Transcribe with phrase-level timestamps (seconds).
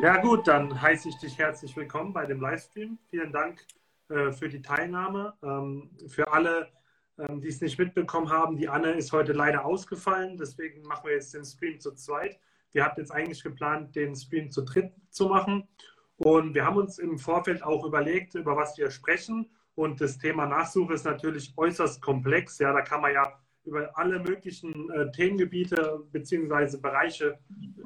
[0.00, 2.98] Ja gut, dann heiße ich dich herzlich willkommen bei dem Livestream.
[3.10, 3.66] Vielen Dank
[4.08, 5.34] äh, für die Teilnahme.
[5.42, 6.68] Ähm, für alle,
[7.18, 10.36] ähm, die es nicht mitbekommen haben, die Anne ist heute leider ausgefallen.
[10.36, 12.38] Deswegen machen wir jetzt den Stream zu zweit.
[12.70, 15.66] Wir hatten jetzt eigentlich geplant, den Stream zu dritt zu machen.
[16.16, 19.50] Und wir haben uns im Vorfeld auch überlegt, über was wir sprechen.
[19.78, 22.58] Und das Thema Nachsuche ist natürlich äußerst komplex.
[22.58, 23.32] Ja, da kann man ja
[23.64, 26.78] über alle möglichen äh, Themengebiete bzw.
[26.78, 27.38] Bereiche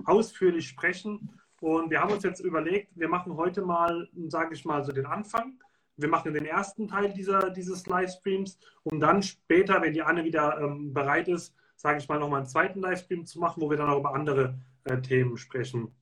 [0.06, 1.38] ausführlich sprechen.
[1.60, 5.04] Und wir haben uns jetzt überlegt, wir machen heute mal, sage ich mal, so den
[5.04, 5.58] Anfang.
[5.98, 10.62] Wir machen den ersten Teil dieser, dieses Livestreams, um dann später, wenn die Anne wieder
[10.62, 13.90] ähm, bereit ist, sage ich mal, nochmal einen zweiten Livestream zu machen, wo wir dann
[13.90, 15.94] auch über andere äh, Themen sprechen.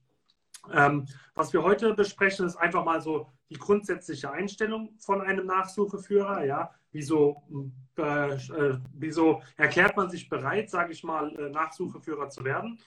[0.73, 6.45] Ähm, was wir heute besprechen, ist einfach mal so die grundsätzliche Einstellung von einem Nachsucheführer.
[6.45, 7.43] Ja, wieso,
[7.99, 12.79] äh, äh, wieso erklärt man sich bereit, sage ich mal, äh, Nachsucheführer zu werden?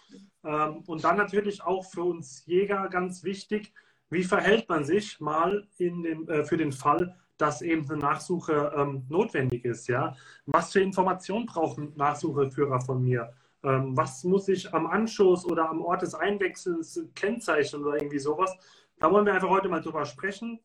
[0.43, 3.73] Ähm, und dann natürlich auch für uns Jäger ganz wichtig,
[4.09, 9.05] wie verhält man sich mal dem, äh, für den Fall, dass eben eine Nachsuche ähm,
[9.09, 9.87] notwendig ist?
[9.87, 10.15] Ja?
[10.45, 13.33] Was für Informationen brauchen Nachsucheführer von mir?
[13.63, 18.55] Ähm, was muss ich am Anschluss oder am Ort des Einwechsels kennzeichnen oder irgendwie sowas?
[18.99, 20.59] Da wollen wir einfach heute mal drüber sprechen.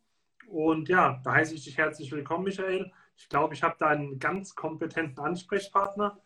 [0.48, 2.90] Und ja, da heiße ich dich herzlich willkommen, Michael.
[3.16, 6.18] Ich glaube, ich habe da einen ganz kompetenten Ansprechpartner.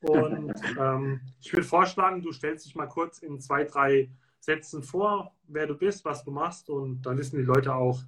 [0.00, 4.10] Und ähm, ich würde vorschlagen, du stellst dich mal kurz in zwei, drei
[4.40, 8.00] Sätzen vor, wer du bist, was du machst und dann wissen die Leute auch,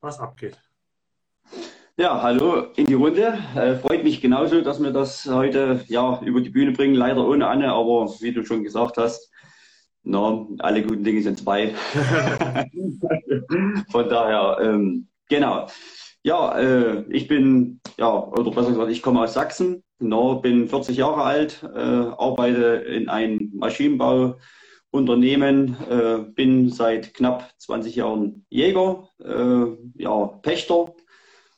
[0.00, 0.58] was abgeht.
[1.96, 3.38] Ja, hallo in die Runde.
[3.54, 6.94] Äh, freut mich genauso, dass wir das heute ja, über die Bühne bringen.
[6.94, 9.29] Leider ohne Anne, aber wie du schon gesagt hast,
[10.02, 11.74] na, alle guten Dinge sind zwei.
[13.90, 15.68] Von daher, ähm, genau.
[16.22, 20.96] Ja, äh, ich bin, ja, oder besser gesagt, ich komme aus Sachsen, no, bin 40
[20.96, 29.64] Jahre alt, äh, arbeite in einem Maschinenbauunternehmen, äh, bin seit knapp 20 Jahren Jäger, äh,
[29.94, 30.92] ja, Pächter,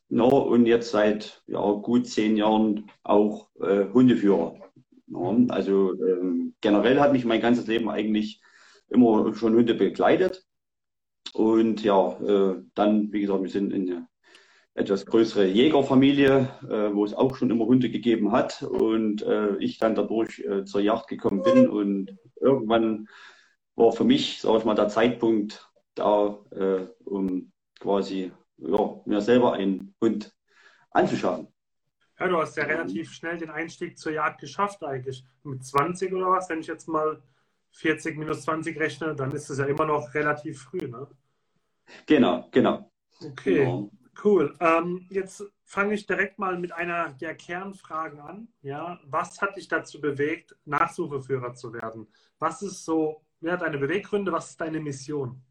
[0.09, 4.55] no, und jetzt seit ja, gut zehn Jahren auch äh, Hundeführer.
[5.13, 8.41] No, also ähm, generell hat mich mein ganzes Leben eigentlich
[8.89, 10.47] immer schon Hunde begleitet.
[11.35, 14.09] Und ja, äh, dann, wie gesagt, wir sind in der
[14.75, 19.77] etwas größere Jägerfamilie, äh, wo es auch schon immer Hunde gegeben hat und äh, ich
[19.79, 23.07] dann dadurch äh, zur Jagd gekommen bin und irgendwann
[23.75, 29.53] war für mich, sage ich mal, der Zeitpunkt da, äh, um quasi ja, mir selber
[29.53, 30.33] einen Hund
[30.91, 31.52] anzuschaffen.
[32.23, 35.25] Ja, du hast ja relativ schnell den Einstieg zur Jagd geschafft eigentlich.
[35.43, 37.21] Mit 20 oder was, wenn ich jetzt mal
[37.73, 41.09] 40 minus 20 rechne, dann ist es ja immer noch relativ früh, ne?
[42.07, 42.93] Genau, genau.
[43.21, 43.65] Okay.
[43.65, 43.91] Genau.
[44.23, 44.55] Cool.
[44.61, 48.47] Ähm, jetzt fange ich direkt mal mit einer der Kernfragen an.
[48.63, 52.07] Ja, was hat dich dazu bewegt, Nachsucheführer zu werden?
[52.39, 54.31] Was ist so, wer hat deine Beweggründe?
[54.31, 55.43] Was ist deine Mission?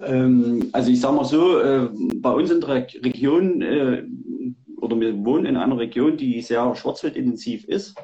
[0.00, 4.04] Ähm, also ich sage mal so, äh, bei uns in der Region äh,
[4.84, 7.96] oder wir wohnen in einer Region, die sehr schwarzwildintensiv ist.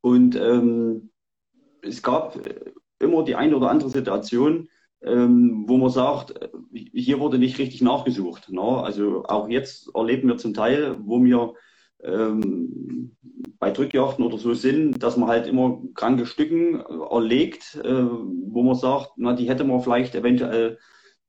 [0.00, 1.10] Und ähm,
[1.82, 2.38] es gab
[2.98, 4.68] immer die eine oder andere Situation,
[5.02, 6.34] ähm, wo man sagt,
[6.72, 8.50] hier wurde nicht richtig nachgesucht.
[8.50, 8.62] Ne?
[8.62, 11.54] Also auch jetzt erleben wir zum Teil, wo wir
[12.02, 13.16] ähm,
[13.58, 18.74] bei Drückjachten oder so sind, dass man halt immer kranke Stücken erlegt, äh, wo man
[18.74, 20.78] sagt, na, die hätte man vielleicht eventuell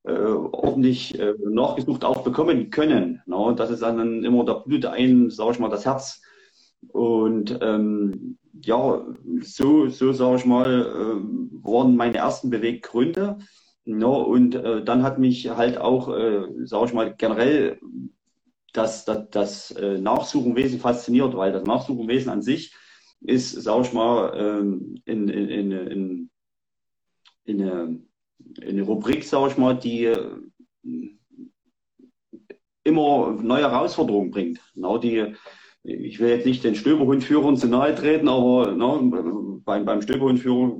[0.07, 3.21] äh, ordentlich äh, nachgesucht auch bekommen können.
[3.25, 3.53] Ne?
[3.55, 6.21] Das ist dann immer, da blutet ein, sage ich mal, das Herz.
[6.89, 9.05] Und ähm, ja,
[9.41, 13.37] so, so sage ich mal, äh, waren meine ersten Beweggründe.
[13.85, 17.79] No, und äh, dann hat mich halt auch, äh, sage ich mal, generell
[18.73, 22.75] das, das, das äh, Nachsuchenwesen fasziniert, weil das Nachsuchenwesen an sich
[23.21, 26.29] ist, sage ich mal, ähm, in, in, in, in,
[27.45, 28.07] in, eine, in
[28.61, 30.39] eine Rubrik, sage ich mal, die äh,
[32.83, 34.59] immer neue Herausforderungen bringt.
[34.73, 35.35] Genau die,
[35.83, 40.77] ich will jetzt nicht den Stöberhundführern zu nahe treten, aber ne, beim, beim Stöberhundführer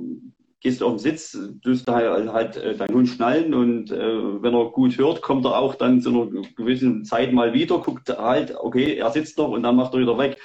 [0.60, 4.54] gehst du auf den Sitz, tust halt, halt äh, deinen Hund schnallen und äh, wenn
[4.54, 8.56] er gut hört, kommt er auch dann zu einer gewissen Zeit mal wieder, guckt halt,
[8.56, 10.36] okay, er sitzt noch und dann macht er wieder weg.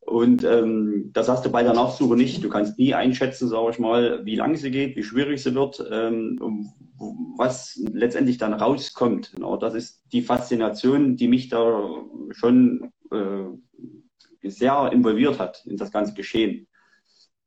[0.00, 2.42] Und ähm, das hast du bei der Nachsuche nicht.
[2.42, 5.84] Du kannst nie einschätzen, sage ich mal, wie lang sie geht, wie schwierig sie wird,
[5.90, 6.38] ähm,
[7.36, 9.32] was letztendlich dann rauskommt.
[9.34, 15.92] Genau, das ist die Faszination, die mich da schon äh, sehr involviert hat in das
[15.92, 16.66] ganze Geschehen.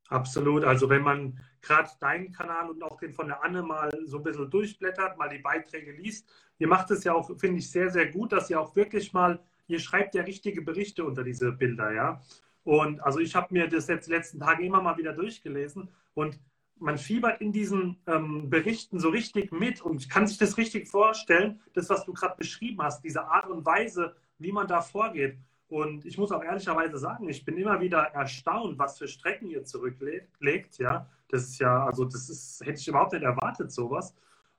[0.10, 0.64] Absolut.
[0.64, 4.24] Also wenn man gerade deinen Kanal und auch den von der Anne mal so ein
[4.24, 6.30] bisschen durchblättert, mal die Beiträge liest,
[6.60, 9.40] ihr macht es ja auch, finde ich, sehr, sehr gut, dass ihr auch wirklich mal,
[9.68, 12.22] ihr schreibt ja richtige Berichte unter diese Bilder, ja.
[12.64, 16.40] Und also ich habe mir das jetzt die letzten Tage immer mal wieder durchgelesen und
[16.78, 21.62] man fiebert in diesen ähm, Berichten so richtig mit und kann sich das richtig vorstellen,
[21.74, 25.38] das, was du gerade beschrieben hast, diese Art und Weise, wie man da vorgeht.
[25.68, 29.64] Und ich muss auch ehrlicherweise sagen, ich bin immer wieder erstaunt, was für Strecken ihr
[29.64, 30.78] zurücklegt.
[30.78, 34.14] Ja, das ist ja, also das ist, hätte ich überhaupt nicht erwartet, sowas.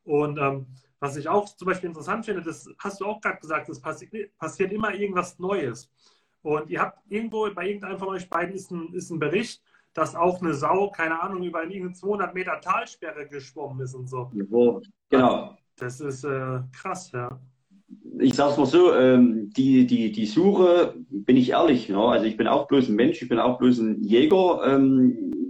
[0.04, 0.66] Und ähm,
[1.04, 4.08] was ich auch zum Beispiel interessant finde, das hast du auch gerade gesagt, es passi
[4.38, 5.90] passiert immer irgendwas Neues.
[6.40, 9.62] Und ihr habt irgendwo bei irgendeinem von euch beiden ist ein, ist ein Bericht,
[9.92, 14.30] dass auch eine Sau, keine Ahnung, über eine 200 Meter Talsperre geschwommen ist und so.
[15.10, 15.56] Genau.
[15.76, 17.38] Das ist äh, krass, ja
[18.18, 21.98] ich sage es mal so, ähm, die, die, die Suche, bin ich ehrlich, ne?
[21.98, 25.43] also ich bin auch bloß ein Mensch, ich bin auch bloß ein Jäger, ähm,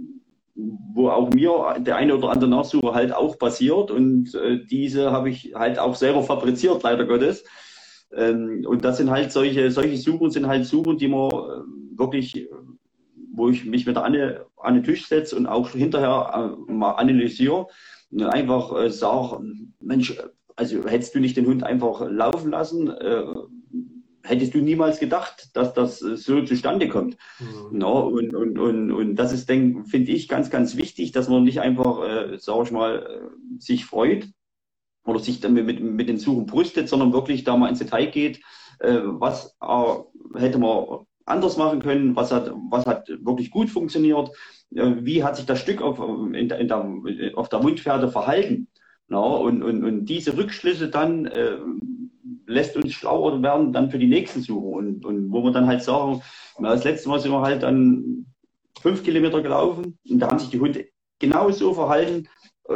[0.55, 5.29] wo auch mir der eine oder andere Nachsuche halt auch passiert und äh, diese habe
[5.29, 7.43] ich halt auch selber fabriziert, leider Gottes.
[8.13, 12.47] Ähm, und das sind halt solche, solche Suchen sind halt Suchen, die man äh, wirklich,
[13.33, 17.67] wo ich mich mit Anne an den Tisch setze und auch hinterher äh, mal analysiere
[18.11, 19.43] und einfach äh, sage,
[19.81, 20.17] Mensch,
[20.55, 23.23] also hättest du nicht den Hund einfach laufen lassen, äh,
[24.25, 27.17] hättest du niemals gedacht, dass das so zustande kommt.
[27.39, 27.77] Mhm.
[27.77, 31.61] No, und, und, und, und das ist, finde ich, ganz, ganz wichtig, dass man nicht
[31.61, 34.27] einfach, äh, sag ich mal, äh, sich freut
[35.05, 38.41] oder sich dann mit, mit den Suchen brüstet, sondern wirklich da mal ins Detail geht,
[38.79, 44.29] äh, was äh, hätte man anders machen können, was hat, was hat wirklich gut funktioniert,
[44.75, 48.67] äh, wie hat sich das Stück auf, in, in der, auf der Mundpferde verhalten.
[49.07, 51.57] Na, und, und, und diese Rückschlüsse dann äh,
[52.47, 54.67] lässt uns schlauer werden dann für die nächsten Suche.
[54.67, 56.21] Und, und wo wir dann halt sagen,
[56.59, 58.25] das letzte Mal sind wir halt dann
[58.81, 60.87] fünf Kilometer gelaufen und da haben sich die Hunde
[61.19, 62.27] genauso verhalten
[62.67, 62.73] äh,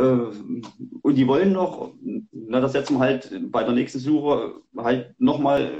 [1.01, 1.94] und die wollen noch,
[2.31, 5.72] na, das setzen wir halt bei der nächsten Suche halt nochmal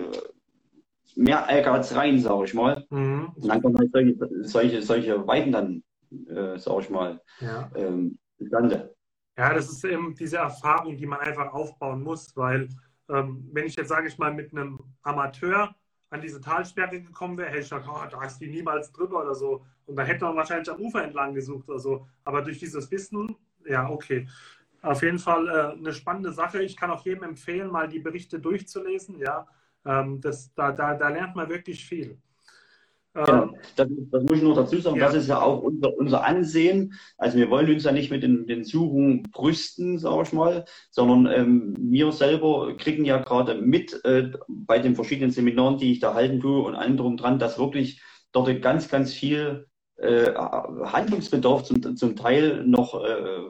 [1.16, 2.86] mehr Ehrgeiz rein, sage ich mal.
[2.90, 3.32] Mhm.
[3.36, 5.84] Und dann kommen halt solche, solche, solche Weiten dann,
[6.28, 7.70] äh, sage ich mal, ja.
[7.76, 8.96] ähm, zustande.
[9.38, 12.68] Ja, das ist eben diese Erfahrung, die man einfach aufbauen muss, weil
[13.10, 15.76] ähm, wenn ich jetzt, sage ich mal, mit einem Amateur
[16.12, 19.36] an diese Talsperre gekommen wäre, hätte ich gesagt, oh, da ist die niemals drüber oder
[19.36, 19.66] so.
[19.86, 22.08] Und da hätte man wahrscheinlich am Ufer entlang gesucht oder so.
[22.24, 23.36] Aber durch dieses Wissen,
[23.66, 24.28] ja, okay.
[24.82, 26.64] Auf jeden Fall äh, eine spannende Sache.
[26.64, 29.20] Ich kann auch jedem empfehlen, mal die Berichte durchzulesen.
[29.20, 29.48] Ja,
[29.86, 32.18] ähm, das, da, da, da lernt man wirklich viel.
[33.14, 33.44] Genau.
[33.44, 35.06] Ähm, das, das, muss ich noch dazu sagen, ja.
[35.08, 36.94] das ist ja auch unser, unser Ansehen.
[37.18, 41.34] Also wir wollen uns ja nicht mit den, den Suchen brüsten, sage ich mal, sondern
[41.34, 46.14] ähm, wir selber kriegen ja gerade mit äh, bei den verschiedenen Seminaren, die ich da
[46.14, 48.02] halten tue und allem drum dran, dass wirklich
[48.32, 49.66] dort ganz, ganz viel
[49.98, 53.42] äh, Handlungsbedarf zum, zum Teil noch äh,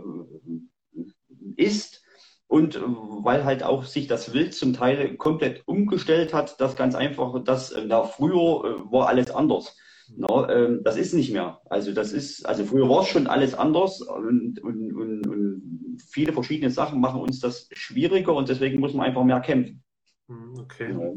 [1.58, 2.02] ist
[2.50, 6.96] und äh, weil halt auch sich das Wild zum Teil komplett umgestellt hat, das ganz
[6.96, 9.78] einfach, das äh, na, früher äh, war alles anders.
[10.18, 11.62] Na, ähm, das ist nicht mehr.
[11.70, 16.34] Also das ist, also früher war es schon alles anders und, und, und, und viele
[16.34, 19.84] verschiedene Sachen machen uns das schwieriger und deswegen muss man einfach mehr kämpfen.
[20.28, 20.92] Hm, okay.
[20.92, 21.12] Ja.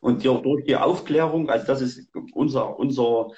[0.00, 3.28] Und die, durch die Aufklärung, also das ist unser, unser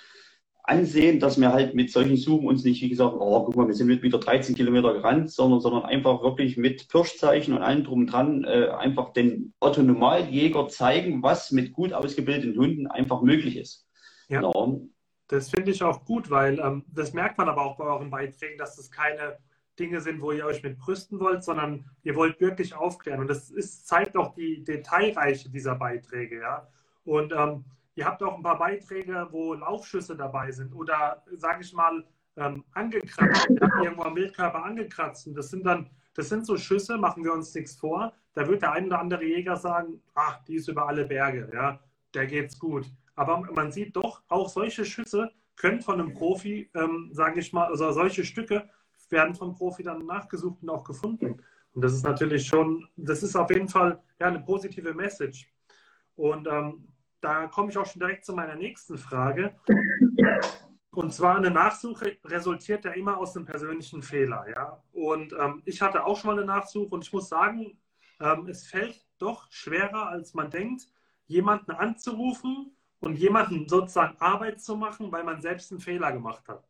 [0.66, 3.74] ansehen, dass wir halt mit solchen Suchen uns nicht, wie gesagt, oh, guck mal, wir
[3.74, 8.44] sind wieder 13 Kilometer gerannt, sondern, sondern einfach wirklich mit Pirschzeichen und allem drum dran
[8.44, 13.86] äh, einfach den Autonomaljäger zeigen, was mit gut ausgebildeten Hunden einfach möglich ist.
[14.28, 14.40] Ja.
[14.40, 14.88] Genau.
[15.28, 18.58] Das finde ich auch gut, weil ähm, das merkt man aber auch bei euren Beiträgen,
[18.58, 19.38] dass das keine
[19.78, 23.20] Dinge sind, wo ihr euch mit brüsten wollt, sondern ihr wollt wirklich aufklären.
[23.20, 26.68] Und das ist, zeigt auch die Detailreiche dieser Beiträge, ja.
[27.04, 27.64] Und ähm,
[27.96, 32.04] Ihr habt auch ein paar Beiträge, wo Laufschüsse dabei sind oder, sage ich mal,
[32.36, 33.48] ähm, angekratzt.
[33.48, 35.26] Irgendwo am Wildkörper angekratzt.
[35.26, 38.12] Und das sind dann, das sind so Schüsse, machen wir uns nichts vor.
[38.34, 41.80] Da wird der ein oder andere Jäger sagen, ach, die ist über alle Berge, ja,
[42.12, 42.84] der geht's gut.
[43.14, 47.68] Aber man sieht doch, auch solche Schüsse können von einem Profi, ähm, sage ich mal,
[47.68, 48.68] also solche Stücke
[49.08, 51.40] werden vom Profi dann nachgesucht und auch gefunden.
[51.72, 55.50] Und das ist natürlich schon, das ist auf jeden Fall ja, eine positive Message.
[56.16, 56.88] Und ähm,
[57.20, 59.54] da komme ich auch schon direkt zu meiner nächsten Frage.
[60.96, 64.46] Und zwar eine Nachsuche resultiert ja immer aus einem persönlichen Fehler.
[64.48, 64.82] Ja?
[64.92, 67.78] Und ähm, ich hatte auch schon mal eine Nachsuche und ich muss sagen,
[68.18, 70.88] ähm, es fällt doch schwerer, als man denkt,
[71.26, 76.66] jemanden anzurufen und jemanden sozusagen Arbeit zu machen, weil man selbst einen Fehler gemacht hat.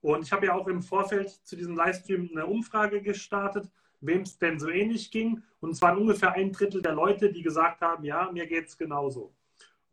[0.00, 3.68] Und ich habe ja auch im Vorfeld zu diesem Livestream eine Umfrage gestartet,
[4.00, 5.42] wem es denn so ähnlich ging.
[5.58, 8.78] Und es waren ungefähr ein Drittel der Leute, die gesagt haben, ja, mir geht es
[8.78, 9.34] genauso.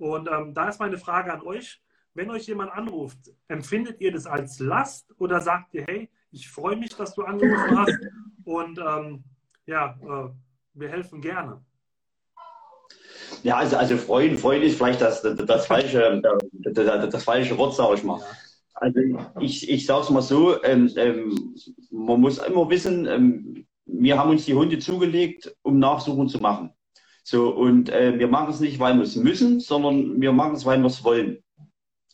[0.02, 1.80] Und ähm, da ist meine Frage an euch.
[2.16, 6.76] wenn euch jemand anruft, empfindet ihr das als Last oder sagt ihr, hey, ich freue
[6.76, 8.00] mich, dass du angerufen hast
[8.44, 9.24] und ähm,
[9.68, 10.30] ja, äh,
[10.74, 11.62] wir helfen gerne?
[13.44, 16.20] Ja, also, also freuen, freuen ist vielleicht das, das, das falsche,
[16.52, 18.20] das, das, falsche Wort, sage ich mal.
[18.74, 19.00] Also
[19.40, 21.56] ich, ich sage es mal so, ähm, ähm,
[21.92, 26.74] man muss immer wissen, ähm, wir haben uns die Hunde zugelegt, um Nachsuchen zu machen.
[27.24, 30.66] So, und äh, wir machen es nicht, weil wir es müssen, sondern wir machen es,
[30.66, 31.44] weil wir es wollen.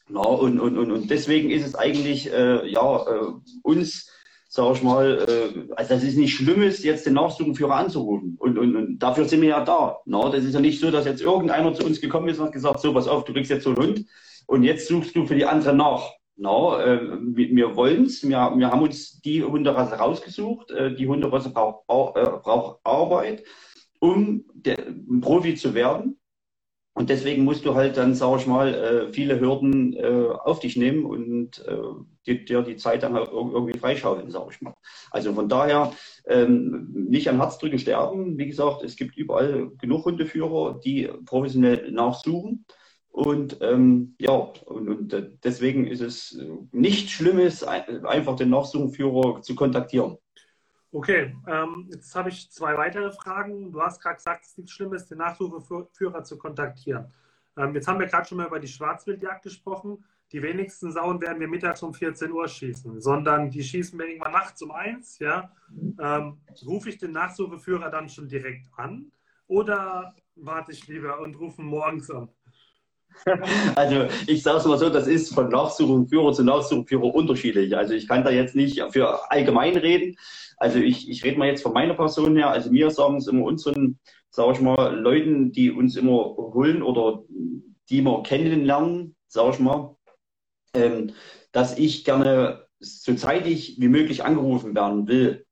[0.09, 3.31] Ja, und, und, und, und deswegen ist es eigentlich äh, ja, äh,
[3.63, 4.09] uns,
[4.47, 8.37] sage ich mal, äh, also das ist nicht Schlimmes, jetzt den Nachsuchenführer anzurufen.
[8.39, 9.97] Und, und, und dafür sind wir ja da.
[10.05, 12.53] Na, das ist ja nicht so, dass jetzt irgendeiner zu uns gekommen ist und hat
[12.53, 14.05] gesagt, so, pass auf, du kriegst jetzt so einen Hund
[14.45, 16.03] und jetzt suchst du für die andere nach.
[16.37, 20.71] Na, äh, wir, wir wollen es, wir, wir haben uns die Hunderasse rausgesucht.
[20.71, 21.83] Äh, die Hunderasse braucht,
[22.15, 23.43] äh, braucht Arbeit,
[23.99, 26.19] um der, ein Profi zu werden.
[26.93, 30.77] Und deswegen musst du halt dann, sag ich mal, äh, viele Hürden äh, auf dich
[30.77, 34.73] nehmen und äh, dir, die Zeit dann irgendwie freischaufeln, sag ich mal.
[35.11, 35.93] Also von daher
[36.25, 38.39] ähm, nicht an Herzdrücken sterben.
[38.39, 42.65] Wie gesagt, es gibt überall genug Hundeführer, die professionell nachsuchen.
[43.09, 44.33] Und ähm, ja,
[44.65, 46.39] und, und deswegen ist es
[46.71, 50.17] nichts Schlimmes, einfach den Nachsuchenführer zu kontaktieren.
[50.91, 53.71] Okay, ähm, jetzt habe ich zwei weitere Fragen.
[53.71, 57.11] Du hast gerade gesagt, es ist nichts Schlimmes, den Nachsucheführer zu kontaktieren.
[57.57, 60.03] Ähm, jetzt haben wir gerade schon mal über die Schwarzwildjagd gesprochen.
[60.31, 64.33] Die wenigsten Sauen werden wir mittags um 14 Uhr schießen, sondern die schießen wir irgendwann
[64.33, 65.19] nachts um eins.
[65.19, 65.51] Ja?
[65.99, 69.11] Ähm, rufe ich den Nachsucheführer dann schon direkt an
[69.47, 72.29] oder warte ich lieber und rufe morgens an?
[73.75, 77.75] Also ich sage es mal so, das ist von Nachsuchenführer zu Nachsuchenführer unterschiedlich.
[77.75, 80.17] Also ich kann da jetzt nicht für allgemein reden.
[80.57, 82.49] Also ich, ich rede mal jetzt von meiner Person her.
[82.49, 87.23] Also mir sagen es immer unseren, sage ich mal, Leuten, die uns immer holen oder
[87.89, 89.95] die wir kennenlernen, sage ich mal,
[90.73, 91.13] ähm,
[91.51, 95.46] dass ich gerne so zeitig wie möglich angerufen werden will.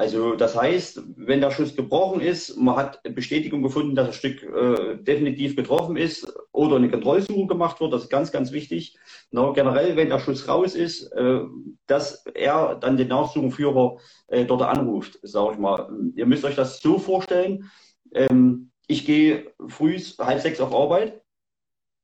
[0.00, 4.42] Also das heißt, wenn der Schuss gebrochen ist, man hat Bestätigung gefunden, dass das Stück
[4.42, 8.96] äh, definitiv getroffen ist oder eine Kontrollsuche gemacht wird, das ist ganz, ganz wichtig.
[9.30, 11.40] Na, generell, wenn der Schuss raus ist, äh,
[11.86, 15.90] dass er dann den Nachsuchenführer äh, dort anruft, sage ich mal.
[16.16, 17.70] Ihr müsst euch das so vorstellen.
[18.14, 21.20] Ähm, ich gehe früh halb sechs auf Arbeit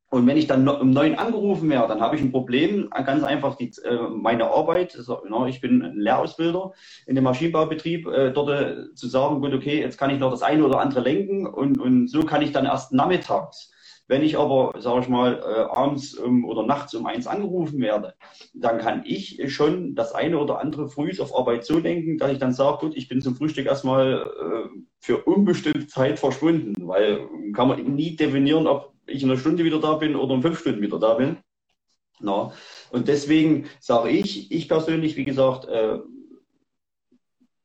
[0.08, 2.88] und wenn ich dann um neun angerufen werde, dann habe ich ein Problem.
[2.90, 4.96] Ganz einfach die, äh, meine Arbeit.
[5.28, 6.72] Na, ich bin ein Lehrausbilder
[7.06, 8.06] in dem Maschinenbaubetrieb.
[8.06, 11.00] Äh, dort äh, zu sagen, gut, okay, jetzt kann ich noch das eine oder andere
[11.00, 13.72] lenken und, und so kann ich dann erst nachmittags.
[14.08, 18.14] Wenn ich aber, sage ich mal, äh, abends um, oder nachts um eins angerufen werde,
[18.54, 22.38] dann kann ich schon das eine oder andere früh auf Arbeit so lenken, dass ich
[22.38, 27.66] dann sage, gut, ich bin zum Frühstück erstmal äh, für unbestimmte Zeit verschwunden, weil kann
[27.66, 30.82] man nie definieren, ob ich in einer Stunde wieder da bin oder in fünf Stunden
[30.82, 31.38] wieder da bin.
[32.20, 32.52] Na,
[32.90, 35.98] und deswegen sage ich, ich persönlich, wie gesagt, äh,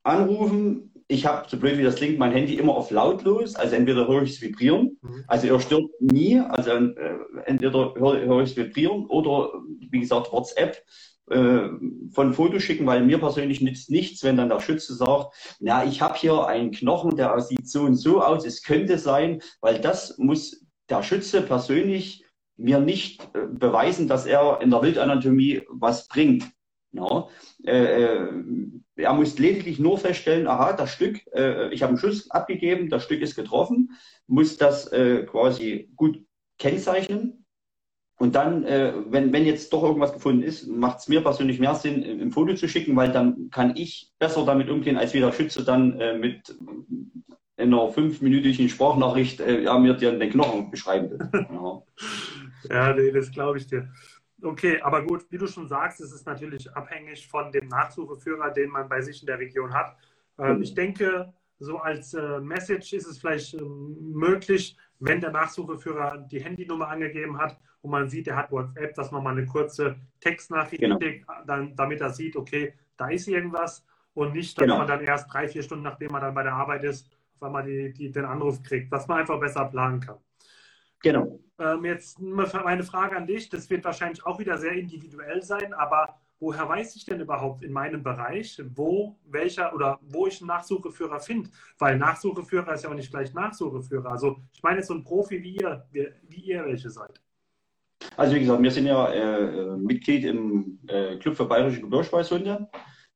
[0.04, 0.88] anrufen.
[1.08, 3.56] Ich habe, so blöd wie das klingt, mein Handy immer auf lautlos.
[3.56, 5.24] Also entweder höre ich es vibrieren, mhm.
[5.28, 6.40] also er stört nie.
[6.40, 9.52] Also äh, entweder höre, höre ich es vibrieren oder,
[9.90, 10.84] wie gesagt, WhatsApp
[11.30, 11.70] äh,
[12.12, 16.02] von Fotos schicken, weil mir persönlich nützt nichts, wenn dann der Schütze sagt, na, ich
[16.02, 20.18] habe hier einen Knochen, der sieht so und so aus, es könnte sein, weil das
[20.18, 20.61] muss
[20.92, 22.26] der Schütze persönlich
[22.58, 26.46] mir nicht äh, beweisen, dass er in der Wildanatomie was bringt.
[26.94, 27.28] Ja,
[27.64, 28.34] äh, äh,
[28.98, 33.04] er muss lediglich nur feststellen, aha, das Stück, äh, ich habe einen Schuss abgegeben, das
[33.04, 33.92] Stück ist getroffen,
[34.28, 36.22] muss das äh, quasi gut
[36.60, 37.46] kennzeichnen.
[38.20, 41.76] Und dann, äh, wenn, wenn jetzt doch irgendwas gefunden ist, macht es mir persönlich mehr
[41.76, 45.32] Sinn, im Foto zu schicken, weil dann kann ich besser damit umgehen, als wie der
[45.32, 46.56] Schütze dann mit
[47.62, 51.18] in einer fünfminütigen Sprachnachricht äh, ja, mir den Knochen beschreiben
[52.70, 53.90] Ja, ja nee, das glaube ich dir.
[54.44, 58.70] Okay, aber gut, wie du schon sagst, ist es natürlich abhängig von dem Nachsucheführer, den
[58.70, 59.96] man bei sich in der Region hat.
[60.40, 60.64] Ähm, mhm.
[60.64, 66.44] Ich denke, so als äh, Message ist es vielleicht äh, möglich, wenn der Nachsucheführer die
[66.44, 70.82] Handynummer angegeben hat und man sieht, er hat WhatsApp, dass man mal eine kurze Textnachricht
[70.82, 71.00] genau.
[71.00, 74.80] schickt, dann, damit er sieht, okay, da ist irgendwas und nicht, dass genau.
[74.80, 77.10] man dann erst drei, vier Stunden, nachdem man dann bei der Arbeit ist,
[77.42, 80.18] weil man die, die, den Anruf kriegt, dass man einfach besser planen kann.
[81.02, 81.40] Genau.
[81.60, 86.22] Ähm, jetzt meine Frage an dich, das wird wahrscheinlich auch wieder sehr individuell sein, aber
[86.40, 91.20] woher weiß ich denn überhaupt in meinem Bereich, wo welcher oder wo ich einen Nachsucheführer
[91.20, 91.50] finde?
[91.80, 94.12] Weil Nachsucheführer ist ja auch nicht gleich Nachsucheführer.
[94.12, 97.20] Also ich meine jetzt so ein Profi wie ihr, wie, wie ihr welche seid.
[98.18, 102.70] Also wie gesagt, wir sind ja äh, Mitglied im äh, Club für bayerische Gebirgsschweißhunde.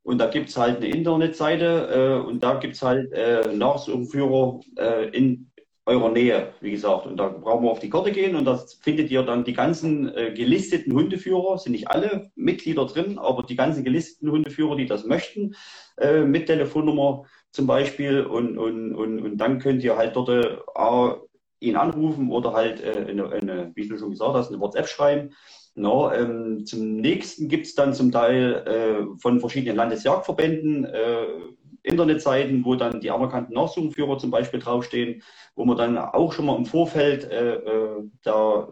[0.06, 4.60] Und da gibt es halt eine Internetseite äh, und da gibt es halt äh, Nachsuchführer
[4.78, 5.50] äh, in
[5.88, 7.08] eurer Nähe, wie gesagt.
[7.08, 10.16] Und da brauchen wir auf die Karte gehen und da findet ihr dann die ganzen
[10.16, 15.06] äh, gelisteten Hundeführer, sind nicht alle Mitglieder drin, aber die ganzen gelisteten Hundeführer, die das
[15.06, 15.56] möchten,
[15.98, 18.22] äh, mit Telefonnummer zum Beispiel.
[18.22, 20.58] Und, und, und, und dann könnt ihr halt dort äh,
[21.60, 25.32] ihn anrufen oder halt äh, eine, eine, wie du schon gesagt hast, eine WhatsApp schreiben.
[25.76, 31.26] No, ähm, zum nächsten gibt's dann zum Teil äh, von verschiedenen Landesjagdverbänden äh,
[31.84, 35.22] Internetseiten, wo dann die anerkannten Nachsuchenführer zum Beispiel draufstehen,
[35.56, 38.70] wo man dann auch schon mal im Vorfeld äh, äh, da,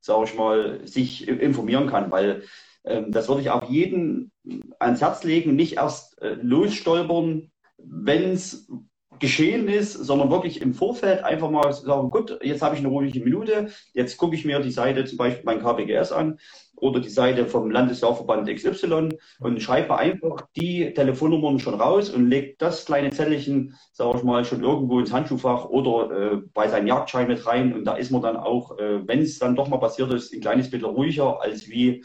[0.00, 2.42] sage ich mal, sich informieren kann, weil
[2.84, 4.30] ähm, das würde ich auch jedem
[4.78, 8.68] ans Herz legen, nicht erst äh, losstolpern, wenn es
[9.18, 13.20] geschehen ist, sondern wirklich im Vorfeld einfach mal sagen, gut, jetzt habe ich eine ruhige
[13.20, 16.38] Minute, jetzt gucke ich mir die Seite zum Beispiel mein KBGS an
[16.76, 22.56] oder die Seite vom Landesjahrverband XY und schreibe einfach die Telefonnummern schon raus und lege
[22.58, 27.28] das kleine Zettelchen, sage ich mal, schon irgendwo ins Handschuhfach oder äh, bei seinem Jagdschein
[27.28, 30.12] mit rein und da ist man dann auch, äh, wenn es dann doch mal passiert
[30.12, 32.04] ist, ein kleines bisschen ruhiger, als wie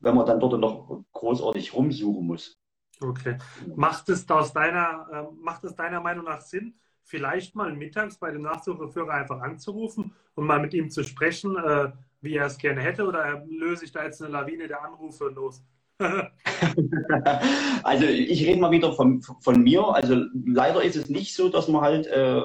[0.00, 2.58] wenn man dann dort noch großartig rumsuchen muss.
[3.00, 3.38] Okay.
[3.74, 8.30] Macht es aus deiner, äh, macht es deiner Meinung nach Sinn, vielleicht mal mittags bei
[8.30, 12.80] dem Nachsucheführer einfach anzurufen und mal mit ihm zu sprechen, äh, wie er es gerne
[12.80, 15.62] hätte, oder löse ich da jetzt eine Lawine der Anrufe los?
[17.82, 19.82] also ich rede mal wieder von, von mir.
[19.82, 22.40] Also leider ist es nicht so, dass man halt, äh,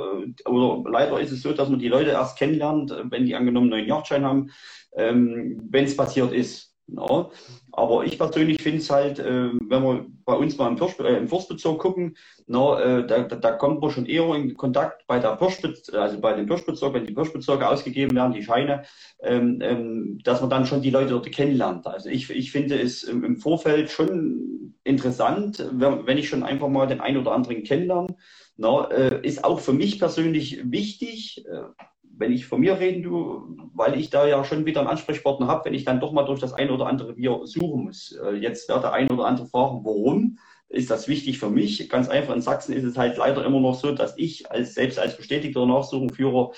[0.45, 3.87] oder leider ist es so, dass man die Leute erst kennenlernt, wenn die angenommen neuen
[3.87, 4.51] Yachtschein haben,
[4.95, 6.70] ähm, wenn es passiert ist.
[6.95, 7.29] Ja.
[7.73, 11.17] Aber ich persönlich finde es halt, äh, wenn wir bei uns mal im, Pirsch, äh,
[11.17, 12.17] im Forstbezirk gucken,
[12.47, 16.33] na, äh, da, da, kommt man schon eher in Kontakt bei der Pirschbez also bei
[16.33, 18.83] den Pirschbezirken, wenn die Pirschbezirke ausgegeben werden, die Scheine,
[19.21, 21.87] ähm, ähm, dass man dann schon die Leute dort kennenlernt.
[21.87, 26.67] Also ich, ich finde es im, im Vorfeld schon interessant, wenn, wenn ich schon einfach
[26.67, 28.15] mal den einen oder anderen kennenlerne.
[28.57, 31.83] Na, äh, ist auch für mich persönlich wichtig, äh,
[32.21, 35.65] wenn ich von mir reden du, weil ich da ja schon wieder einen Ansprechpartner habe,
[35.65, 38.17] wenn ich dann doch mal durch das eine oder andere Bier suchen muss.
[38.23, 40.37] Äh, jetzt wird der ein oder andere fragen, warum?
[40.69, 41.89] Ist das wichtig für mich?
[41.89, 44.99] Ganz einfach, in Sachsen ist es halt leider immer noch so, dass ich als selbst
[44.99, 46.51] als bestätigter Nachsuchenführer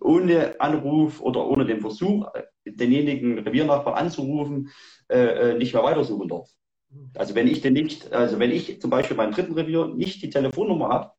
[0.00, 2.28] ohne Anruf oder ohne den Versuch,
[2.64, 4.70] denjenigen Reviernachbarn anzurufen,
[5.08, 6.48] äh, äh, nicht mehr weitersuchen darf.
[7.14, 10.30] Also wenn ich denn nicht, also wenn ich zum Beispiel beim dritten Revier nicht die
[10.30, 11.10] Telefonnummer habe,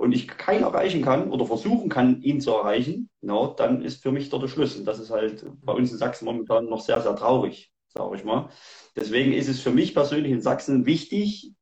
[0.00, 4.10] und ich keinen erreichen kann oder versuchen kann, ihn zu erreichen, no, dann ist für
[4.10, 4.74] mich dort der Schluss.
[4.74, 8.24] Und das ist halt bei uns in Sachsen momentan noch sehr, sehr traurig, sage ich
[8.24, 8.48] mal.
[8.96, 11.52] Deswegen ist es für mich persönlich in Sachsen wichtig,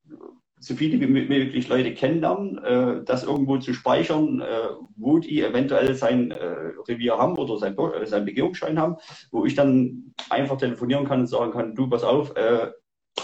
[0.60, 5.96] so viele wie möglich Leute kennenlernen, äh, das irgendwo zu speichern, äh, wo die eventuell
[5.96, 8.98] sein äh, Revier haben oder sein, äh, sein Begehungsschein haben,
[9.32, 12.70] wo ich dann einfach telefonieren kann und sagen kann, du, pass auf, äh,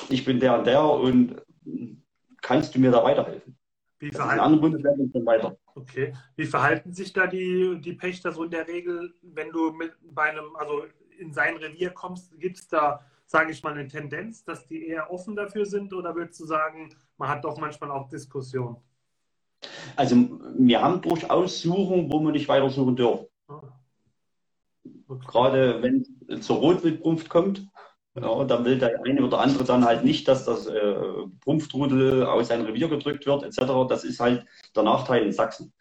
[0.08, 1.40] ich bin der und der und
[2.42, 3.56] kannst du mir da weiterhelfen?
[4.04, 5.56] Wie verhalten, andere Bundesländer sind weiter.
[5.74, 6.12] Okay.
[6.36, 10.24] Wie verhalten sich da die, die Pächter so in der Regel, wenn du mit bei
[10.24, 10.82] einem, also
[11.18, 15.10] in sein Revier kommst, gibt es da, sage ich mal, eine Tendenz, dass die eher
[15.10, 18.76] offen dafür sind oder würdest du sagen, man hat doch manchmal auch Diskussionen?
[19.96, 20.16] Also
[20.58, 23.26] wir haben durchaus Suchen, wo wir nicht weiter suchen dürfen.
[23.48, 23.62] Ah.
[25.08, 25.26] Okay.
[25.26, 27.66] Gerade wenn es zur Rotwildbrunft kommt,
[28.16, 30.94] ja, und dann will der eine oder andere dann halt nicht, dass das äh,
[31.40, 33.88] Prumpftrudel aus seinem Revier gedrückt wird, etc.
[33.88, 34.46] Das ist halt
[34.76, 35.72] der Nachteil in Sachsen.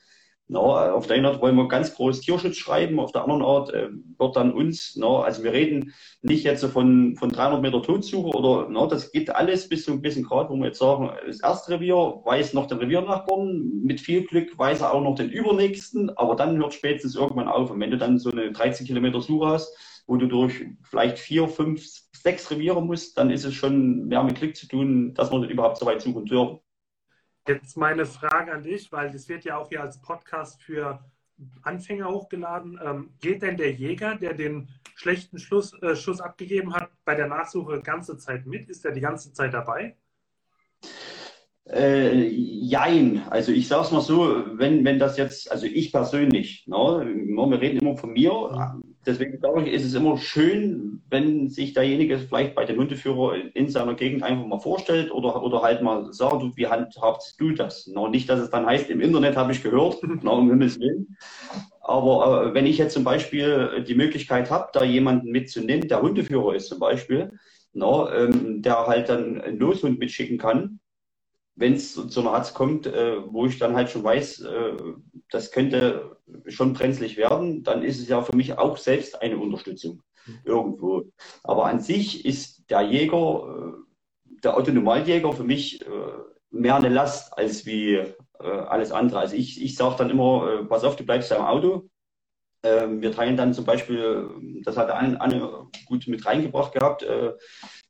[0.47, 3.73] Na, auf der einen Art wollen wir ganz groß Tierschutz schreiben, auf der anderen Art
[3.73, 8.35] äh, wird dann uns, na, also wir reden nicht jetzt von, von 300 Meter Totsuche
[8.35, 11.39] oder, na, das geht alles bis zu ein bisschen Grad, wo wir jetzt sagen, das
[11.39, 16.09] erste Revier weiß noch den Reviernachbarn, mit viel Glück weiß er auch noch den übernächsten,
[16.17, 17.71] aber dann hört spätestens irgendwann auf.
[17.71, 19.73] Und wenn du dann so eine 13 Kilometer Suche hast,
[20.07, 21.85] wo du durch vielleicht vier, fünf,
[22.23, 25.77] sechs Reviere musst, dann ist es schon mehr mit Glück zu tun, dass man überhaupt
[25.77, 26.59] so weit suchen dürfen.
[27.47, 31.03] Jetzt meine Frage an dich, weil das wird ja auch hier als Podcast für
[31.62, 32.79] Anfänger hochgeladen.
[32.81, 37.27] Ähm, geht denn der Jäger, der den schlechten Schluss, äh, Schuss abgegeben hat, bei der
[37.27, 38.69] Nachsuche ganze Zeit mit?
[38.69, 39.97] Ist er die ganze Zeit dabei?
[41.65, 43.23] Äh, jein.
[43.29, 47.59] Also ich sage es mal so, wenn, wenn das jetzt, also ich persönlich, ne, wir
[47.59, 48.31] reden immer von mir,
[49.05, 53.69] deswegen glaube ich, ist es immer schön, wenn sich derjenige vielleicht bei dem Hundeführer in
[53.69, 57.87] seiner Gegend einfach mal vorstellt oder, oder halt mal sagt, du, wie handhabst du das?
[57.87, 61.17] No, nicht, dass es dann heißt, im Internet habe ich gehört, no, um Himmels Willen.
[61.81, 66.55] Aber äh, wenn ich jetzt zum Beispiel die Möglichkeit habe, da jemanden mitzunehmen, der Hundeführer
[66.55, 67.31] ist zum Beispiel,
[67.73, 70.79] no, ähm, der halt dann einen Loshund mitschicken kann,
[71.55, 74.77] wenn es zu einer Hatz kommt, äh, wo ich dann halt schon weiß, äh,
[75.29, 80.01] das könnte schon brenzlig werden, dann ist es ja für mich auch selbst eine Unterstützung
[80.43, 81.03] irgendwo.
[81.43, 85.87] Aber an sich ist der Jäger, äh, der Autonomaljäger für mich äh,
[86.49, 89.19] mehr eine Last als wie äh, alles andere.
[89.19, 91.89] Also ich, ich sage dann immer, äh, pass auf, du bleibst ja im Auto.
[92.63, 97.05] Ähm, wir teilen dann zum Beispiel, das hat Anne, Anne gut mit reingebracht gehabt,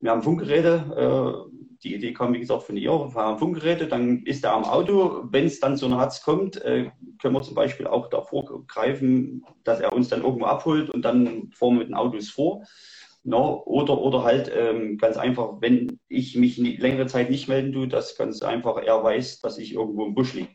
[0.04, 4.24] wir haben Funkgeräte, äh, die Idee kam, wie gesagt, von ihr, wir haben Funkgeräte, dann
[4.26, 5.24] ist er am Auto.
[5.30, 9.46] Wenn es dann zu einer Hatz kommt, äh, können wir zum Beispiel auch davor greifen,
[9.63, 12.63] dass er uns dann irgendwo abholt und dann fahren wir mit den Autos vor.
[13.24, 17.72] No, oder, oder halt ähm, ganz einfach, wenn ich mich nie, längere Zeit nicht melden
[17.72, 20.50] tue, dass ganz einfach er weiß, dass ich irgendwo im Busch liege.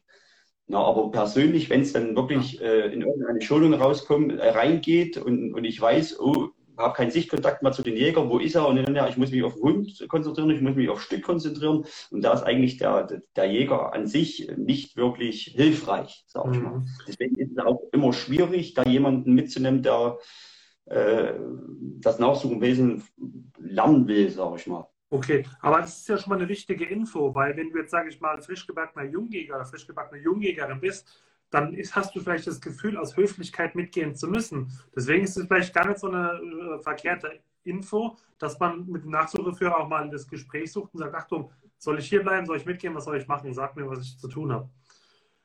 [0.67, 5.55] Na, aber persönlich, wenn es dann wirklich äh, in irgendeine Schulung rauskommt, äh, reingeht und,
[5.55, 8.67] und ich weiß, oh, habe keinen Sichtkontakt mehr zu den Jägern, wo ist er?
[8.67, 11.23] Und dann, ja, ich muss mich auf den Hund konzentrieren, ich muss mich auf Stück
[11.23, 11.85] konzentrieren.
[12.11, 16.79] Und da ist eigentlich der, der Jäger an sich nicht wirklich hilfreich, sage ich mal.
[16.79, 16.89] Mhm.
[17.07, 20.19] Deswegen ist es auch immer schwierig, da jemanden mitzunehmen, der
[20.87, 21.35] äh,
[22.01, 23.03] das Nachsuchenwesen
[23.59, 24.89] lernen will, sage ich mal.
[25.11, 28.11] Okay, aber das ist ja schon mal eine wichtige Info, weil wenn du jetzt, sage
[28.11, 32.47] ich mal, frisch gebackener Jungjäger oder frisch gebackener Jungjägerin bist, dann ist, hast du vielleicht
[32.47, 34.71] das Gefühl, aus Höflichkeit mitgehen zu müssen.
[34.95, 39.11] Deswegen ist es vielleicht gar nicht so eine äh, verkehrte Info, dass man mit dem
[39.11, 42.67] Nachsucheführer auch mal das Gespräch sucht und sagt, Achtung, soll ich hier bleiben, soll ich
[42.67, 43.53] mitgehen, was soll ich machen?
[43.53, 44.69] Sag mir, was ich zu tun habe.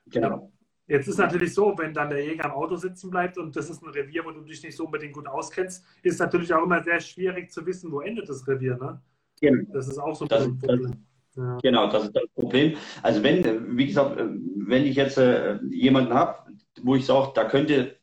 [0.06, 0.50] Genau.
[0.86, 3.82] Jetzt ist natürlich so, wenn dann der Jäger am Auto sitzen bleibt und das ist
[3.82, 7.00] ein Revier, wo du dich nicht so unbedingt gut auskennst, ist natürlich auch immer sehr
[7.00, 8.76] schwierig zu wissen, wo endet das Revier.
[8.76, 9.00] Ne?
[9.40, 9.72] Genau.
[9.72, 11.06] Das ist auch so das, ein Problem.
[11.36, 11.58] Ja.
[11.62, 12.76] Genau, das ist das Problem.
[13.02, 16.38] Also wenn, wie gesagt, wenn ich jetzt äh, jemanden habe,
[16.82, 17.96] wo ich sage, da könnte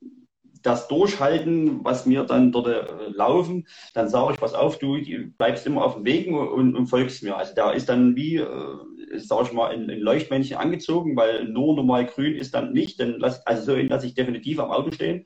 [0.61, 4.97] das durchhalten, was mir dann dort äh, laufen, dann sage ich, pass auf, du
[5.37, 7.35] bleibst immer auf dem Weg und, und folgst mir.
[7.35, 8.77] Also da ist dann wie, äh,
[9.17, 12.99] sage ich mal, ein, ein, Leuchtmännchen angezogen, weil nur normal grün ist dann nicht.
[12.99, 15.25] Dann lass, also so lasse ich definitiv am Auto stehen.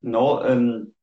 [0.00, 0.94] No, ähm,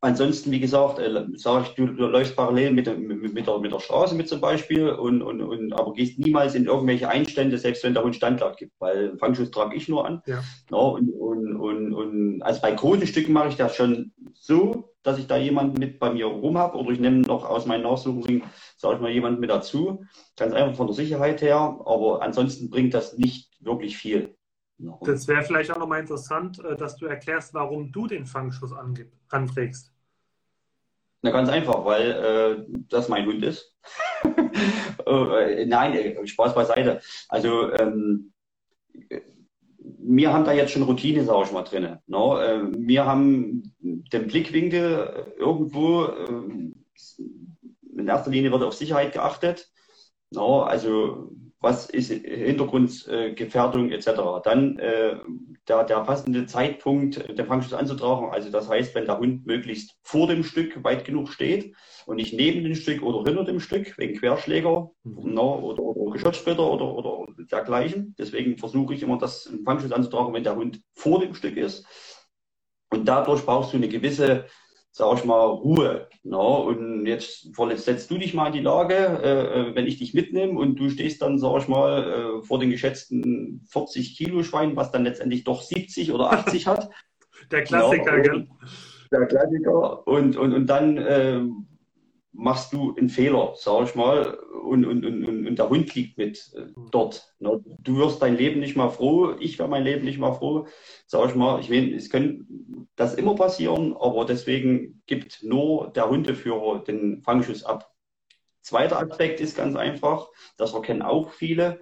[0.00, 3.80] Ansonsten, wie gesagt, äh, sage ich, du, läufst parallel mit, mit, mit, der, mit der
[3.80, 7.94] Straße mit zum Beispiel und, und, und aber gehst niemals in irgendwelche Einstände, selbst wenn
[7.94, 10.22] der Hund Standart gibt, weil Fangschuss trage ich nur an.
[10.26, 10.40] Ja.
[10.70, 15.18] ja und, und, und, und, also bei großen Stücken mache ich das schon so, dass
[15.18, 18.44] ich da jemanden mit bei mir rum habe oder ich nehme noch aus meinen Nachsuchungen,
[18.76, 20.04] sage ich mal, jemanden mit dazu.
[20.36, 24.37] Ganz einfach von der Sicherheit her, aber ansonsten bringt das nicht wirklich viel.
[25.02, 28.72] Das wäre vielleicht auch nochmal interessant, äh, dass du erklärst, warum du den Fangschuss
[29.28, 29.92] anträgst.
[31.22, 33.74] Na ganz einfach, weil äh, das mein Hund ist.
[35.06, 37.00] äh, nein, äh, Spaß beiseite.
[37.28, 38.32] Also ähm,
[40.08, 41.98] wir haben da jetzt schon Routine, sage ich mal, drin.
[42.06, 42.36] No?
[42.36, 42.44] Ne?
[42.44, 46.72] Äh, wir haben den Blickwinkel irgendwo, äh,
[47.96, 49.68] in erster Linie wird auf Sicherheit geachtet.
[50.30, 50.62] No?
[50.62, 54.10] Also was ist Hintergrundgefährdung äh, etc.
[54.44, 55.16] Dann äh,
[55.66, 58.30] der, der passende Zeitpunkt, den Fangschuss anzutragen.
[58.30, 61.74] Also das heißt, wenn der Hund möglichst vor dem Stück weit genug steht
[62.06, 65.34] und nicht neben dem Stück oder hinter dem Stück, wegen Querschläger mhm.
[65.34, 68.14] no, oder, oder Geschossplitter oder, oder dergleichen.
[68.18, 71.86] Deswegen versuche ich immer, das Fangschuss anzutragen, wenn der Hund vor dem Stück ist.
[72.90, 74.46] Und dadurch brauchst du eine gewisse
[74.98, 76.08] sag ich mal, Ruhe.
[76.24, 76.56] No?
[76.68, 80.58] Und jetzt setzt du dich mal in die Lage, äh, äh, wenn ich dich mitnehme
[80.58, 84.90] und du stehst dann, sag ich mal, äh, vor den geschätzten 40 Kilo Schwein, was
[84.90, 86.90] dann letztendlich doch 70 oder 80 hat.
[87.52, 88.22] Der Klassiker, no?
[88.22, 88.48] gell?
[89.12, 90.06] Der Klassiker.
[90.06, 91.42] Und, und, und dann äh,
[92.38, 96.52] machst du einen Fehler, sag ich mal, und, und, und, und der Hund liegt mit
[96.54, 97.34] äh, dort.
[97.40, 97.60] Ne?
[97.80, 100.66] Du wirst dein Leben nicht mal froh, ich wäre mein Leben nicht mal froh,
[101.06, 101.60] sag ich mal.
[101.60, 102.44] Ich meine, es könnte
[102.94, 107.92] das immer passieren, aber deswegen gibt nur der Hundeführer den Fangschuss ab.
[108.62, 111.80] Zweiter Aspekt ist ganz einfach, das erkennen auch viele,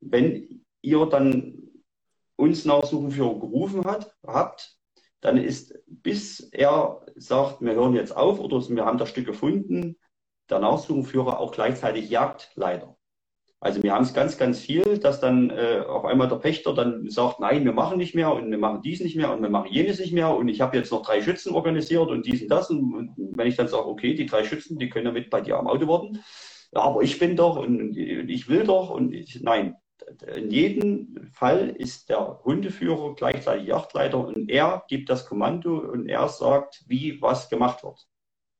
[0.00, 1.70] wenn ihr dann
[2.36, 4.76] uns Nachsuchenführer gerufen hat, habt,
[5.20, 9.96] dann ist, bis er sagt, wir hören jetzt auf oder wir haben das Stück gefunden,
[10.50, 12.96] der Nachsuchenführer auch gleichzeitig Jagdleiter.
[13.58, 17.08] Also wir haben es ganz, ganz viel, dass dann äh, auf einmal der Pächter dann
[17.08, 19.72] sagt, nein, wir machen nicht mehr und wir machen dies nicht mehr und wir machen
[19.72, 22.68] jenes nicht mehr und ich habe jetzt noch drei Schützen organisiert und dies und das.
[22.70, 25.40] Und, und wenn ich dann sage, okay, die drei Schützen, die können ja mit bei
[25.40, 26.22] dir am Auto warten.
[26.72, 29.74] Ja, aber ich bin doch und, und ich will doch und ich, nein,
[30.34, 36.28] in jedem Fall ist der Hundeführer gleichzeitig Yachtleiter und er gibt das Kommando und er
[36.28, 38.06] sagt, wie was gemacht wird.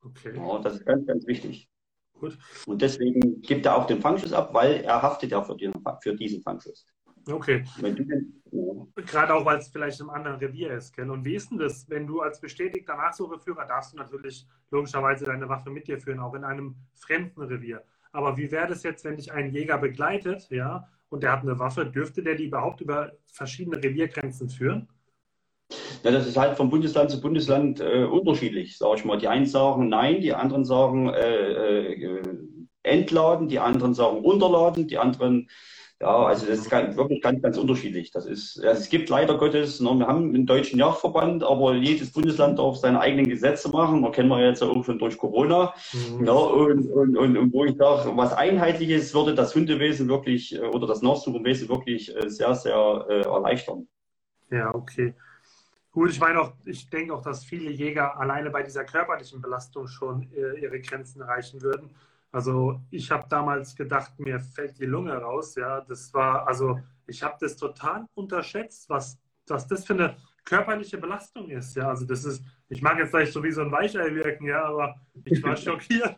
[0.03, 0.37] Okay.
[0.37, 1.69] Ja, das ist ganz, ganz wichtig.
[2.15, 2.39] Gut.
[2.67, 5.73] Und deswegen gibt er auch den Fangschuss ab, weil er haftet ja für, den,
[6.03, 6.87] für diesen Fangschuss.
[7.31, 7.65] Okay.
[7.83, 9.03] Den, ja.
[9.03, 10.95] Gerade auch, weil es vielleicht im anderen Revier ist.
[10.95, 11.11] Gell?
[11.11, 15.49] Und wie ist denn das, wenn du als bestätigter Nachsucheführer darfst du natürlich logischerweise deine
[15.49, 17.83] Waffe mit dir führen, auch in einem fremden Revier.
[18.13, 21.59] Aber wie wäre das jetzt, wenn dich ein Jäger begleitet, ja, und der hat eine
[21.59, 24.89] Waffe, dürfte der die überhaupt über verschiedene Reviergrenzen führen?
[26.05, 29.19] Ja, das ist halt von Bundesland zu Bundesland äh, unterschiedlich, sage ich mal.
[29.19, 32.23] Die einen sagen nein, die anderen sagen äh, äh,
[32.85, 35.49] entladen, die anderen sagen unterladen, die anderen
[35.99, 38.11] Ja, also das ist ganz, wirklich ganz, ganz unterschiedlich.
[38.11, 42.13] Das ist, also es gibt leider Gottes, ne, wir haben einen deutschen Jagdverband, aber jedes
[42.13, 44.03] Bundesland darf seine eigenen Gesetze machen.
[44.03, 45.73] Da kennen wir jetzt auch schon durch Corona.
[45.95, 46.27] Mhm.
[46.27, 50.61] Ja, und, und, und, und wo ich sage, was Einheitliches würde das Hundewesen wirklich äh,
[50.61, 53.89] oder das Nachsuchenwesen wirklich äh, sehr, sehr äh, erleichtern.
[54.51, 55.15] Ja, okay.
[55.93, 59.87] Gut, ich meine auch, ich denke auch, dass viele Jäger alleine bei dieser körperlichen Belastung
[59.87, 61.89] schon äh, ihre Grenzen erreichen würden.
[62.37, 65.55] Also ich habe damals gedacht, mir fällt die Lunge raus.
[65.55, 69.19] Ja, das war, also ich habe das total unterschätzt, was,
[69.49, 71.75] was das für eine körperliche Belastung ist.
[71.77, 74.67] Ja, also das ist, ich mag jetzt vielleicht so wie so ein Weichei wirken, ja,
[74.67, 76.17] aber ich war schockiert.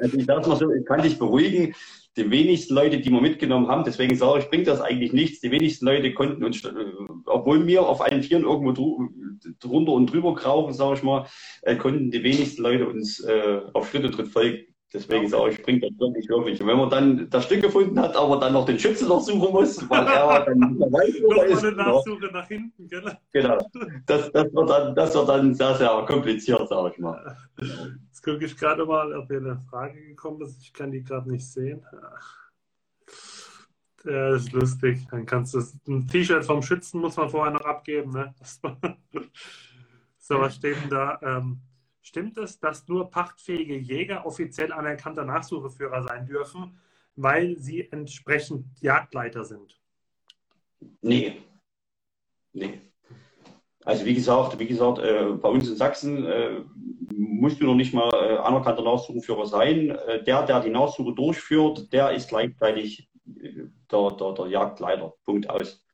[0.00, 1.72] Also ich darf mal so, ich kann dich beruhigen.
[2.16, 5.38] Die wenigsten Leute, die wir mitgenommen haben, deswegen sage ich, bringt das eigentlich nichts.
[5.38, 6.68] Die wenigsten Leute konnten uns,
[7.26, 8.72] obwohl wir auf allen Vieren irgendwo
[9.60, 11.26] drunter und drüber krauchen, sage ich mal,
[11.62, 14.71] äh, konnten die wenigsten Leute uns äh, auf Schritt und Tritt folgen.
[14.94, 16.60] Deswegen sage ich, bringt das wirklich wirklich.
[16.60, 19.52] Und wenn man dann das Stück gefunden hat, aber dann noch den Schützen noch suchen
[19.52, 21.64] muss, weil er dann nicht weiß, wo er ist.
[21.64, 23.12] Eine Nachsuche nach hinten, genau.
[23.32, 23.58] Genau.
[24.06, 27.36] Das, das, wird dann, das wird dann sehr, sehr kompliziert, sage ich mal.
[28.06, 30.60] Jetzt gucke ich gerade mal, ob hier eine Frage gekommen ist.
[30.60, 31.82] Ich kann die gerade nicht sehen.
[34.04, 35.06] Ja, das ist lustig.
[35.10, 38.12] Dann kannst du ein T-Shirt vom Schützen muss man vorher noch abgeben.
[38.12, 38.34] Ne?
[40.18, 41.18] so, was steht denn da?
[41.22, 41.60] Ähm,
[42.02, 46.78] Stimmt es, dass nur pachtfähige Jäger offiziell anerkannter Nachsucheführer sein dürfen,
[47.14, 49.80] weil sie entsprechend Jagdleiter sind?
[51.00, 51.42] Nee.
[52.52, 52.80] Nee.
[53.84, 56.60] Also wie gesagt, wie gesagt, äh, bei uns in Sachsen äh,
[57.14, 59.90] musst du noch nicht mal äh, anerkannter Nachsucheführer sein.
[59.90, 65.14] Äh, der, der die Nachsuche durchführt, der ist gleichzeitig äh, der, der, der Jagdleiter.
[65.24, 65.84] Punkt aus.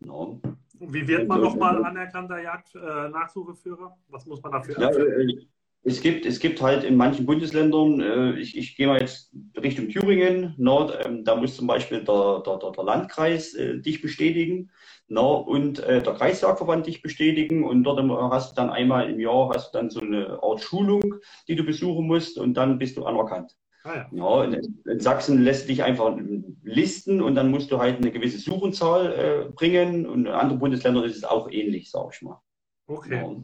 [0.00, 0.40] No.
[0.80, 3.96] Wie wird man nochmal anerkannter Jagd-Nachsucheführer?
[3.96, 5.46] Äh, Was muss man dafür ja, äh,
[5.86, 9.88] es gibt, es gibt halt in manchen Bundesländern, äh, ich, ich gehe mal jetzt Richtung
[9.90, 14.70] Thüringen, Nord, ähm, da muss zum Beispiel der, der, der, der Landkreis äh, dich bestätigen
[15.08, 18.00] na, und äh, der Kreisjagdverband dich bestätigen und dort
[18.32, 21.16] hast du dann einmal im Jahr hast du dann so eine Art Schulung,
[21.48, 23.54] die du besuchen musst und dann bist du anerkannt.
[23.84, 24.08] Ah, ja.
[24.10, 26.16] ja in, Sachsen lässt dich einfach
[26.62, 31.04] listen und dann musst du halt eine gewisse Suchenzahl äh, bringen und in anderen Bundesländern
[31.04, 32.40] ist es auch ähnlich, sag ich mal.
[32.86, 33.36] Okay, ja.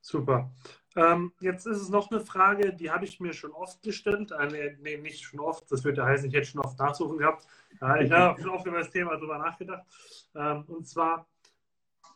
[0.00, 0.52] super.
[0.96, 4.32] Ähm, jetzt ist es noch eine Frage, die habe ich mir schon oft gestellt.
[4.32, 7.46] Äh, nee, nicht schon oft, das würde heißen, ich hätte schon oft nachsuchen gehabt.
[7.80, 9.84] Äh, ich habe schon oft über das Thema drüber nachgedacht.
[10.34, 11.26] Ähm, und zwar,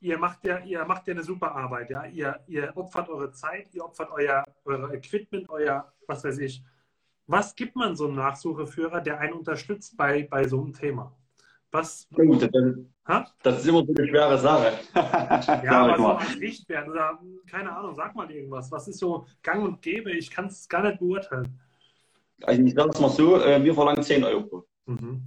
[0.01, 1.91] ihr macht ja, ihr macht ja eine super Arbeit.
[1.91, 2.07] Ja?
[2.07, 6.63] Ihr, ihr opfert eure Zeit, ihr opfert euer, euer Equipment, euer, was weiß ich,
[7.29, 11.15] was gibt man so einem Nachsucheführer, der einen unterstützt bei, bei so einem Thema?
[11.71, 12.51] Was, Gut, das,
[13.43, 14.73] das, ist immer so eine schwere Sache.
[14.95, 18.73] ja, aber so als Richtwert oder keine Ahnung, sag mal irgendwas.
[18.73, 20.11] Was ist so gang und gäbe?
[20.13, 21.61] Ich kann es gar nicht beurteilen.
[22.43, 24.67] Also ich sage es mal so, äh, wir verlangen 10 Euro.
[24.87, 25.23] Mhm.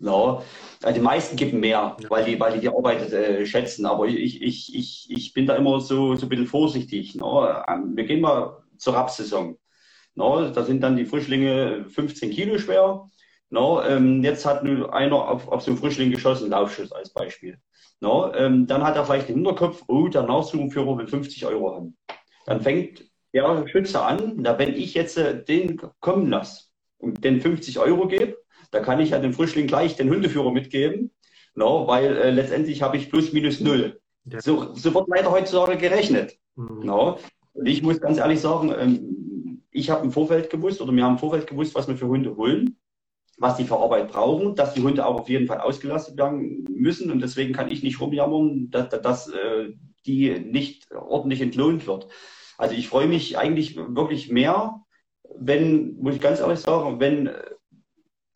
[0.00, 0.42] Ja,
[0.82, 2.10] also die meisten geben mehr, ja.
[2.10, 3.86] weil, die, weil die die Arbeit äh, schätzen.
[3.86, 7.14] Aber ich, ich, ich, ich bin da immer so, so ein bisschen vorsichtig.
[7.14, 7.64] Ne?
[7.66, 9.56] Ähm, wir gehen mal zur Rapsaison.
[10.20, 13.08] No, da sind dann die Frischlinge 15 Kilo schwer.
[13.48, 17.58] No, ähm, jetzt hat nur einer auf, auf so einen Frischling geschossen, Laufschuss als Beispiel.
[18.00, 21.96] No, ähm, dann hat er vielleicht den Hinterkopf, oh, der Nachsuchenführer will 50 Euro haben.
[22.44, 23.02] Dann fängt
[23.32, 26.64] der Schütze an, na, wenn ich jetzt äh, den kommen lasse
[26.98, 28.36] und den 50 Euro gebe,
[28.72, 31.12] da kann ich ja dem Frischling gleich den Hundeführer mitgeben,
[31.54, 33.98] no, weil äh, letztendlich habe ich plus minus null.
[34.26, 34.42] Ja.
[34.42, 36.36] So, so wird leider heutzutage gerechnet.
[36.56, 36.80] Mhm.
[36.84, 37.18] No.
[37.54, 39.20] Und ich muss ganz ehrlich sagen, ähm,
[39.70, 42.36] ich habe im Vorfeld gewusst oder wir haben im Vorfeld gewusst, was wir für Hunde
[42.36, 42.78] holen,
[43.38, 47.10] was die für Arbeit brauchen, dass die Hunde auch auf jeden Fall ausgelastet werden müssen
[47.10, 49.70] und deswegen kann ich nicht rumjammern, dass, dass äh,
[50.06, 52.08] die nicht ordentlich entlohnt wird.
[52.58, 54.82] Also ich freue mich eigentlich wirklich mehr,
[55.38, 57.30] wenn, muss ich ganz ehrlich sagen, wenn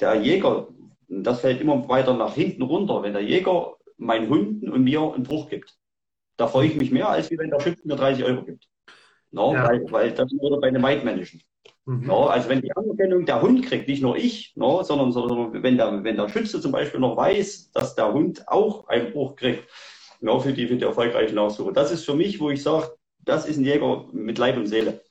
[0.00, 0.68] der Jäger,
[1.08, 5.24] das fällt immer weiter nach hinten runter, wenn der Jäger meinen Hunden und mir einen
[5.24, 5.76] Bruch gibt.
[6.36, 8.68] Da freue ich mich mehr, als wenn der Schütze mir 30 Euro gibt.
[9.34, 9.68] No, ja.
[9.68, 11.42] weil, weil das wurde bei den Weidmännischen.
[11.86, 12.06] Mhm.
[12.06, 15.76] No, also wenn die Anerkennung der Hund kriegt, nicht nur ich, no, sondern, sondern wenn,
[15.76, 19.68] der, wenn der Schütze zum Beispiel noch weiß, dass der Hund auch einen Bruch kriegt,
[20.20, 21.72] no, für, die, für die erfolgreiche Nachsuche.
[21.72, 25.02] Das ist für mich, wo ich sage, das ist ein Jäger mit Leib und Seele.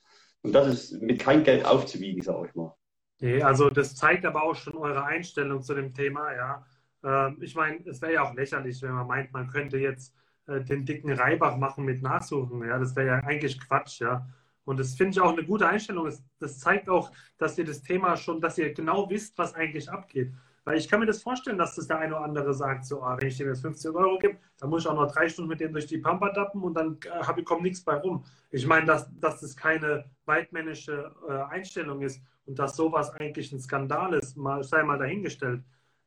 [0.41, 2.73] Und das ist mit kein Geld aufzuwiegen, sage ich mal.
[3.17, 6.65] Okay, also das zeigt aber auch schon eure Einstellung zu dem Thema, ja.
[7.03, 10.15] Ähm, ich meine, es wäre ja auch lächerlich, wenn man meint, man könnte jetzt
[10.47, 12.65] den dicken Reibach machen mit Nachsuchen.
[12.67, 14.27] Ja, das wäre ja eigentlich Quatsch, ja.
[14.65, 16.09] Und das finde ich auch eine gute Einstellung.
[16.39, 20.33] Das, zeigt auch, dass ihr das Thema schon, dass ihr genau wisst, was eigentlich abgeht.
[20.65, 23.17] Weil ich kann mir das vorstellen, dass das der eine oder andere sagt, so, ah,
[23.19, 25.59] wenn ich dem jetzt 15 Euro gebe, dann muss ich auch noch drei Stunden mit
[25.59, 28.23] dem durch die Pampa dappen und dann äh, kommt nichts bei rum.
[28.49, 33.59] Ich meine, dass, dass das keine weitmännische äh, Einstellung ist und dass sowas eigentlich ein
[33.59, 35.61] Skandal ist, mal, sei mal dahingestellt.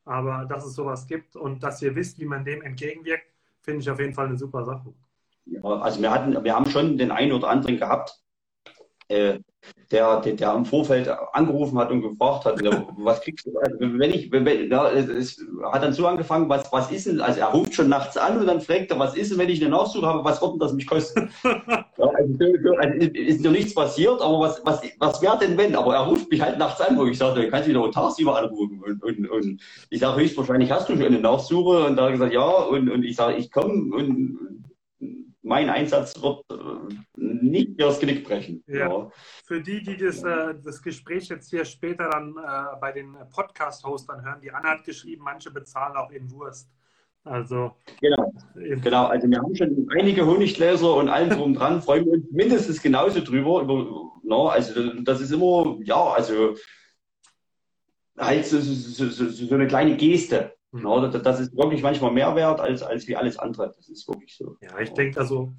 [0.05, 3.27] aber dass es sowas gibt und dass ihr wisst, wie man dem entgegenwirkt,
[3.67, 4.93] finde ich auf jeden Fall eine super Sache.
[5.45, 8.17] Ja, also wir hatten, wir haben schon den einen oder anderen gehabt,
[9.09, 9.39] äh,
[9.91, 12.61] der, der, der im Vorfeld angerufen hat und gefragt hat,
[12.97, 13.57] was kriegst du?
[13.57, 17.39] Also wenn ich, wenn, ja, es hat dann so angefangen, was, was ist denn, also
[17.39, 19.71] er ruft schon nachts an und dann fragt er, was ist denn, wenn ich eine
[19.71, 21.29] Nachsuche habe, was wird denn das mich kosten?
[21.43, 22.37] ja, also,
[22.77, 25.75] also, ist noch nichts passiert, aber was, was, was wäre denn wenn?
[25.75, 28.81] Aber er ruft mich halt nachts an, wo ich sage, du kannst wieder tagsüber anrufen.
[28.85, 32.13] Und, und, und ich sage, höchstwahrscheinlich hast du schon eine Nachsuche und da hat er
[32.13, 34.63] gesagt, ja, und, und ich sage, ich komme und
[35.47, 38.63] mein Einsatz wird äh, nicht mehr das Genick brechen.
[38.67, 38.89] Ja.
[38.89, 39.11] ja.
[39.45, 44.23] Für die, die das, äh, das Gespräch jetzt hier später dann äh, bei den Podcast-Hostern
[44.23, 46.69] hören, die Anna hat geschrieben, manche bezahlen auch in Wurst.
[47.23, 49.05] Also genau, genau.
[49.07, 53.21] Also wir haben schon einige Honiggläser und allen drum dran, freuen wir uns mindestens genauso
[53.21, 53.61] drüber.
[53.61, 56.55] Über, no, also das ist immer, ja, also
[58.17, 60.53] halt so, so, so, so eine kleine Geste.
[60.71, 61.23] No, mhm.
[61.23, 63.73] das ist wirklich manchmal mehr wert als, als wie alles andere.
[63.75, 64.57] Das ist wirklich so.
[64.61, 65.53] Ja, ich denke also,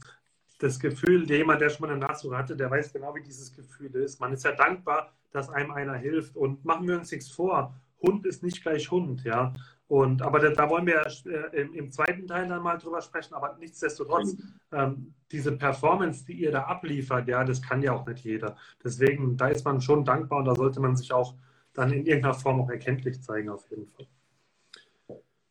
[0.59, 3.95] das Gefühl, jemand, der schon mal eine Nachsuche hatte, der weiß genau, wie dieses Gefühl
[3.97, 4.21] ist.
[4.21, 6.37] Man ist ja dankbar, dass einem einer hilft.
[6.37, 9.55] Und machen wir uns nichts vor, Hund ist nicht gleich Hund, ja.
[9.89, 13.35] Und, aber da, da wollen wir äh, im, im, zweiten Teil dann mal drüber sprechen.
[13.35, 14.37] Aber nichtsdestotrotz,
[14.71, 18.57] ähm, diese Performance, die ihr da abliefert, ja, das kann ja auch nicht jeder.
[18.85, 21.35] Deswegen, da ist man schon dankbar und da sollte man sich auch
[21.73, 24.07] dann in irgendeiner Form auch erkenntlich zeigen, auf jeden Fall.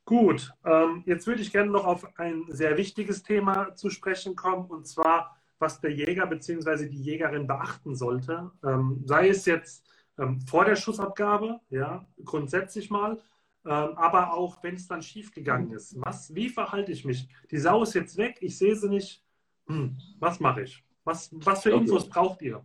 [0.07, 4.67] Gut, ähm, jetzt würde ich gerne noch auf ein sehr wichtiges Thema zu sprechen kommen,
[4.67, 6.87] und zwar, was der Jäger bzw.
[6.87, 8.49] die Jägerin beachten sollte.
[8.63, 9.85] Ähm, sei es jetzt
[10.17, 13.19] ähm, vor der Schussabgabe, ja, grundsätzlich mal,
[13.65, 15.97] ähm, aber auch wenn es dann schiefgegangen ist.
[15.99, 17.27] Was, wie verhalte ich mich?
[17.51, 19.21] Die Sau ist jetzt weg, ich sehe sie nicht.
[19.65, 20.85] Hm, was mache ich?
[21.03, 22.63] Was, was für Infos braucht ihr?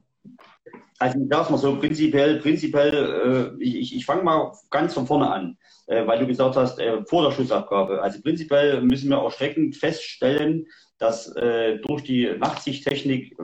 [0.98, 5.30] Also ich sage mal so, prinzipiell, prinzipiell, äh, ich, ich fange mal ganz von vorne
[5.30, 8.00] an, äh, weil du gesagt hast, äh, vor der Schussabgabe.
[8.00, 10.66] Also prinzipiell müssen wir erschreckend feststellen,
[10.98, 13.36] dass äh, durch die Nachtsichttechnik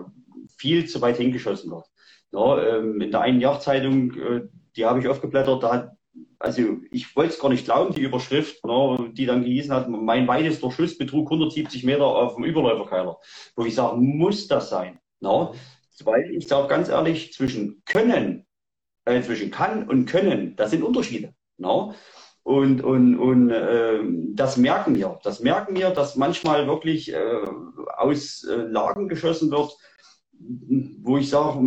[0.56, 1.84] viel zu weit hingeschossen wird.
[2.30, 4.42] Ja, ähm, in der einen Jagdzeitung, äh,
[4.76, 5.90] die habe ich aufgeblättert, da hat,
[6.38, 6.62] also
[6.92, 10.70] ich wollte es gar nicht glauben, die Überschrift, ne, die dann gelesen hat, mein weitester
[10.70, 13.18] Schuss betrug 170 Meter auf dem Überläuferkeiler.
[13.56, 15.00] Wo ich sage, muss das sein?
[15.20, 15.50] Ne?
[16.04, 18.46] Weil ich sage ganz ehrlich, zwischen können,
[19.04, 21.34] äh, zwischen kann und können, das sind Unterschiede.
[21.56, 21.94] No?
[22.42, 24.00] Und, und, und äh,
[24.34, 25.18] das merken wir.
[25.22, 27.42] Das merken wir, dass manchmal wirklich äh,
[27.96, 29.76] aus äh, Lagen geschossen wird,
[31.02, 31.60] wo ich sage,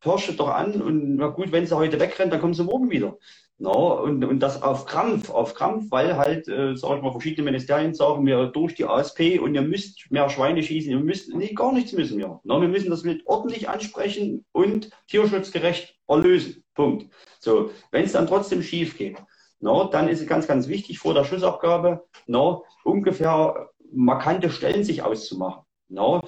[0.00, 3.16] pirscht doch an und na gut, wenn sie heute wegrennt, dann kommen sie morgen wieder.
[3.58, 7.46] No, und, und das auf Krampf, auf Krampf, weil halt, äh, sag ich mal, verschiedene
[7.46, 11.54] Ministerien sagen wir durch die ASP und ihr müsst mehr Schweine schießen, ihr müsst, nee,
[11.54, 12.38] gar nichts müssen wir.
[12.44, 16.64] No, wir müssen das mit ordentlich ansprechen und tierschutzgerecht erlösen.
[16.74, 17.10] Punkt.
[17.40, 19.16] So, wenn es dann trotzdem schief geht,
[19.60, 25.02] no, dann ist es ganz, ganz wichtig, vor der Schussabgabe no, ungefähr markante Stellen sich
[25.02, 25.62] auszumachen.
[25.88, 26.20] No,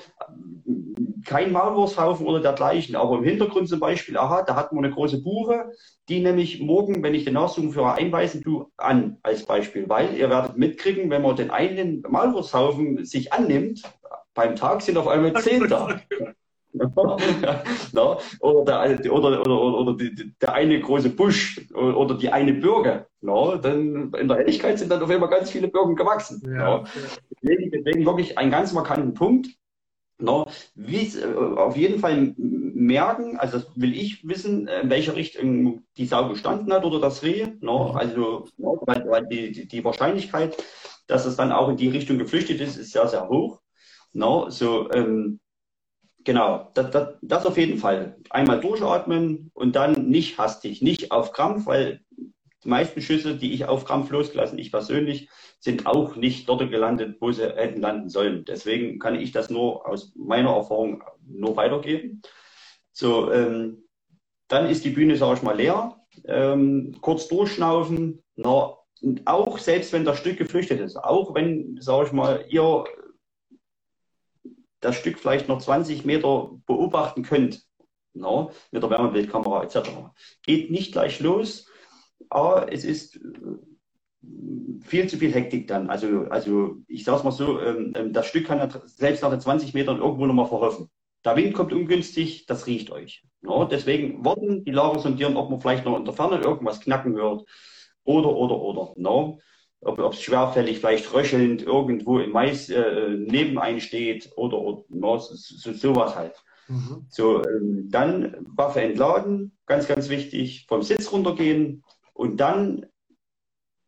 [1.25, 5.23] kein Maulwurfshaufen oder dergleichen, aber im Hintergrund zum Beispiel, aha, da hatten wir eine große
[5.23, 5.73] Buche,
[6.09, 10.57] die nämlich morgen, wenn ich den Nachsuchenführer einweisen tue, an, als Beispiel, weil ihr werdet
[10.57, 13.83] mitkriegen, wenn man den einen Maulwurfshaufen sich annimmt,
[14.35, 16.01] beim Tag sind auf einmal zehn da.
[17.93, 23.07] no, oder, der, oder, oder, oder, die, der eine große Busch oder die eine Bürger.
[23.21, 26.41] No, dann in der Ehrlichkeit sind dann auf einmal ganz viele Bürger gewachsen.
[26.45, 26.79] Ja.
[26.79, 26.85] No.
[27.43, 29.49] Deswegen, deswegen wirklich einen ganz markanten Punkt.
[30.21, 35.85] No, wie, äh, auf jeden Fall merken, also das will ich wissen, in welcher Richtung
[35.97, 37.47] die Sau gestanden hat oder das Reh.
[37.61, 40.57] No, also no, weil, weil die, die Wahrscheinlichkeit,
[41.07, 43.61] dass es dann auch in die Richtung geflüchtet ist, ist sehr, sehr hoch.
[44.13, 45.39] No, so, ähm,
[46.25, 48.17] genau, das, das, das auf jeden Fall.
[48.31, 52.01] Einmal durchatmen und dann nicht hastig, nicht auf Krampf, weil
[52.65, 55.29] die meisten Schüsse, die ich auf Krampf losgelassen, ich persönlich,
[55.61, 58.45] sind auch nicht dort gelandet, wo sie hätten landen sollen.
[58.45, 62.23] Deswegen kann ich das nur aus meiner Erfahrung nur weitergeben.
[62.93, 63.85] So, ähm,
[64.49, 66.01] dann ist die Bühne, sage ich mal, leer.
[66.25, 68.23] Ähm, kurz durchschnaufen.
[68.35, 68.75] Na,
[69.25, 72.85] auch selbst wenn das Stück geflüchtet ist, auch wenn, sage ich mal, ihr
[74.81, 77.65] das Stück vielleicht noch 20 Meter beobachten könnt,
[78.15, 79.91] na, mit der Wärmebildkamera etc.
[80.43, 81.69] Geht nicht gleich los,
[82.29, 83.19] aber es ist
[84.81, 85.91] viel zu viel Hektik dann.
[85.91, 89.41] Also, also ich sage es mal so, ähm, ähm, das Stück kann selbst nach den
[89.41, 90.91] 20 Metern irgendwo nochmal verhoffen.
[91.25, 93.25] Der Wind kommt ungünstig, das riecht euch.
[93.43, 97.17] Ja, deswegen warten, die Lager sondieren, ob man vielleicht noch in der Ferne irgendwas knacken
[97.17, 97.45] hört.
[98.05, 98.93] Oder, oder, oder.
[98.97, 99.39] No.
[99.81, 105.19] Ob es schwerfällig, vielleicht röchelnd irgendwo im Mais äh, neben einen steht oder, oder no,
[105.19, 106.35] so, sowas halt.
[106.67, 107.07] Mhm.
[107.09, 111.85] So, ähm, dann Waffe entladen, ganz, ganz wichtig, vom Sitz runtergehen
[112.19, 112.87] und dann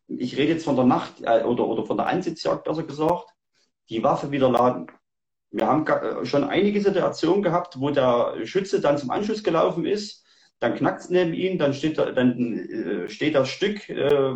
[0.07, 3.29] ich rede jetzt von der Nacht äh, oder, oder von der Ansitzjagd besser gesagt,
[3.89, 4.87] die Waffe wieder laden.
[5.51, 10.25] Wir haben äh, schon einige Situationen gehabt, wo der Schütze dann zum Anschluss gelaufen ist,
[10.59, 14.35] dann knackt es neben ihm, dann steht, dann äh, steht das Stück äh,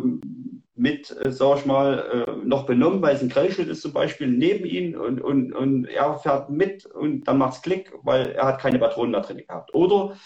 [0.74, 4.28] mit, äh, sag ich mal, äh, noch benommen, weil es ein Grellschild ist zum Beispiel,
[4.28, 8.46] neben ihm und, und, und er fährt mit und dann macht es Klick, weil er
[8.46, 9.72] hat keine Patronen da drin gehabt.
[9.74, 10.16] Oder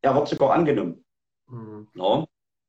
[0.00, 1.04] er wird sogar angenommen.
[1.48, 1.88] Mhm.
[1.94, 2.24] Ja.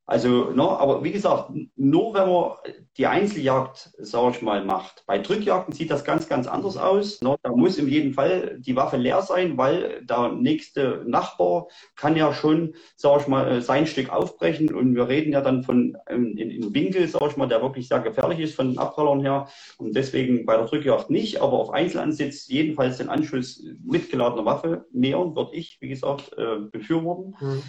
[0.06, 2.52] Also, ne, aber wie gesagt, nur wenn man
[2.98, 5.04] die Einzeljagd, sage ich mal, macht.
[5.08, 7.22] Bei Drückjagden sieht das ganz, ganz anders aus.
[7.22, 7.38] Ne.
[7.42, 12.34] da muss in jedem Fall die Waffe leer sein, weil der nächste Nachbar kann ja
[12.34, 14.74] schon, sage ich mal, sein Stück aufbrechen.
[14.74, 17.88] Und wir reden ja dann von ähm, in, in Winkel, sage ich mal, der wirklich
[17.88, 19.48] sehr gefährlich ist von den Abprallern her.
[19.78, 25.34] Und deswegen bei der Drückjagd nicht, aber auf Einzelansitz jedenfalls den Anschluss mitgeladener Waffe nähern,
[25.34, 27.36] würde ich, wie gesagt, äh, befürworten.
[27.40, 27.64] Mhm.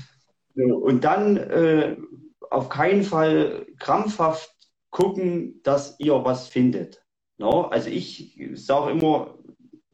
[0.56, 1.96] Und dann äh,
[2.54, 4.50] auf keinen Fall krampfhaft
[4.90, 7.04] gucken, dass ihr was findet.
[7.36, 7.62] No?
[7.62, 9.38] Also ich sage immer,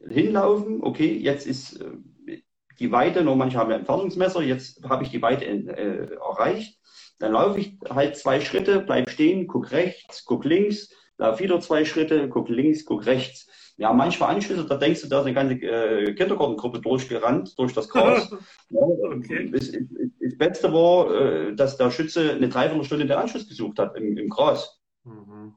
[0.06, 2.42] hinlaufen, okay, jetzt ist äh,
[2.78, 6.78] die Weite, nur manche haben ja Entfernungsmesser, jetzt habe ich die Weite äh, erreicht.
[7.18, 11.84] Dann laufe ich halt zwei Schritte, bleib stehen, guck rechts, guck links, laufe wieder zwei
[11.84, 13.46] Schritte, guck links, guck rechts.
[13.80, 17.88] Ja, manchmal Anschlüsse, da denkst du, da ist eine ganze äh, Kindergartengruppe durchgerannt, durch das
[17.88, 18.30] Gras.
[18.68, 19.50] ja, okay.
[19.50, 24.18] das, das, Beste war, äh, dass der Schütze eine Dreiviertelstunde den Anschluss gesucht hat im,
[24.18, 24.82] im Gras.
[25.04, 25.54] Mhm.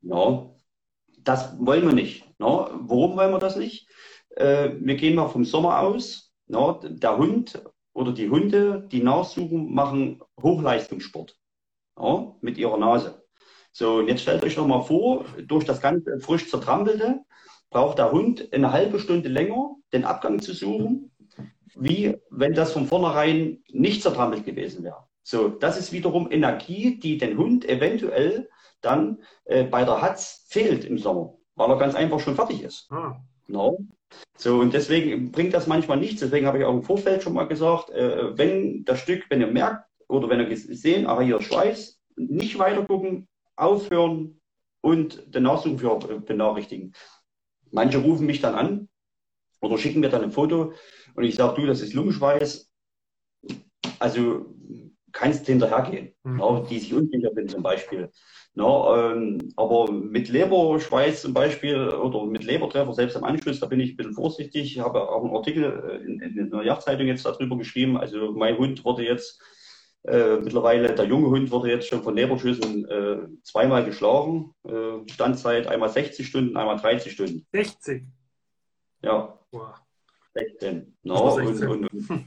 [0.00, 0.50] Ja,
[1.18, 2.24] das wollen wir nicht.
[2.40, 3.88] Ja, warum wollen wir das nicht?
[4.30, 6.32] Äh, wir gehen mal vom Sommer aus.
[6.48, 11.38] Ja, der Hund oder die Hunde, die nachsuchen, machen Hochleistungssport
[11.96, 13.22] ja, mit ihrer Nase.
[13.70, 17.20] So, und jetzt stellt euch noch mal vor, durch das ganze frisch zertrampelte,
[17.72, 21.10] braucht der Hund eine halbe Stunde länger, den Abgang zu suchen,
[21.74, 25.04] wie wenn das von vornherein nicht zertrampelt gewesen wäre.
[25.22, 28.48] So, das ist wiederum Energie, die den Hund eventuell
[28.80, 32.90] dann äh, bei der Hatz fehlt im Sommer, weil er ganz einfach schon fertig ist.
[32.90, 33.16] Ah.
[33.46, 33.78] No.
[34.36, 36.20] So, und deswegen bringt das manchmal nichts.
[36.20, 39.46] Deswegen habe ich auch im Vorfeld schon mal gesagt, äh, wenn das Stück, wenn ihr
[39.46, 44.40] merkt oder wenn ihr gesehen, aber hier Schweiß, nicht weiter gucken, aufhören
[44.80, 46.92] und den Nachsuchen für äh, benachrichtigen.
[47.72, 48.88] Manche rufen mich dann an
[49.60, 50.72] oder schicken mir dann ein Foto
[51.14, 52.70] und ich sage, du, das ist Lungenschweiß.
[53.98, 54.46] Also
[55.12, 56.40] kannst hinterhergehen, mhm.
[56.40, 58.10] ja, die sich unsicher sind zum Beispiel.
[58.54, 63.80] Ja, ähm, aber mit Leberschweiß zum Beispiel oder mit Lebertreffer selbst am Anschluss, da bin
[63.80, 64.76] ich ein bisschen vorsichtig.
[64.76, 67.96] Ich habe auch einen Artikel äh, in, in der Jagdzeitung jetzt darüber geschrieben.
[67.96, 69.40] Also mein Hund wurde jetzt
[70.04, 74.52] äh, mittlerweile, der junge Hund wurde jetzt schon von Leberschüssen äh, zweimal geschlagen.
[74.64, 77.46] Äh, Standzeit einmal 60 Stunden, einmal 30 Stunden.
[77.52, 78.02] 60?
[79.02, 79.38] Ja.
[79.52, 79.74] Wow.
[80.34, 80.96] 16.
[81.02, 81.68] No, 16.
[81.68, 82.24] Und, und, und,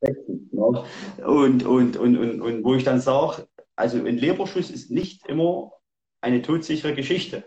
[0.00, 0.84] 16, no.
[1.24, 5.72] und, und, und, und, und wo ich dann sage, also ein Leberschuss ist nicht immer
[6.20, 7.44] eine todsichere Geschichte,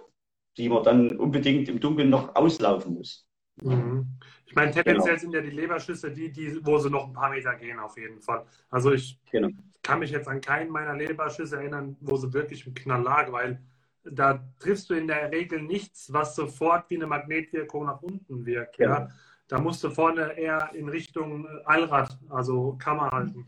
[0.58, 3.28] die man dann unbedingt im Dunkeln noch auslaufen muss.
[3.62, 4.08] Mhm.
[4.46, 5.22] Ich meine, tendenziell genau.
[5.22, 8.22] sind ja die Leberschüsse die, die, wo sie noch ein paar Meter gehen, auf jeden
[8.22, 8.46] Fall.
[8.70, 9.50] Also ich genau.
[9.82, 13.62] kann mich jetzt an keinen meiner Leberschüsse erinnern, wo sie wirklich im Knall lag, weil
[14.04, 18.78] da triffst du in der Regel nichts, was sofort wie eine Magnetwirkung nach unten wirkt.
[18.78, 18.92] Genau.
[18.92, 19.10] Ja?
[19.48, 23.48] Da musst du vorne eher in Richtung Allrad, also Kammer halten.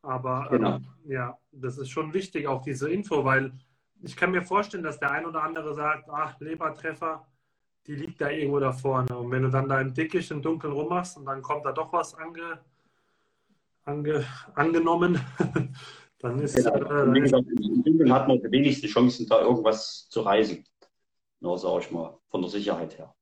[0.00, 0.76] Aber genau.
[0.76, 3.52] ähm, ja, das ist schon wichtig, auch diese Info, weil
[4.02, 7.26] ich kann mir vorstellen, dass der ein oder andere sagt, ach, Lebertreffer,
[7.86, 9.16] die liegt da irgendwo da vorne.
[9.16, 11.92] Und wenn du dann da im Dickicht im Dunkeln rummachst und dann kommt da doch
[11.92, 12.60] was ange,
[13.84, 14.24] ange,
[14.54, 15.18] angenommen,
[16.18, 17.14] dann ist genau.
[17.14, 20.64] äh, gesagt, im Dunkeln hat man die wenigsten Chancen, da irgendwas zu reisen.
[21.40, 23.14] Nur sage ich mal, von der Sicherheit her.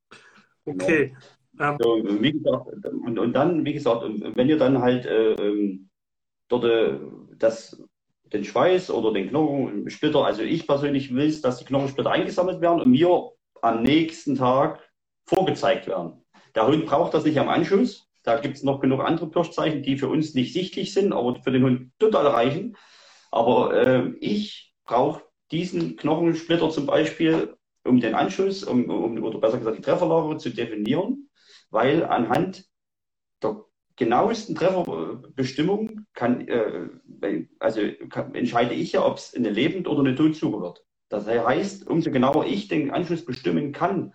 [0.64, 1.16] Okay.
[1.52, 1.76] Genau.
[1.80, 5.88] So, und, wie gesagt, und, und dann, wie gesagt, wenn ihr dann halt äh, ähm,
[6.48, 6.98] dort äh,
[7.36, 7.82] das,
[8.32, 12.90] den Schweiß oder den Knochensplitter, also ich persönlich will, dass die Knochensplitter eingesammelt werden und
[12.90, 13.30] mir
[13.62, 14.80] am nächsten Tag
[15.26, 16.24] vorgezeigt werden.
[16.54, 18.08] Der Hund braucht das nicht am Anschluss.
[18.22, 21.52] Da gibt es noch genug andere Pirschzeichen, die für uns nicht sichtlich sind, aber für
[21.52, 22.76] den Hund total reichen.
[23.30, 29.58] Aber äh, ich brauche diesen Knochensplitter zum Beispiel, um den Anschluss, um, um, oder besser
[29.58, 31.30] gesagt die Trefferlage zu definieren,
[31.70, 32.64] weil anhand
[33.42, 33.64] der
[33.96, 36.88] genauesten Trefferbestimmung kann, äh,
[37.58, 37.80] also
[38.10, 40.84] kann, entscheide ich ja, ob es eine Lebend- oder eine Todsuche wird.
[41.08, 44.12] Das heißt, umso genauer ich den Anschluss bestimmen kann,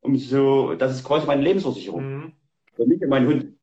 [0.00, 2.04] umso, das ist quasi meine Lebensversicherung.
[2.04, 2.32] Mhm.
[2.74, 3.54] Für mich und meinen Hund.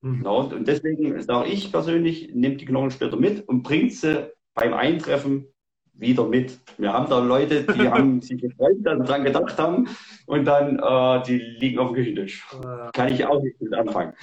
[0.00, 0.22] Mhm.
[0.24, 5.46] Ja, und deswegen sage ich persönlich, nehmt die Knochensplitter mit und bringt sie beim Eintreffen
[5.92, 6.60] wieder mit.
[6.76, 9.88] Wir haben da Leute, die haben sich gefreut, dass sie dran gedacht haben
[10.26, 12.44] und dann, äh, die liegen auf dem Küchentisch.
[12.92, 14.14] Kann ich auch nicht mit anfangen.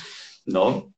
[0.46, 0.92] No.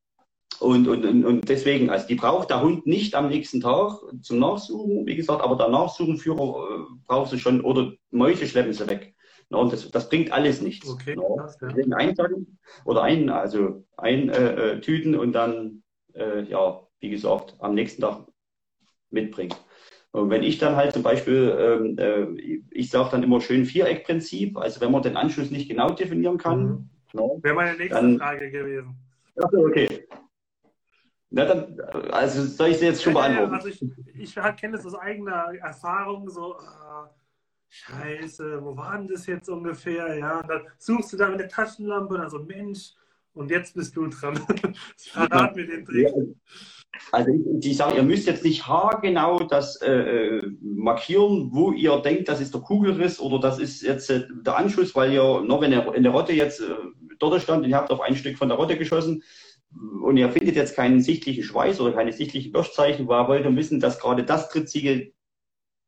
[0.60, 5.06] Und, und, und deswegen, also die braucht der Hund nicht am nächsten Tag zum Nachsuchen,
[5.06, 9.14] wie gesagt, aber der Nachsuchenführer äh, braucht sie schon oder Mäuse schleppen sie weg.
[9.50, 10.90] No, das, das bringt alles nichts.
[10.90, 11.96] Okay, no, krass, ja.
[11.98, 15.84] Einsacken oder ein, also ein äh, äh, Tüten und dann,
[16.14, 18.26] äh, ja, wie gesagt, am nächsten Tag
[19.12, 19.54] mitbringen.
[20.12, 24.58] Und wenn ich dann halt zum Beispiel, ähm, äh, ich sage dann immer schön Viereckprinzip,
[24.58, 26.66] also wenn man den Anschluss nicht genau definieren kann.
[26.66, 26.90] Mhm.
[27.14, 28.96] No, Wäre meine nächste dann, Frage gewesen.
[29.36, 30.08] Okay.
[31.36, 31.80] Na dann,
[32.12, 33.56] also soll ich sie jetzt schon beantworten?
[33.56, 33.82] also ich,
[34.16, 37.10] ich kenne das aus eigener Erfahrung, so, äh,
[37.70, 40.16] Scheiße, wo war denn das jetzt ungefähr?
[40.16, 42.92] Ja, und dann suchst du da mit der Taschenlampe und dann so, Mensch,
[43.34, 44.36] und jetzt bist du dran.
[44.98, 46.14] Verrat mir den Trick.
[47.12, 51.98] Also ich, ich sage, ihr müsst jetzt nicht haargenau das äh, äh, markieren, wo ihr
[51.98, 55.62] denkt, das ist der Kugelriss oder das ist jetzt äh, der Anschluss, weil ihr noch
[55.62, 56.76] wenn der, in der Rotte jetzt äh,
[57.18, 59.24] dort stand und ihr habt auf ein Stück von der Rotte geschossen
[60.02, 64.00] und ihr findet jetzt keinen sichtlichen Schweiß oder keine sichtlichen Birschzeichen, war wollt wissen, dass
[64.00, 65.14] gerade das Trittsiegel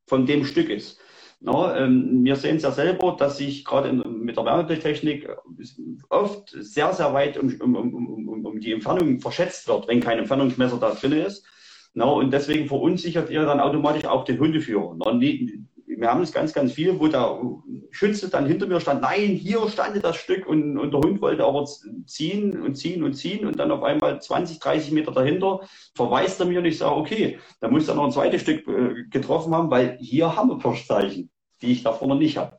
[0.08, 1.00] von dem Stück ist.
[1.42, 5.30] No, ähm, wir sehen es ja selber, dass sich gerade mit der Wärmebildtechnik
[6.10, 10.78] oft sehr, sehr weit um, um, um, um, die Entfernung verschätzt wird, wenn kein Entfernungsmesser
[10.78, 11.46] da drin ist.
[11.94, 14.96] No, und deswegen verunsichert ihr dann automatisch auch den Hundeführer.
[14.96, 15.20] No,
[15.98, 17.40] wir haben es ganz, ganz viel, wo der
[17.92, 21.44] Schütze dann hinter mir stand, nein, hier stand das Stück und, und der Hund wollte
[21.44, 21.66] aber
[22.06, 25.62] ziehen und ziehen und ziehen und dann auf einmal 20, 30 Meter dahinter
[25.96, 29.04] verweist er mir und ich sage, okay, da muss er noch ein zweites Stück äh,
[29.10, 31.30] getroffen haben, weil hier haben wir Pushzeichen,
[31.62, 32.58] die ich da vorne nicht habe.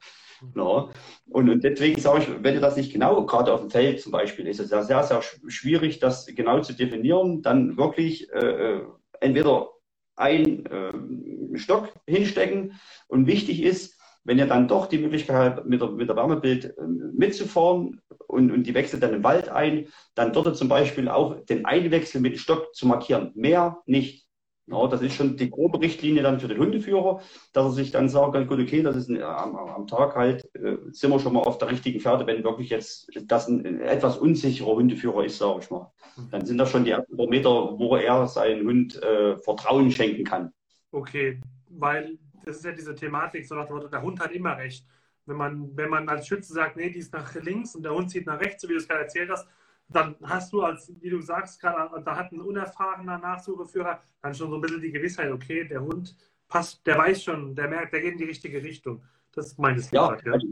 [0.55, 0.89] Ja.
[1.29, 4.13] Und, und deswegen sage ich, wenn ihr das nicht genau, gerade auf dem Feld zum
[4.13, 8.81] Beispiel, ist es ja sehr, sehr schwierig, das genau zu definieren, dann wirklich äh, äh
[9.21, 9.71] entweder
[10.17, 12.79] ein äh, Stock hinstecken.
[13.09, 16.77] Und wichtig ist, wenn ihr dann doch die Möglichkeit habt, mit der, mit der Wärmebild
[16.77, 16.83] äh,
[17.17, 21.65] mitzufahren und, und die wechselt dann im Wald ein, dann dort zum Beispiel auch den
[21.65, 23.31] Einwechsel mit Stock zu markieren.
[23.35, 24.26] Mehr nicht.
[24.69, 27.21] Ja, das ist schon die grobe Richtlinie dann für den Hundeführer,
[27.53, 30.77] dass er sich dann sagt, gut, okay, das ist ein, am, am, Tag halt, äh,
[30.91, 34.19] sind wir schon mal auf der richtigen Pferde, wenn wirklich jetzt das ein, ein etwas
[34.19, 35.93] unsicherer Hundeführer ist, sage ich mal.
[36.17, 36.31] Mhm.
[36.33, 40.25] Dann sind das schon die ersten paar Meter, wo er seinen Hund äh, Vertrauen schenken
[40.25, 40.53] kann.
[40.91, 44.57] Okay, weil das ist ja diese Thematik, so nach dem Motto, der Hund hat immer
[44.57, 44.85] recht.
[45.27, 48.11] Wenn man, wenn man als Schütze sagt, nee, die ist nach links und der Hund
[48.11, 49.47] zieht nach rechts, so wie du es gerade erzählt hast,
[49.89, 54.51] dann hast du als, wie du sagst, gerade, da hat ein unerfahrener Nachsucheführer dann schon
[54.51, 56.17] so ein bisschen die Gewissheit, okay, der Hund
[56.49, 59.03] passt, der weiß schon, der merkt, der geht in die richtige Richtung.
[59.33, 60.33] Das ist meines ja, ja.
[60.33, 60.47] Also,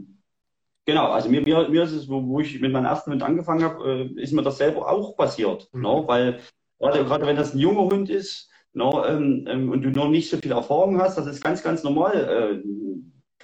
[0.85, 3.63] genau, also mir, mir, mir ist es, wo, wo ich mit meinem ersten Hund angefangen
[3.63, 5.69] habe, äh, ist mir das selber auch passiert.
[5.73, 5.81] Mhm.
[5.81, 6.01] No?
[6.01, 6.07] Ne?
[6.07, 6.39] Weil
[6.79, 10.09] gerade, gerade wenn das ein junger Hund ist, no, ne, ähm, ähm, und du noch
[10.09, 12.63] nicht so viel Erfahrung hast, das ist ganz, ganz normal.
[12.63, 12.67] Äh,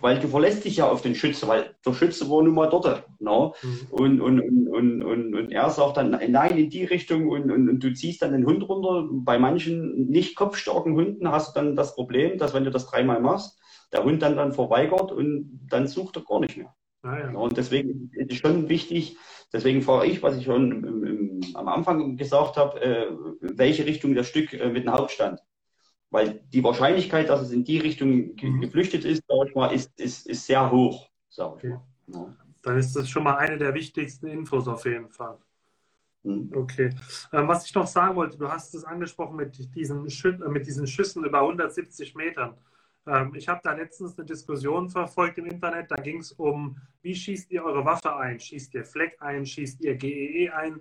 [0.02, 3.06] weil du verlässt dich ja auf den Schütze, weil der Schütze war nun mal dort.
[3.20, 3.52] Ne?
[3.62, 3.88] Mhm.
[3.92, 7.80] Und, und, und, und, und, er sagt dann, nein, in die Richtung und, und, und
[7.84, 9.08] du ziehst dann den Hund runter.
[9.12, 13.22] Bei manchen nicht kopfstarken Hunden hast du dann das Problem, dass wenn du das dreimal
[13.22, 13.60] machst,
[13.94, 16.74] der Hund dann, dann verweigert und dann sucht er gar nicht mehr.
[17.04, 17.32] Ah, ja.
[17.32, 19.18] Und deswegen ist es schon wichtig,
[19.52, 23.08] deswegen frage ich, was ich schon im, im, am Anfang gesagt habe, äh,
[23.42, 25.40] welche Richtung das Stück äh, mit dem Hauptstand.
[26.12, 28.62] Weil die Wahrscheinlichkeit, dass es in die Richtung ge mhm.
[28.62, 31.80] geflüchtet ist, sag ich mal, ist, ist, ist sehr hoch, sage ich okay.
[32.08, 32.20] mal.
[32.20, 32.36] Ja.
[32.64, 35.38] Dann ist das schon mal eine der wichtigsten Infos auf jeden Fall.
[36.24, 36.52] Mhm.
[36.54, 36.90] Okay.
[37.34, 40.68] Ähm, was ich noch sagen wollte, du hast es angesprochen mit diesen, Schü äh, mit
[40.68, 42.56] diesen Schüssen über 170 Metern.
[43.08, 45.90] Ähm, ich habe da letztens eine Diskussion verfolgt im Internet.
[45.90, 48.40] Da ging es um, wie schießt ihr eure Waffe ein?
[48.40, 49.46] Schießt ihr Fleck ein?
[49.46, 50.80] Schießt ihr GEE e ein?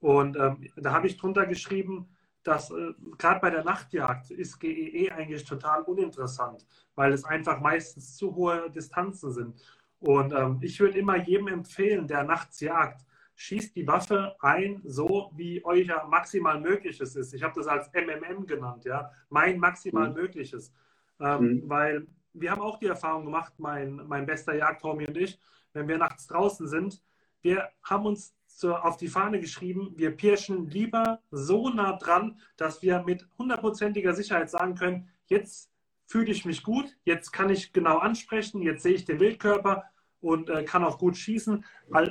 [0.00, 2.08] Und ähm, da habe ich drunter geschrieben,
[2.42, 7.60] dass äh, gerade bei der Nachtjagd ist GEE e eigentlich total uninteressant, weil es einfach
[7.60, 9.62] meistens zu hohe Distanzen sind.
[9.98, 15.30] Und ähm, ich würde immer jedem empfehlen, der nachts jagt, schießt die Waffe ein, so
[15.34, 17.32] wie euch ja maximal mögliches ist.
[17.32, 20.14] Ich habe das als MMM genannt, ja, mein maximal mhm.
[20.14, 20.72] mögliches.
[21.18, 21.62] Ähm, mhm.
[21.68, 25.38] Weil wir haben auch die Erfahrung gemacht, mein, mein bester Jagdhomie und ich,
[25.72, 27.02] wenn wir nachts draußen sind,
[27.42, 32.82] wir haben uns so auf die Fahne geschrieben, wir pirschen lieber so nah dran, dass
[32.82, 35.70] wir mit hundertprozentiger Sicherheit sagen können, jetzt
[36.06, 39.84] fühle ich mich gut, jetzt kann ich genau ansprechen, jetzt sehe ich den Wildkörper
[40.20, 41.64] und äh, kann auch gut schießen.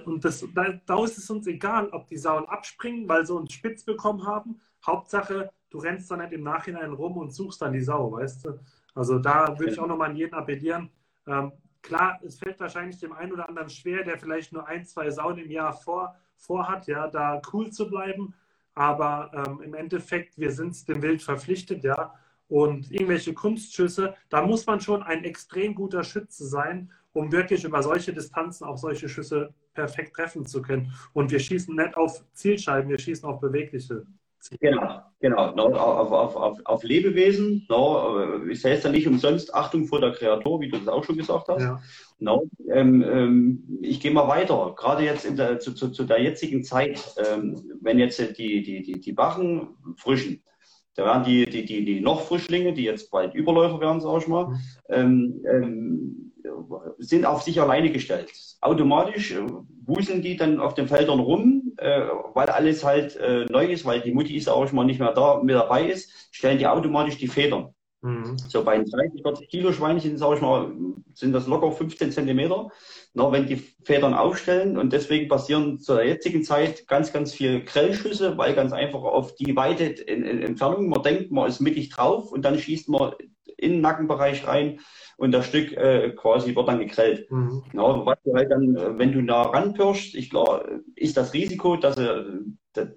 [0.06, 3.54] Und das, da, da, ist es uns egal, ob die Sauen abspringen, weil sie uns
[3.54, 4.60] spitz bekommen haben.
[4.86, 8.60] Hauptsache, du rennst dann nicht im Nachhinein rum und suchst dann die Sau, weißt du?
[8.96, 10.90] Also da würde ich auch nochmal an jeden appellieren.
[11.28, 11.52] Ähm,
[11.84, 15.38] klar, es fällt wahrscheinlich dem einen oder anderen schwer, der vielleicht nur ein, zwei Sauen
[15.38, 18.34] im Jahr vor vorhat, ja, da cool zu bleiben.
[18.74, 22.14] Aber ähm, im Endeffekt, wir sind dem Wild verpflichtet, ja.
[22.48, 27.84] Und irgendwelche Kunstschüsse, da muss man schon ein extrem guter Schütze sein, um wirklich über
[27.84, 30.92] solche Distanzen auch solche Schüsse perfekt treffen zu können.
[31.14, 34.06] Und wir schießen nicht auf Zielscheiben, wir schießen auf bewegliche
[34.60, 35.56] Genau, genau.
[35.56, 37.66] No, auf, auf, auf, auf Lebewesen.
[37.70, 41.18] No, ich heißt ja nicht umsonst Achtung vor der Kreatur, wie du das auch schon
[41.18, 41.62] gesagt hast.
[41.62, 41.82] Ja.
[42.20, 44.74] No, ähm, ähm, ich gehe mal weiter.
[44.78, 48.82] Gerade jetzt in der, zu, zu, zu der jetzigen Zeit, ähm, wenn jetzt die, die,
[48.82, 50.42] die, die Bachen frischen,
[50.96, 54.28] da werden die, die, die, die noch Frischlinge, die jetzt bald Überläufer werden, sag ich
[54.28, 54.58] mal, mhm.
[54.90, 56.32] ähm, ähm,
[56.98, 58.32] sind auf sich alleine gestellt.
[58.62, 59.42] Automatisch äh,
[59.86, 62.02] wuseln die dann auf den Feldern rum, äh,
[62.34, 65.42] weil alles halt äh, neu ist, weil die Mutti ist auch mal nicht mehr da
[65.42, 67.74] mit dabei ist, stellen die automatisch die Federn.
[68.02, 68.38] Mhm.
[68.48, 70.72] So bei 30, 40 Kilo Schweinchen, sage ich mal,
[71.14, 72.70] sind das locker 15 Zentimeter.
[73.14, 78.38] Na, wenn die Federn aufstellen und deswegen passieren zur jetzigen Zeit ganz, ganz viel Grellschüsse,
[78.38, 82.58] weil ganz einfach auf die weite Entfernung, man denkt, man ist mittig drauf und dann
[82.58, 83.14] schießt man
[83.60, 84.80] in den Nackenbereich rein
[85.18, 87.30] und das Stück äh, quasi wird dann gekrellt.
[87.30, 87.64] Mhm.
[87.74, 90.64] Ja, was du halt dann, äh, wenn du nah ranpirschst, ich klar,
[90.96, 92.24] ist das Risiko, dass, äh,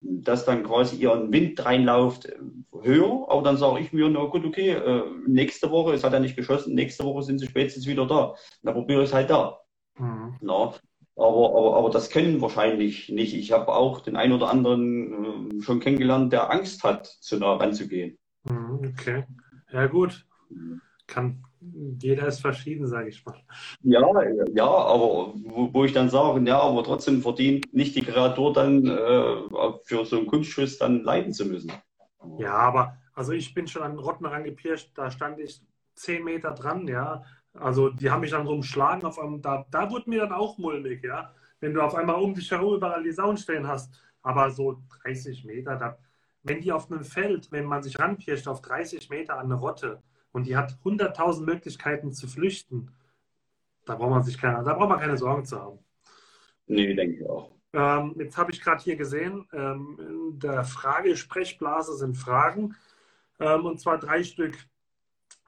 [0.02, 2.36] dass dann quasi ihren Wind reinläuft, äh,
[2.80, 3.26] höher.
[3.28, 6.36] Aber dann sage ich mir, na gut, okay, äh, nächste Woche, es hat ja nicht
[6.36, 8.34] geschossen, nächste Woche sind sie spätestens wieder da.
[8.62, 9.58] Dann probiere ich es halt da.
[9.98, 10.36] Mhm.
[10.42, 10.74] Ja,
[11.16, 13.34] aber, aber, aber das können wahrscheinlich nicht.
[13.34, 17.56] Ich habe auch den einen oder anderen äh, schon kennengelernt, der Angst hat, zu nah
[17.56, 18.18] ranzugehen.
[18.44, 19.24] Mhm, okay.
[19.72, 20.24] Ja, gut.
[21.06, 21.44] Kann,
[21.98, 23.36] jeder ist verschieden, sage ich mal.
[23.82, 24.00] Ja,
[24.52, 28.86] ja, aber wo, wo, ich dann sage, ja, aber trotzdem verdient nicht die Kreatur dann
[28.86, 29.36] äh,
[29.84, 31.72] für so einen Kunstschuss dann leiden zu müssen.
[32.38, 35.60] Ja, aber also ich bin schon an Rotten rangepirscht, da stand ich
[35.94, 37.24] zehn Meter dran, ja.
[37.54, 40.56] Also die haben mich dann so umschlagen, auf einem, da, da wurde mir dann auch
[40.58, 41.34] mulmig, ja.
[41.60, 43.92] Wenn du auf einmal um dich herum überall die Sauen stehen hast,
[44.22, 45.98] aber so 30 Meter, da,
[46.42, 50.02] wenn die auf einem Feld, wenn man sich ranpirscht auf 30 Meter an eine Rotte,
[50.32, 52.90] und die hat 100.000 Möglichkeiten zu flüchten.
[53.84, 55.78] Da braucht man sich keine, da braucht man keine Sorgen zu haben.
[56.66, 57.52] Nee, denke ich auch.
[57.74, 62.76] Ähm, jetzt habe ich gerade hier gesehen, ähm, in der Frage-Sprechblase sind Fragen,
[63.40, 64.56] ähm, und zwar drei Stück.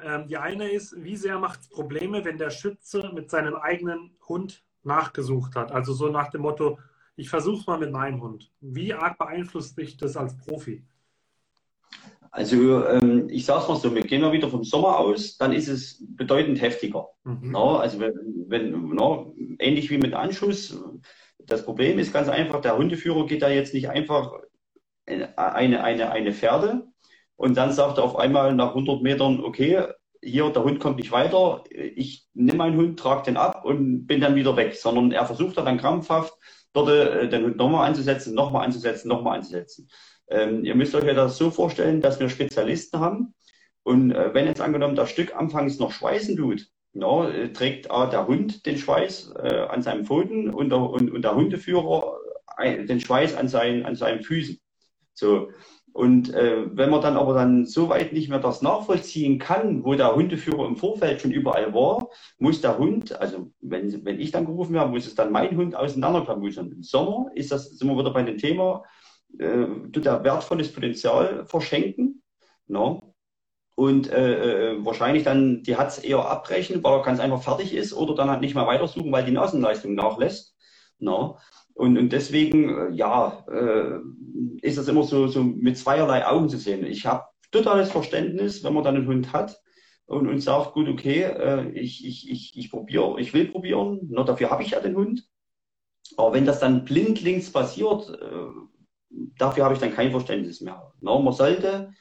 [0.01, 4.17] Ähm, die eine ist, wie sehr macht es Probleme, wenn der Schütze mit seinem eigenen
[4.29, 5.71] Hund nachgesucht hat?
[5.71, 6.79] Also so nach dem Motto,
[7.17, 8.51] ich versuche es mal mit meinem Hund.
[8.61, 10.83] Wie arg beeinflusst dich das als Profi?
[12.35, 15.53] Also ähm, ich sage es mal so, wir gehen mal wieder vom Sommer aus, dann
[15.53, 17.07] ist es bedeutend heftiger.
[17.23, 17.53] Mhm.
[17.53, 18.13] No, also wenn,
[18.49, 20.77] wenn no, ähnlich wie mit Anschuss,
[21.39, 24.33] das Problem ist ganz einfach, der Hundeführer geht da jetzt nicht einfach
[25.07, 25.39] eine,
[25.85, 26.89] eine, eine Pferde
[27.37, 29.85] und dann sagt er auf einmal nach 100 Metern, okay,
[30.21, 34.21] hier, der Hund kommt nicht weiter, ich nehme meinen Hund, trage den ab und bin
[34.21, 36.35] dann wieder weg, sondern er versucht dann krampfhaft,
[36.73, 39.89] dort äh, den Hund nochmal anzusetzen, nochmal anzusetzen, nochmal anzusetzen.
[40.29, 43.35] Ähm, ihr müsst euch ja das so vorstellen, dass wir Spezialisten haben.
[43.83, 48.11] Und äh, wenn jetzt angenommen das Stück anfangs noch schweißen tut, ja, äh, trägt äh,
[48.11, 52.19] der Hund den Schweiß äh, an seinem Pfoten und der, und, und der Hundeführer
[52.59, 54.59] äh, den Schweiß an seinen, an seinen Füßen.
[55.13, 55.51] So.
[55.93, 59.95] Und äh, wenn man dann aber dann so weit nicht mehr das nachvollziehen kann, wo
[59.95, 62.09] der Hundeführer im Vorfeld schon überall war,
[62.39, 65.77] muss der Hund, also wenn, wenn ich dann gerufen werde, muss es dann mein Hund
[65.77, 66.73] auseinanderklamüsern.
[66.73, 68.83] Im Sommer ist das, sind wir wieder bei dem Thema,
[69.39, 72.23] äh, er wertvolles Potenzial verschenken.
[72.67, 73.15] No?
[73.77, 77.93] Und äh, äh, wahrscheinlich dann die Hatz eher abbrechen, weil er ganz einfach fertig ist
[77.93, 80.57] oder dann halt nicht mehr weitersuchen, weil die Nasenleistung nachlässt.
[80.99, 81.39] No?
[81.75, 83.99] Und, und deswegen, äh, ja, äh,
[84.63, 86.87] ist das immer so, so mit zweierlei Augen zu sehen.
[86.87, 89.61] Ich habe totales Verständnis, wenn man dann einen Hund hat
[90.07, 94.23] und, und sagt, gut, okay, äh, ich, ich, ich, ich probiere, ich will probieren, no,
[94.23, 95.29] dafür habe ich ja den Hund.
[96.17, 98.47] Aber wenn das dann blindlings passiert, äh,
[99.39, 100.93] dafür habe ich dann kein Verständnis mehr.
[101.01, 101.93] No, man sollte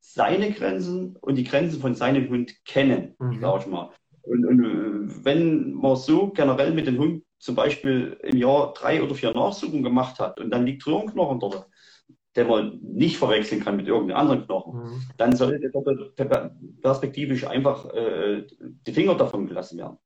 [0.00, 3.40] seine Grenzen und die Grenzen von seinem Hund kennen, mhm.
[3.40, 3.90] sage ich mal.
[4.22, 9.02] Und, und, äh, wenn man so generell mit dem Hund zum Beispiel im Jahr drei
[9.02, 11.68] oder vier Nachsuchen gemacht hat und dann liegt Röhrenknochen dort,
[12.34, 15.02] den man nicht verwechseln kann mit irgendeinem anderen Knochen, mhm.
[15.16, 16.16] dann sollte dort
[16.82, 18.46] perspektivisch einfach äh,
[18.86, 19.98] die Finger davon gelassen werden.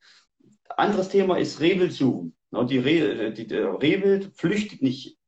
[0.69, 2.35] Anderes Thema ist Rehwildsuchen.
[2.69, 5.20] Die, Re die, der Rehwild flüchtet nicht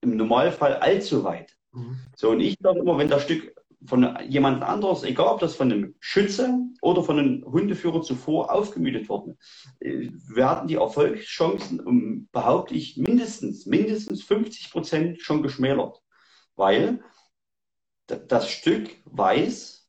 [0.00, 1.56] im Normalfall allzu weit.
[1.72, 1.98] Mhm.
[2.16, 3.54] So, und ich sage immer, wenn das Stück
[3.86, 9.08] von jemand anderes, egal ob das von einem Schütze oder von einem Hundeführer zuvor aufgemütet
[9.08, 9.38] worden,
[9.80, 16.02] äh, werden die Erfolgschancen um, behaupte ich, mindestens, mindestens 50 Prozent schon geschmälert.
[16.56, 17.02] Weil
[18.06, 19.88] das Stück weiß,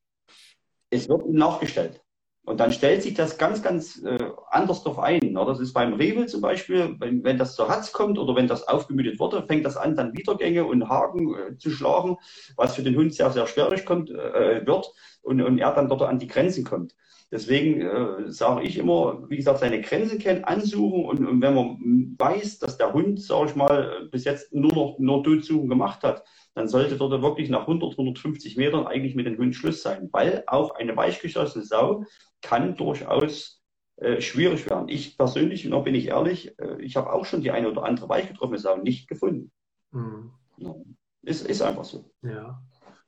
[0.90, 2.01] es wird ihm nachgestellt.
[2.44, 5.20] Und dann stellt sich das ganz, ganz äh, anders drauf ein.
[5.22, 5.44] Ne?
[5.46, 8.68] Das ist beim Rewe zum Beispiel, wenn, wenn das zur Hatz kommt oder wenn das
[8.68, 12.18] aufgemütet wurde, fängt das an, dann Wiedergänge und Haken äh, zu schlagen,
[12.56, 14.92] was für den Hund sehr, sehr schwierig kommt, äh, wird.
[15.22, 16.96] und, und er dann dort an die Grenzen kommt.
[17.32, 22.16] Deswegen äh, sage ich immer, wie gesagt, seine Grenzen kennen, ansuchen und, und wenn man
[22.18, 26.24] weiß, dass der Hund, sage ich mal, bis jetzt nur noch nur Totsuchen gemacht hat,
[26.56, 30.44] dann sollte dort wirklich nach 100, 150 Metern eigentlich mit dem Hund Schluss sein, weil
[30.48, 32.04] auch eine weichgeschossene Sau
[32.42, 33.62] kann durchaus
[33.96, 34.90] äh, schwierig werden.
[34.90, 38.10] Ich persönlich, noch bin ich ehrlich, äh, ich habe auch schon die eine oder andere
[38.10, 39.52] weichgetroffene Sau nicht gefunden.
[39.92, 40.32] Mhm.
[40.58, 40.76] Ja.
[41.24, 42.12] Ist, ist einfach so.
[42.24, 42.62] Ja.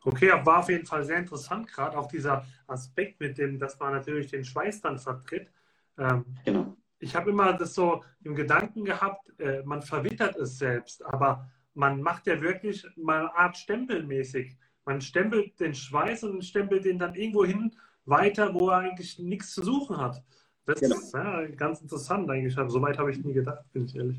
[0.06, 3.94] Okay, war auf jeden Fall sehr interessant, gerade auch dieser Aspekt mit dem, dass man
[3.94, 5.50] natürlich den Schweiß dann vertritt.
[5.98, 6.76] Ähm, genau.
[7.00, 12.02] Ich habe immer das so im Gedanken gehabt, äh, man verwittert es selbst, aber man
[12.02, 14.58] macht ja wirklich mal eine Art stempelmäßig.
[14.86, 17.76] Man stempelt den Schweiß und stempelt den dann irgendwo hin
[18.06, 20.22] weiter, wo er eigentlich nichts zu suchen hat.
[20.66, 20.96] Das genau.
[20.96, 22.56] ist ja, ganz interessant eigentlich.
[22.56, 24.18] So weit habe ich nie gedacht, bin ich ehrlich.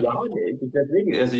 [0.00, 0.22] Ja,
[0.60, 1.36] deswegen, also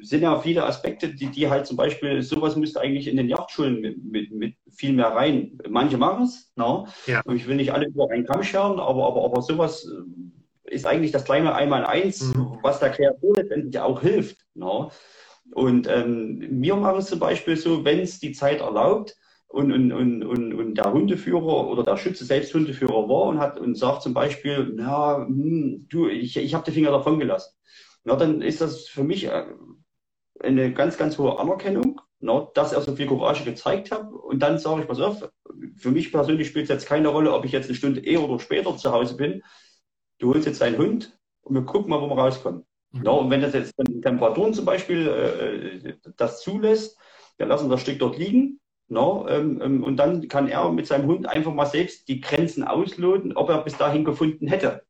[0.00, 3.80] sind ja viele Aspekte, die, die halt zum Beispiel, sowas müsste eigentlich in den Jagdschulen
[3.80, 5.56] mit, mit, mit viel mehr rein.
[5.68, 6.88] Manche machen es, no?
[7.06, 7.22] ja.
[7.32, 11.12] ich will nicht alle über einen Kamm scheren, aber, aber, aber sowas äh, ist eigentlich
[11.12, 12.58] das kleine Einmal-Eins, mhm.
[12.62, 14.38] was der Kreatur letztendlich auch hilft.
[14.54, 14.90] No?
[15.52, 19.16] Und ähm, wir machen es zum Beispiel so, wenn es die Zeit erlaubt,
[19.48, 23.58] und, und, und, und, und der Hundeführer oder der Schütze selbst Hundeführer war und hat
[23.58, 27.54] und sagt zum Beispiel, na, hm, du, ich, ich habe die Finger davon gelassen.
[28.04, 29.46] Na, dann ist das für mich äh,
[30.40, 34.12] eine ganz, ganz hohe Anerkennung, na, dass er so viel Courage gezeigt hat.
[34.12, 35.28] Und dann sage ich, pass auf,
[35.76, 38.38] für mich persönlich spielt es jetzt keine Rolle, ob ich jetzt eine Stunde eher oder
[38.38, 39.42] später zu Hause bin.
[40.18, 42.66] Du holst jetzt deinen Hund und wir gucken mal, wo wir rauskommen.
[42.92, 43.00] Mhm.
[43.02, 46.98] Na, und wenn das jetzt Temperaturen zum Beispiel äh, das zulässt,
[47.38, 48.60] dann lassen wir das Stück dort liegen
[48.90, 52.64] No, ähm, ähm, und dann kann er mit seinem Hund einfach mal selbst die Grenzen
[52.64, 54.82] ausloten, ob er bis dahin gefunden hätte.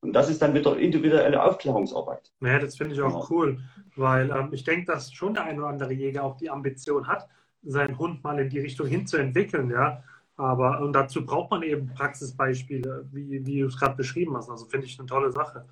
[0.00, 2.32] Und das ist dann wieder individuelle Aufklärungsarbeit.
[2.40, 3.26] Naja, das finde ich auch genau.
[3.30, 3.58] cool,
[3.96, 7.28] weil ähm, ich denke, dass schon der ein oder andere Jäger auch die Ambition hat,
[7.62, 10.02] seinen Hund mal in die Richtung hinzuentwickeln, ja.
[10.36, 14.50] Aber und dazu braucht man eben Praxisbeispiele, wie, wie du es gerade beschrieben hast.
[14.50, 15.64] Also finde ich eine tolle Sache.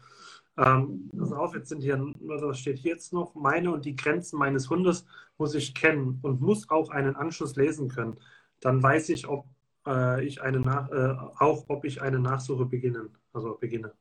[0.58, 3.34] Ähm, pass auf, jetzt sind hier, was steht hier jetzt noch?
[3.34, 5.04] Meine und die Grenzen meines Hundes
[5.38, 8.16] muss ich kennen und muss auch einen Anschluss lesen können.
[8.60, 9.44] Dann weiß ich, ob
[9.86, 13.92] äh, ich eine Nach äh, auch, ob ich eine Nachsuche beginnen, also beginne.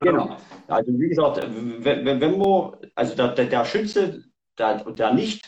[0.00, 0.36] Genau.
[0.68, 1.46] Also wie gesagt,
[1.80, 4.24] wenn, wenn wir, also der, der, der Schütze,
[4.58, 5.44] der, der nicht,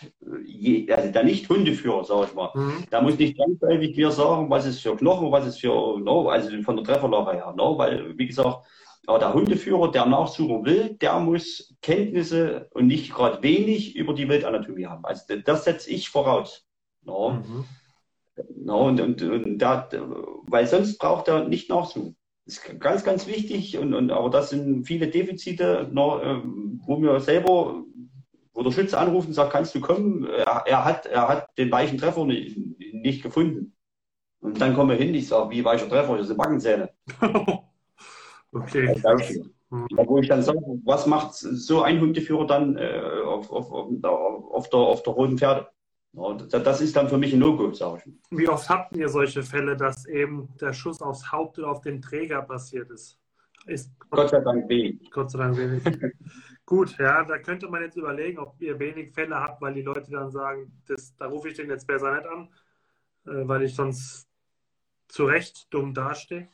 [0.90, 2.84] also der nicht Hundeführer, sage ich mal, mhm.
[2.90, 6.62] der muss nicht zwangsläufig mir sagen, was ist für Knochen, was ist für, no, also
[6.62, 8.66] von der Trefferlache her, no, weil, wie gesagt,
[9.16, 14.86] der Hundeführer, der nachsuchen will, der muss Kenntnisse und nicht gerade wenig über die Wildanatomie
[14.86, 15.06] haben.
[15.06, 16.66] Also das setze ich voraus.
[17.06, 17.30] Ja.
[17.30, 17.64] Mhm.
[18.66, 19.88] Ja, und, und, und da,
[20.46, 22.16] weil sonst braucht er nicht nachsuchen.
[22.44, 23.78] Das ist ganz, ganz wichtig.
[23.78, 27.82] Und, und, aber das sind viele Defizite, noch, ähm, wo wir selber,
[28.52, 30.24] wo der Schütze anruft und sagt, kannst du kommen?
[30.24, 32.56] Er, er hat, er hat den weichen Treffer nicht,
[32.92, 33.74] nicht gefunden.
[34.40, 36.16] Und dann kommen wir hin, ich sage, wie weicher Treffer?
[36.16, 36.90] Das sind Backenzähne.
[38.52, 39.42] Okay.
[39.70, 39.86] Mhm.
[39.90, 44.70] Wo ich dann sage, was macht so ein Hundeführer dann äh, auf, auf, auf, auf,
[44.70, 45.68] der, auf der roten Pferde?
[46.50, 48.12] Das ist dann für mich ein No-Go, sage ich.
[48.30, 52.00] Wie oft habt ihr solche Fälle, dass eben der Schuss aufs Haupt oder auf den
[52.00, 53.18] Träger passiert ist?
[53.68, 55.10] ist Gott sei Dank wenig.
[55.10, 55.82] Gott sei Dank wenig.
[56.66, 60.10] Gut, ja, da könnte man jetzt überlegen, ob ihr wenig Fälle habt, weil die Leute
[60.10, 62.48] dann sagen, das, da rufe ich den jetzt besser nicht an,
[63.26, 64.28] äh, weil ich sonst
[65.08, 66.48] zu Recht dumm dastehe.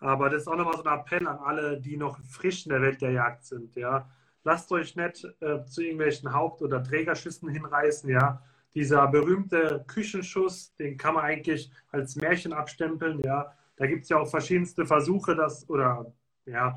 [0.00, 2.82] Aber das ist auch nochmal so ein Appell an alle, die noch frisch in der
[2.82, 3.74] Welt der Jagd sind.
[3.76, 4.08] Ja.
[4.42, 8.10] Lasst euch nicht äh, zu irgendwelchen Haupt- oder Trägerschüssen hinreißen.
[8.10, 8.42] Ja.
[8.74, 13.20] Dieser berühmte Küchenschuss, den kann man eigentlich als Märchen abstempeln.
[13.24, 13.54] Ja.
[13.76, 16.12] Da gibt es ja auch verschiedenste Versuche, dass, oder
[16.44, 16.76] ja,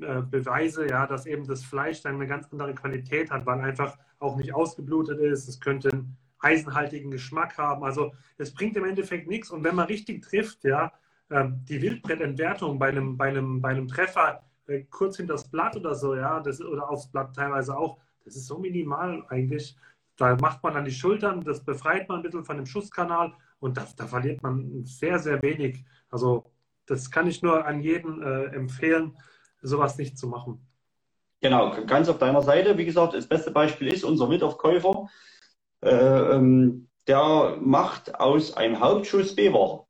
[0.00, 3.96] äh, Beweise, ja, dass eben das Fleisch dann eine ganz andere Qualität hat, weil einfach
[4.18, 5.48] auch nicht ausgeblutet ist.
[5.48, 7.84] Es könnte einen eisenhaltigen Geschmack haben.
[7.84, 9.50] Also es bringt im Endeffekt nichts.
[9.50, 10.92] Und wenn man richtig trifft, ja,
[11.42, 15.94] die Wildbrettentwertung bei einem, bei einem, bei einem Treffer äh, kurz hinter das Blatt oder
[15.94, 19.76] so, ja, das, oder aufs Blatt teilweise auch, das ist so minimal eigentlich.
[20.16, 23.76] Da macht man dann die Schultern, das befreit man ein bisschen von dem Schusskanal und
[23.76, 25.84] da, da verliert man sehr, sehr wenig.
[26.08, 26.50] Also
[26.86, 29.16] das kann ich nur an jeden äh, empfehlen,
[29.62, 30.64] sowas nicht zu machen.
[31.40, 32.78] Genau, ganz auf deiner Seite.
[32.78, 35.08] Wie gesagt, das beste Beispiel ist unser Wildorfkäufer.
[35.82, 39.84] Äh, ähm, der macht aus einem Hauptschuss B-Ware.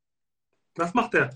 [0.77, 1.31] Was macht der?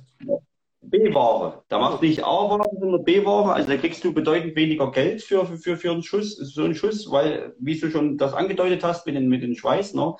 [0.80, 1.64] B-Ware.
[1.70, 3.52] Der macht nicht A-Ware, sondern B-Ware.
[3.52, 7.10] Also da kriegst du bedeutend weniger Geld für, für, für einen Schuss, so einen Schuss,
[7.10, 10.14] weil, wie du schon das angedeutet hast mit den, mit den Schweiß, ne?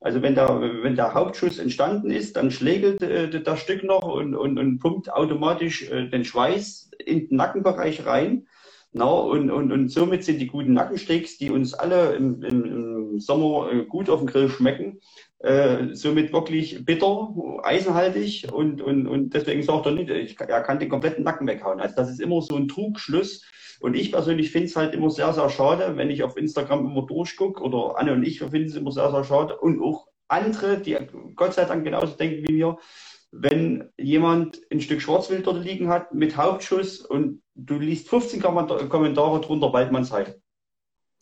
[0.00, 4.34] Also wenn der, wenn der Hauptschuss entstanden ist, dann schlägelt äh, das Stück noch und,
[4.34, 8.48] und, und pumpt automatisch äh, den Schweiß in den Nackenbereich rein.
[8.92, 13.20] Na, und, und, und somit sind die guten Nackensteaks, die uns alle im, im, im
[13.20, 15.00] Sommer äh, gut auf dem Grill schmecken,
[15.42, 20.78] äh, somit wirklich bitter, eisenhaltig und, und, und deswegen sagt er nicht, ich, er kann
[20.78, 21.80] den kompletten Nacken weghauen.
[21.80, 23.44] Also das ist immer so ein Trugschluss.
[23.80, 27.04] Und ich persönlich finde es halt immer sehr, sehr schade, wenn ich auf Instagram immer
[27.04, 30.96] durchgucke oder Anne und ich finden es immer sehr, sehr schade und auch andere, die
[31.34, 32.78] Gott sei Dank genauso denken wie wir,
[33.32, 39.40] wenn jemand ein Stück Schwarzwild dort liegen hat mit Hauptschuss und du liest 15 Kommentare
[39.40, 40.40] drunter Waldmannsheide.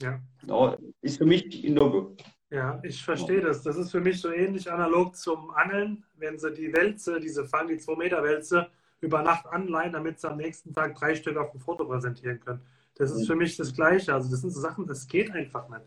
[0.01, 0.21] Ja.
[0.47, 0.77] ja.
[1.01, 2.17] Ist für mich ein No-Go.
[2.51, 3.63] Ja, ich verstehe das.
[3.63, 7.69] Das ist für mich so ähnlich analog zum Angeln, wenn sie die Wälze, diese fangen
[7.69, 8.69] die 2 Meter Wälze
[9.01, 12.61] über Nacht anleihen, damit sie am nächsten Tag drei Stück auf dem Foto präsentieren können.
[12.97, 14.13] Das ist für mich das Gleiche.
[14.13, 15.83] Also das sind so Sachen, das geht einfach nicht.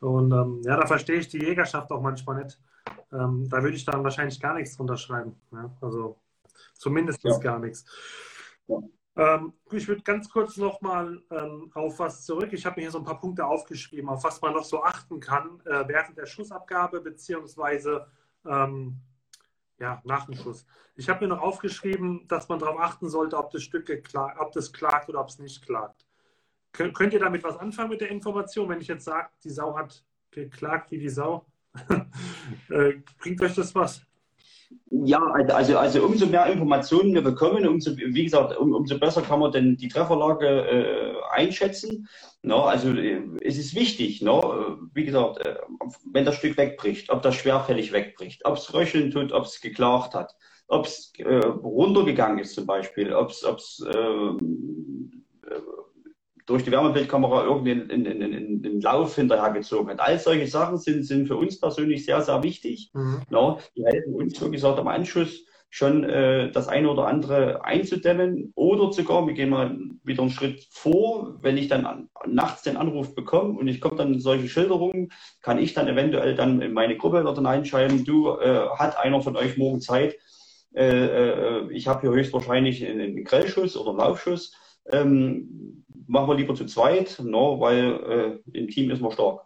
[0.00, 2.58] Und ähm, ja, da verstehe ich die Jägerschaft auch manchmal nicht.
[3.12, 5.34] Ähm, da würde ich dann wahrscheinlich gar nichts drunter schreiben.
[5.52, 5.70] Ja?
[5.80, 6.16] Also
[6.74, 7.36] zumindest ja.
[7.38, 7.84] gar nichts.
[8.68, 8.78] Ja.
[9.16, 12.52] Ähm, ich würde ganz kurz nochmal ähm, auf was zurück.
[12.52, 15.20] Ich habe mir hier so ein paar Punkte aufgeschrieben, auf was man noch so achten
[15.20, 18.08] kann äh, während der Schussabgabe beziehungsweise
[18.44, 19.00] ähm,
[19.78, 20.66] ja, nach dem Schuss.
[20.96, 24.52] Ich habe mir noch aufgeschrieben, dass man darauf achten sollte, ob das Stück geklagt, ob
[24.52, 26.06] das klagt oder ob es nicht klagt.
[26.72, 29.76] Kön könnt ihr damit was anfangen mit der Information, wenn ich jetzt sage, die Sau
[29.76, 31.46] hat geklagt wie die Sau?
[32.68, 34.04] äh, bringt euch das was?
[34.90, 39.40] Ja, also, also umso mehr Informationen wir bekommen, umso, wie gesagt, um, umso besser kann
[39.40, 42.08] man denn die Trefferlage äh, einschätzen.
[42.42, 45.56] No, also äh, es ist wichtig, no, wie gesagt, äh,
[46.12, 50.14] wenn das Stück wegbricht, ob das schwerfällig wegbricht, ob es röcheln tut, ob es geklagt
[50.14, 50.34] hat,
[50.68, 53.42] ob es äh, runtergegangen ist zum Beispiel, ob es
[56.46, 60.00] durch die Wärmebildkamera irgendeinen in, in, in, in Lauf hinterhergezogen hat.
[60.00, 62.90] All solche Sachen sind, sind für uns persönlich sehr, sehr wichtig.
[62.92, 63.22] Mhm.
[63.30, 68.52] Ja, die helfen uns, wie gesagt, am Anschluss schon äh, das eine oder andere einzudämmen
[68.54, 72.76] oder sogar, wir gehen mal wieder einen Schritt vor, wenn ich dann an, nachts den
[72.76, 75.10] Anruf bekomme und ich komme dann in solche Schilderungen,
[75.42, 79.36] kann ich dann eventuell dann in meine Gruppe dort hineinschreiben, du, äh, hat einer von
[79.36, 80.16] euch morgen Zeit,
[80.76, 84.52] äh, äh, ich habe hier höchstwahrscheinlich einen, einen Grellschuss oder einen Laufschuss,
[84.92, 89.42] ähm, machen wir lieber zu zweit, no, weil äh, im Team ist man stark.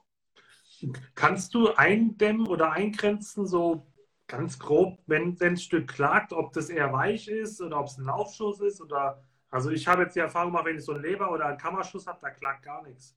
[1.15, 3.87] Kannst du eindämmen oder eingrenzen, so
[4.29, 7.99] ganz grob, wenn, wenn ein Stück klagt, ob das eher weich ist oder ob es
[7.99, 8.81] ein Laufschuss ist?
[8.81, 11.59] Oder also ich habe jetzt die Erfahrung gemacht, wenn ich so einen Leber- oder einen
[11.59, 13.17] Kammerschuss habe, da klagt gar nichts.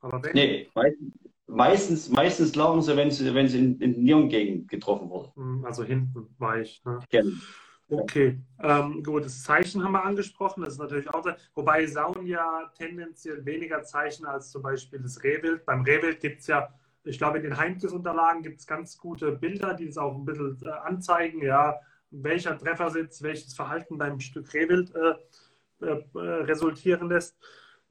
[0.00, 0.70] Aber wenn nee,
[1.46, 5.32] meistens, meistens klagen sie, wenn sie, wenn sie in, in Nierengegend getroffen wurde.
[5.34, 6.82] Hm, also hinten weich.
[6.84, 7.00] Ne?
[7.10, 7.36] Genau.
[7.88, 11.24] Okay, ähm, gut, das Zeichen haben wir angesprochen, das ist natürlich auch,
[11.54, 15.64] wobei Sauen ja tendenziell weniger Zeichen als zum Beispiel das Rehwild.
[15.64, 16.68] Beim Rehwild gibt es ja,
[17.04, 20.58] ich glaube, in den Heimkes-Unterlagen gibt es ganz gute Bilder, die es auch ein bisschen
[20.64, 21.78] äh, anzeigen, ja,
[22.10, 27.36] welcher Treffersitz, welches Verhalten beim Stück Rehwild äh, äh, resultieren lässt.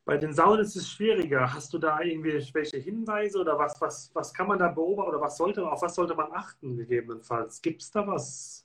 [0.03, 1.53] Bei den Sauen ist es schwieriger.
[1.53, 5.21] Hast du da irgendwie welche Hinweise oder was, was, was kann man da beobachten oder
[5.21, 7.61] was sollte, auf was sollte man achten gegebenenfalls?
[7.61, 8.64] Gibt es da was?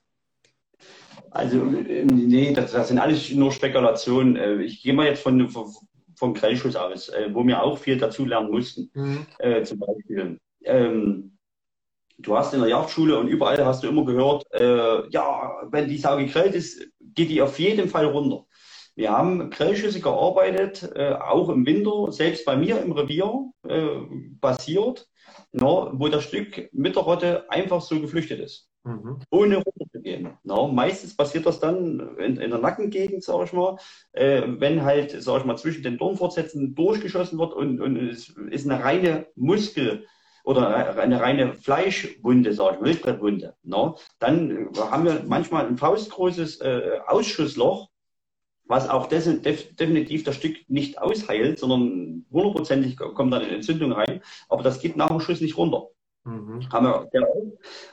[1.31, 4.37] Also, nee, das, das sind alles nur Spekulationen.
[4.37, 8.25] Äh, ich gehe mal jetzt von, vom Grellschuss aus, äh, wo wir auch viel dazu
[8.25, 8.91] lernen mussten.
[8.95, 9.27] Mhm.
[9.39, 10.39] Äh, zum Beispiel.
[10.65, 11.39] Ähm,
[12.19, 15.99] du hast in der Jagdschule und überall hast du immer gehört, äh, ja, wenn die
[15.99, 18.45] Sau gegrellt ist, geht die auf jeden Fall runter.
[18.95, 23.89] Wir haben Grellschüsse gearbeitet, äh, auch im Winter, selbst bei mir im Revier äh,
[24.41, 25.09] basiert,
[25.53, 28.69] no, wo das Stück mit der Rotte einfach so geflüchtet ist.
[28.85, 29.21] Mhm.
[29.31, 29.63] Ohne
[30.01, 30.39] runterzugehen.
[30.45, 33.77] No, meistens passiert das dann in, in der Nackengegend, sage ich mal,
[34.13, 38.69] äh, wenn halt, sage ich mal, zwischen den Dornfortsätzen durchgeschossen wird und, und es ist
[38.69, 40.07] eine reine Muskel-
[40.43, 43.55] oder eine reine Fleischwunde, sage ich, Wildbrettwunde.
[43.63, 47.89] No, dann haben wir manchmal ein faustgroßes äh, Ausschussloch,
[48.65, 54.23] was auch def definitiv das Stück nicht ausheilt, sondern hundertprozentig kommt dann eine Entzündung rein,
[54.49, 55.89] aber das geht nach dem Schuss nicht runter.
[56.25, 56.69] Mhm.
[56.71, 57.27] Haben wir ja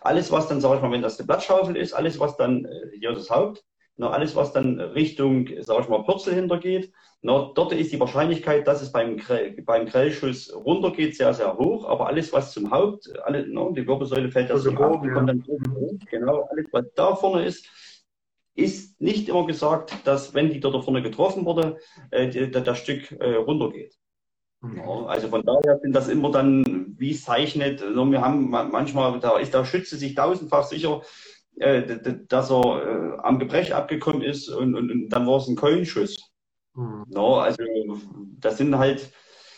[0.02, 2.98] alles, was dann, sage ich mal, wenn das eine Blattschaufel ist, alles, was dann äh,
[3.00, 3.64] hier das Haupt,
[3.96, 8.68] na, alles, was dann Richtung, sage ich mal, Pürzel hintergeht, na, dort ist die Wahrscheinlichkeit,
[8.68, 9.20] dass es beim,
[9.66, 11.88] beim Grellschuss runtergeht, sehr, sehr hoch.
[11.88, 15.44] Aber alles, was zum Haupt, alle, na, die Wirbelsäule fällt also ab, die kommt dann
[15.48, 15.94] oben hoch.
[16.12, 17.68] Genau, alles, was da vorne ist,
[18.54, 21.78] ist nicht immer gesagt, dass wenn die dort vorne getroffen wurde,
[22.12, 23.97] äh, das Stück äh, runtergeht.
[24.64, 27.82] Ja, also von daher sind das immer dann, wie es zeichnet.
[27.82, 31.02] Also wir haben manchmal, da ist der Schütze sich tausendfach sicher,
[31.58, 31.84] äh,
[32.28, 36.32] dass er äh, am Gebrech abgekommen ist und, und, und dann war es ein Keulenschuss.
[36.76, 37.06] Mhm.
[37.10, 37.64] Ja, also
[38.40, 39.12] das sind halt,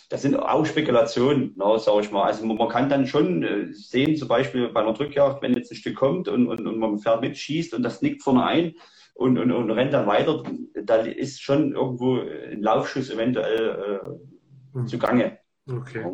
[0.09, 2.23] das sind auch Spekulationen, no, sag ich mal.
[2.23, 5.75] Also man kann dann schon äh, sehen, zum Beispiel bei einer Drückjagd, wenn jetzt ein
[5.75, 8.75] Stück kommt und, und, und man fährt mit, schießt und das nickt vorne ein
[9.13, 10.43] und, und, und rennt dann weiter,
[10.83, 14.38] da ist schon irgendwo ein Laufschuss eventuell äh,
[14.73, 14.87] mhm.
[14.87, 15.39] zugange.
[15.69, 16.05] Okay.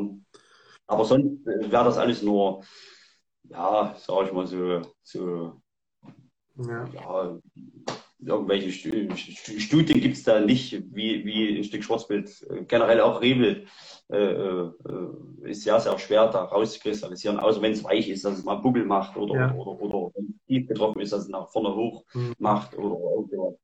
[0.88, 2.64] Aber sonst wäre das alles nur,
[3.44, 5.62] ja, sag ich mal so, so
[6.58, 6.86] ja.
[6.94, 7.40] ja
[8.26, 13.68] irgendwelche Studien gibt es da nicht, wie, wie ein Stück Schwarzbild, generell auch Rebel,
[14.12, 14.72] äh, äh,
[15.44, 18.86] ist sehr, sehr schwer da rauszukristallisieren, außer wenn es weich ist, dass es mal Buckel
[18.86, 19.54] macht oder, ja.
[19.54, 22.36] oder, oder wenn es tief getroffen ist, dass es nach vorne hoch mhm.
[22.40, 23.60] macht oder irgendwas.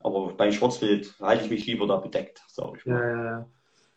[0.00, 3.00] Aber bei Schwarzbild halte ich mich lieber da bedeckt, sage ich mal.
[3.00, 3.50] Ja, ja,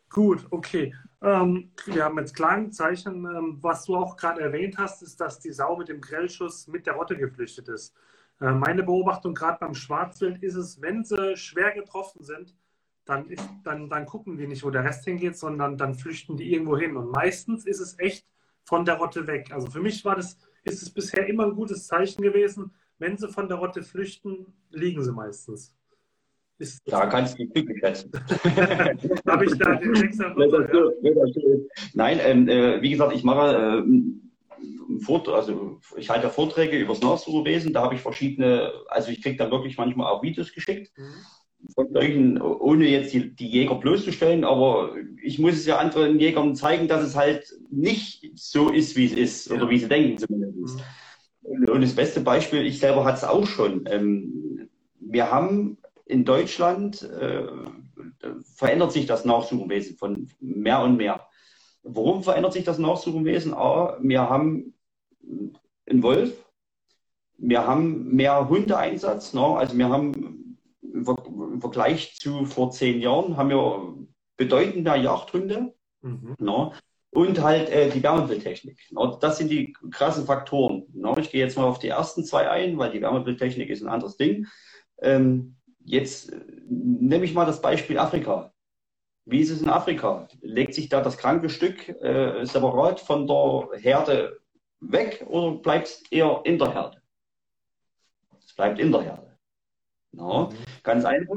[0.09, 0.93] Gut, okay.
[1.21, 3.25] Ähm, wir haben jetzt Klangzeichen.
[3.25, 6.87] Ähm, was du auch gerade erwähnt hast, ist, dass die Sau mit dem Grellschuss mit
[6.87, 7.95] der Rotte geflüchtet ist.
[8.41, 12.55] Äh, meine Beobachtung gerade beim Schwarzwild ist es, wenn sie schwer getroffen sind,
[13.05, 16.53] dann, ist, dann, dann gucken die nicht, wo der Rest hingeht, sondern dann flüchten die
[16.53, 16.95] irgendwo hin.
[16.95, 18.25] Und meistens ist es echt
[18.63, 19.51] von der Rotte weg.
[19.51, 22.73] Also für mich war das, ist es bisher immer ein gutes Zeichen gewesen.
[22.97, 25.75] Wenn sie von der Rotte flüchten, liegen sie meistens.
[26.59, 28.11] Ist da kannst du die glücklich schätzen.
[29.27, 30.21] Habe ich da den Text
[31.93, 37.01] Nein, ähm, äh, wie gesagt, ich mache äh, Vort also ich halte Vorträge über das
[37.01, 37.73] Nachsucherwesen.
[37.73, 40.91] Da habe ich verschiedene, also ich kriege dann wirklich manchmal auch Videos geschickt.
[40.97, 41.25] Mhm
[41.75, 46.55] von solchen, ohne jetzt die, die Jäger bloßzustellen, aber ich muss es ja anderen Jägern
[46.55, 49.55] zeigen, dass es halt nicht so ist, wie es ist, ja.
[49.55, 50.79] oder wie sie denken zumindest.
[51.41, 51.69] Mhm.
[51.69, 53.85] Und das beste Beispiel, ich selber hatte es auch schon.
[53.87, 55.77] Ähm, wir haben
[56.09, 57.47] in Deutschland, äh,
[58.55, 61.27] verändert sich das Nachsuchenwesen von mehr und mehr.
[61.83, 63.53] Warum verändert sich das Nachsuchenwesen?
[63.53, 64.73] A, wir haben
[65.85, 66.33] einen Wolf,
[67.37, 69.41] wir haben mehr Hundeeinsatz, ne?
[69.41, 73.95] also wir haben im Vergleich zu vor zehn Jahren haben wir
[74.35, 75.75] bedeutend mehr Jagdhunde.
[76.01, 76.35] Mhm.
[76.39, 76.73] No,
[77.11, 78.79] und halt äh, die Wärmebildtechnik.
[78.91, 80.85] No, das sind die krassen Faktoren.
[80.93, 83.89] No, ich gehe jetzt mal auf die ersten zwei ein, weil die Wärmebildtechnik ist ein
[83.89, 84.47] anderes Ding.
[85.01, 86.31] Ähm, jetzt
[86.67, 88.53] nehme ich mal das Beispiel Afrika.
[89.25, 90.27] Wie ist es in Afrika?
[90.41, 94.39] Legt sich da das kranke Stück äh, separat von der Herde
[94.79, 97.01] weg oder bleibt es eher in der Herde?
[98.43, 99.37] Es bleibt in der Herde.
[100.11, 100.49] No.
[100.49, 100.57] Mhm.
[100.83, 101.35] Ganz einfach,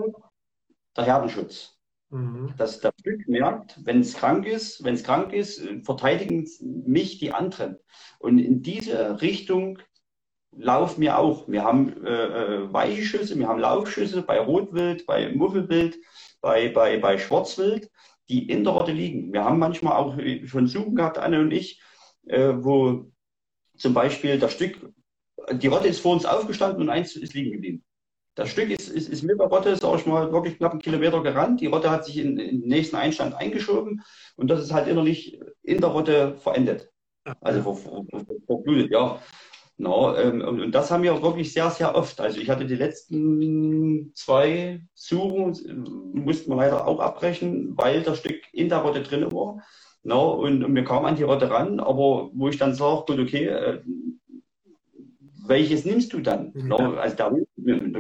[0.97, 1.79] der Herdenschutz.
[2.09, 2.55] Mhm.
[2.57, 7.33] Dass das Stück merkt, wenn es krank ist, wenn es krank ist, verteidigen mich die
[7.33, 7.79] anderen.
[8.19, 9.79] Und in diese Richtung
[10.57, 11.49] laufen wir auch.
[11.49, 15.99] Wir haben äh, äh, weiche Schüsse, wir haben Laufschüsse bei Rotwild, bei Muffelwild,
[16.41, 17.91] bei, bei, bei Schwarzwild,
[18.29, 19.33] die in der Rotte liegen.
[19.33, 21.81] Wir haben manchmal auch schon Suchen gehabt, Anne und ich,
[22.27, 23.11] äh, wo
[23.77, 24.79] zum Beispiel das Stück,
[25.51, 27.85] die Rotte ist vor uns aufgestanden und eins ist liegen geblieben.
[28.35, 31.23] Das Stück ist, ist, ist mit der Rotte, sag ich mal, wirklich knapp einen Kilometer
[31.23, 31.61] gerannt.
[31.61, 34.03] Die Rotte hat sich in, in den nächsten Einstand eingeschoben
[34.37, 36.91] und das ist halt innerlich in der Rotte verendet.
[37.41, 37.75] Also
[38.47, 39.21] verblutet, ja.
[39.79, 42.21] No, ähm, und, und, das haben wir wirklich sehr, sehr oft.
[42.21, 45.53] Also ich hatte die letzten zwei Suchen,
[46.15, 49.63] mussten wir leider auch abbrechen, weil das Stück in der Rotte drin war.
[50.05, 53.21] No, und, und wir kamen an die Rotte ran, aber wo ich dann sage, gut,
[53.21, 53.83] okay, äh,
[55.47, 56.53] welches nimmst du dann?
[56.55, 56.71] Mhm.
[56.71, 56.95] Ja.
[56.95, 57.49] Also der Hund,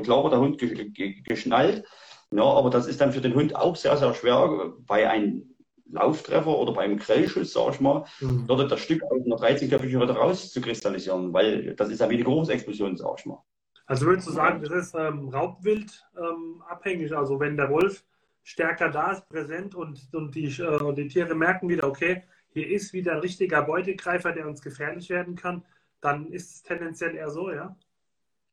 [0.04, 1.84] klar wird der Hund geschnallt,
[2.32, 5.51] ja, aber das ist dann für den Hund auch sehr, sehr schwer, bei einem
[5.92, 8.44] Lauftreffer oder beim Grellschuss, sag ich mal, mhm.
[8.46, 12.96] dort das Stück aus einer 13-köpfigen Rotte rauszukristallisieren, weil das ist ja wie eine Großexplosion,
[12.96, 13.42] sag ich mal.
[13.86, 18.04] Also würdest du sagen, das ist ähm, Raubwild ähm, abhängig, also wenn der Wolf
[18.42, 22.22] stärker da ist, präsent und, und die, äh, die Tiere merken wieder, okay,
[22.52, 25.64] hier ist wieder ein richtiger Beutegreifer, der uns gefährlich werden kann,
[26.00, 27.76] dann ist es tendenziell eher so, ja?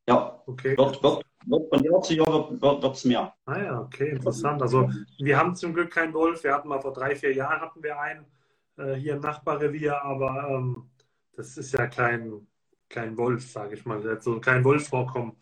[0.08, 0.76] Ja, okay.
[0.76, 3.34] Wird, wird, wird von Jahr zu Jahr wird es mehr.
[3.46, 4.62] Ah ja, okay, interessant.
[4.62, 6.44] Also wir haben zum Glück keinen Wolf.
[6.44, 8.26] Wir hatten mal vor drei, vier Jahren hatten wir einen
[8.76, 10.90] äh, hier im Nachbarrevier, aber ähm,
[11.36, 12.46] das ist ja kein,
[12.88, 14.06] kein Wolf, sage ich mal.
[14.06, 15.36] Also kein Wolf vorkommen.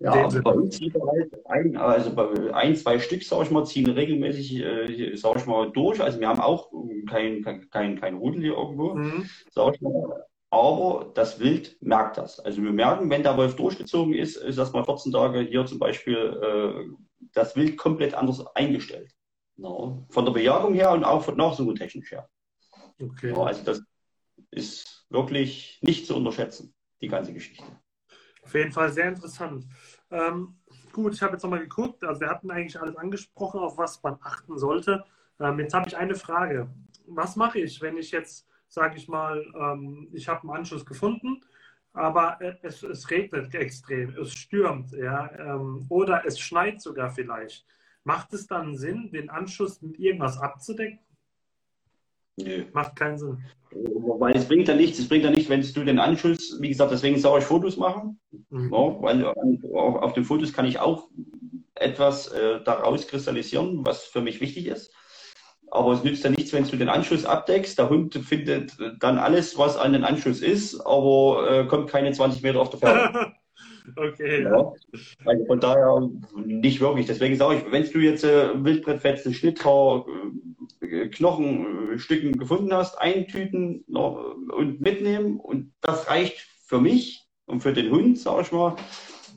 [0.00, 3.88] Ja, also bei uns halt ein, also bei ein, zwei Stück, sag ich mal, ziehen
[3.88, 6.00] regelmäßig, äh, sag ich mal, durch.
[6.02, 6.72] Also wir haben auch
[7.08, 9.28] kein, kein, kein, kein Rudel hier irgendwo, mhm.
[9.50, 12.40] sag ich mal aber das Wild merkt das.
[12.40, 15.78] Also wir merken, wenn der Wolf durchgezogen ist, ist das mal 14 Tage hier zum
[15.78, 16.96] Beispiel äh,
[17.32, 19.14] das Wild komplett anders eingestellt.
[19.56, 20.06] No.
[20.10, 22.28] Von der Bejagung her und auch von nachsuchetechnisch her.
[23.00, 23.32] Okay.
[23.32, 23.82] No, also das
[24.50, 27.64] ist wirklich nicht zu unterschätzen, die ganze Geschichte.
[28.42, 29.66] Auf jeden Fall sehr interessant.
[30.10, 30.58] Ähm,
[30.92, 32.02] gut, ich habe jetzt nochmal geguckt.
[32.04, 35.04] Also wir hatten eigentlich alles angesprochen, auf was man achten sollte.
[35.38, 36.70] Ähm, jetzt habe ich eine Frage.
[37.06, 41.40] Was mache ich, wenn ich jetzt sage ich mal, ähm, ich habe einen Anschluss gefunden,
[41.92, 47.66] aber es, es, regnet extrem, es stürmt, ja, ähm, oder es schneit sogar vielleicht.
[48.04, 51.00] Macht es dann Sinn, den Anschluss mit irgendwas abzudecken?
[52.36, 52.64] Nö.
[52.72, 53.38] Macht keinen Sinn.
[53.72, 56.92] Weil es bringt ja nichts, es bringt ja nicht, wenn du den Anschluss, wie gesagt,
[56.92, 58.72] deswegen soll ich Fotos machen, mhm.
[58.72, 61.08] ja, weil auf den Fotos kann ich auch
[61.74, 64.92] etwas äh, daraus kristallisieren, was für mich wichtig ist.
[65.70, 67.78] Aber es nützt ja nichts, wenn du den Anschluss abdeckst.
[67.78, 72.42] Der Hund findet dann alles, was an den Anschluss ist, aber äh, kommt keine 20
[72.42, 73.32] Meter auf der Ferne.
[73.96, 74.44] okay.
[74.44, 74.72] Ja.
[75.24, 76.08] Also von daher
[76.44, 77.06] nicht wirklich.
[77.06, 80.06] Deswegen sage ich, wenn du jetzt äh, Wildbrettfetzen, Schnitthaar,
[80.80, 87.72] äh, Knochenstücken gefunden hast, eintüten noch, und mitnehmen und das reicht für mich und für
[87.72, 88.76] den Hund, sag ich mal,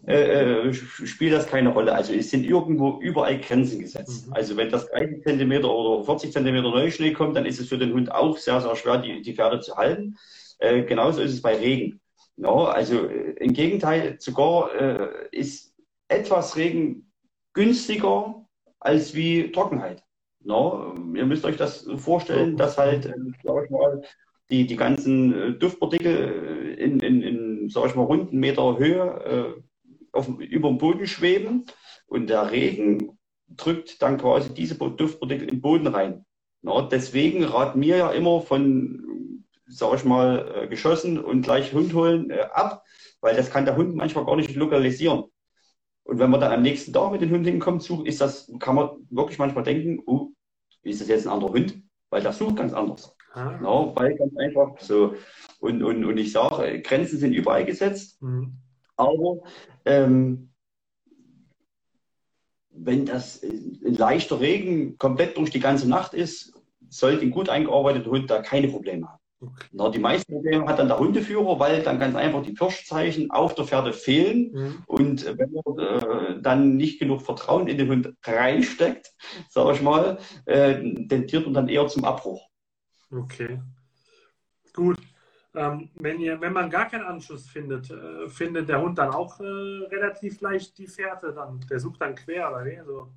[0.08, 1.94] äh, äh spielt das keine Rolle.
[1.94, 4.28] Also es sind irgendwo überall Grenzen gesetzt.
[4.28, 4.34] Mhm.
[4.34, 7.94] Also wenn das 30 Zentimeter oder 40 Zentimeter Neuschnee kommt, dann ist es für den
[7.94, 10.18] Hund auch sehr, sehr schwer, die, die Pferde zu halten.
[10.60, 12.00] Äh, genauso ist es bei Regen.
[12.38, 15.76] No, also äh, im Gegenteil, sogar äh, ist
[16.08, 17.12] etwas Regen
[17.54, 18.46] günstiger
[18.80, 20.04] als wie Trockenheit.
[20.44, 24.02] No, ihr müsst euch das vorstellen, dass halt, äh, sag ich mal,
[24.50, 29.64] die, die ganzen äh, Duftpartikel in, in, in, sag ich mal, runden Meter Höhe
[30.12, 31.66] auf, über dem Boden schweben
[32.08, 36.26] und der Regen drückt dann quasi diese Duftpartikel im Boden rein.
[36.62, 41.94] Na, deswegen raten wir ja immer von, sag ich mal, äh, geschossen und gleich Hund
[41.94, 42.84] holen äh, ab,
[43.20, 45.24] weil das kann der Hund manchmal gar nicht lokalisieren.
[46.04, 48.90] Und wenn man dann am nächsten Tag mit dem Hund hinkommt, ist das, kann man
[49.10, 50.30] wirklich manchmal denken, oh,
[50.84, 51.82] ist das jetzt ein anderer Hund?
[52.10, 53.16] Weil der sucht ganz anders.
[53.34, 53.60] Ah.
[53.62, 55.16] Ja, weil ganz einfach so.
[55.60, 58.22] Und, und, und ich sage, Grenzen sind überall gesetzt.
[58.22, 58.58] Mhm.
[59.02, 59.40] Aber
[59.86, 60.50] ähm,
[62.70, 66.54] wenn das ein leichter Regen komplett durch die ganze Nacht ist,
[66.90, 69.20] sollte ein gut eingearbeiteter Hund da keine Probleme haben.
[69.44, 69.66] Okay.
[69.72, 73.56] Na, die meisten Probleme hat dann der Hundeführer, weil dann ganz einfach die Pirschzeichen auf
[73.56, 74.52] der Pferde fehlen.
[74.52, 74.84] Mhm.
[74.86, 79.12] Und wenn man äh, dann nicht genug Vertrauen in den Hund reinsteckt,
[79.50, 80.76] sage ich mal, äh,
[81.08, 82.48] tendiert man dann eher zum Abbruch.
[83.12, 83.60] Okay.
[84.74, 85.00] Gut.
[85.54, 89.40] Ähm, wenn, ihr, wenn man gar keinen Anschluss findet, äh, findet der Hund dann auch
[89.40, 91.60] äh, relativ leicht die Fährte dann.
[91.70, 92.80] Der sucht dann quer, oder wie?
[92.86, 93.10] So.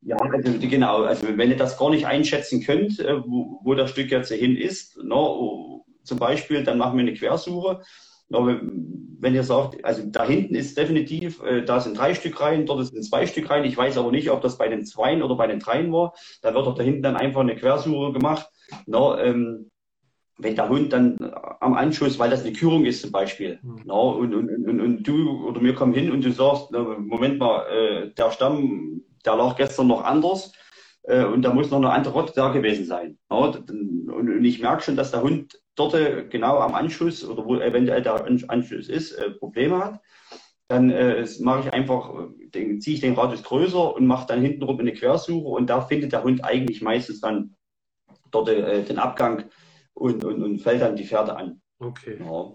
[0.00, 1.02] Ja, also, genau.
[1.02, 4.56] Also wenn ihr das gar nicht einschätzen könnt, äh, wo, wo das Stück jetzt hin
[4.56, 7.82] ist, no, zum Beispiel, dann machen wir eine Quersuche.
[8.28, 12.66] No, wenn ihr sagt, also da hinten ist definitiv, äh, da sind drei Stück rein,
[12.66, 13.64] dort sind zwei Stück rein.
[13.64, 16.14] Ich weiß aber nicht, ob das bei den Zweien oder bei den Dreien war.
[16.40, 18.48] Da wird doch da hinten dann einfach eine Quersuche gemacht.
[18.86, 19.70] No, ähm,
[20.38, 21.18] wenn der Hund dann
[21.60, 23.82] am Anschluss, weil das eine Kürung ist zum Beispiel, mhm.
[23.84, 27.38] na, und, und, und, und du oder wir kommen hin und du sagst, na, Moment
[27.38, 30.52] mal, äh, der Stamm, der lag gestern noch anders
[31.04, 33.18] äh, und da muss noch eine andere Rotte da gewesen sein.
[33.28, 37.44] Na, und, und, ich merke schon, dass der Hund dort äh, genau am Anschluss oder
[37.44, 40.00] wo eventuell der Anschluss ist, äh, Probleme hat.
[40.68, 42.14] Dann äh, mache ich einfach,
[42.50, 46.24] ziehe ich den Radius größer und mache dann hintenrum eine Quersuche und da findet der
[46.24, 47.56] Hund eigentlich meistens dann
[48.30, 49.44] dort äh, den Abgang
[49.94, 51.60] und, und, und fällt dann die Pferde an.
[51.78, 52.18] Okay.
[52.18, 52.52] Ja.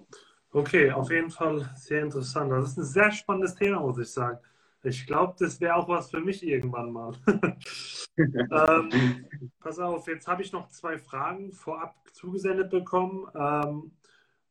[0.52, 2.52] Okay, auf jeden Fall sehr interessant.
[2.52, 4.40] Das ist ein sehr spannendes Thema, muss ich sagen.
[4.84, 7.14] Ich glaube, das wäre auch was für mich irgendwann mal.
[8.18, 9.26] ähm,
[9.60, 13.28] pass auf, jetzt habe ich noch zwei Fragen vorab zugesendet bekommen.
[13.36, 13.92] Ähm,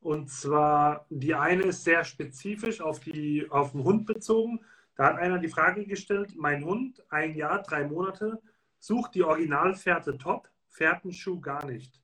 [0.01, 4.61] und zwar, die eine ist sehr spezifisch auf, die, auf den Hund bezogen.
[4.95, 8.41] Da hat einer die Frage gestellt, mein Hund, ein Jahr, drei Monate,
[8.79, 12.01] sucht die Originalfährte top, Fährtenschuh gar nicht.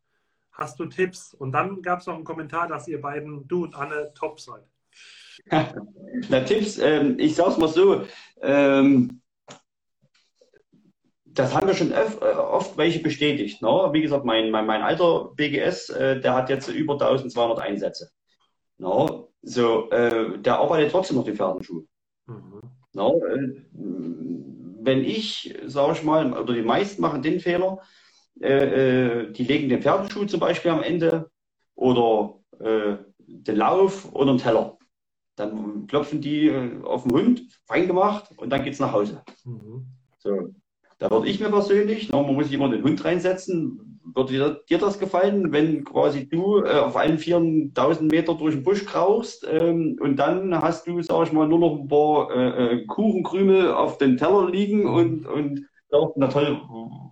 [0.52, 1.34] Hast du Tipps?
[1.34, 4.64] Und dann gab es noch einen Kommentar, dass ihr beiden, du und Anne, top seid.
[6.28, 8.04] Na, Tipps, ähm, ich sag's mal so,
[8.42, 9.22] ähm,
[11.24, 13.62] das haben wir schon öf, äh, oft welche bestätigt.
[13.62, 13.68] Ne?
[13.92, 18.10] Wie gesagt, mein, mein, mein alter BGS, äh, der hat jetzt über 1200 Einsätze.
[18.78, 19.24] Ne?
[19.42, 21.84] So, äh, der arbeitet trotzdem noch die Pferdenschuhe.
[22.26, 22.60] Mhm.
[22.92, 23.02] Ne?
[23.04, 23.62] Äh,
[24.84, 27.78] wenn ich, sage ich mal, oder die meisten machen den Fehler,
[28.34, 31.30] die legen den Pferdeschuh zum Beispiel am Ende
[31.74, 34.78] oder äh, den Lauf oder einen Teller.
[35.36, 39.22] Dann klopfen die äh, auf den Hund, fein gemacht und dann geht es nach Hause.
[39.44, 39.86] Mhm.
[40.18, 40.52] So.
[40.98, 44.78] Da würde ich mir persönlich, no, man muss sich immer den Hund reinsetzen, würde dir,
[44.78, 49.98] das gefallen, wenn quasi du äh, auf allen 4000 Meter durch den Busch krauchst ähm,
[50.00, 53.98] und dann hast du, sag ich mal, nur noch ein paar äh, äh Kuchenkrümel auf
[53.98, 56.60] den Teller liegen und, und sagst, na toll,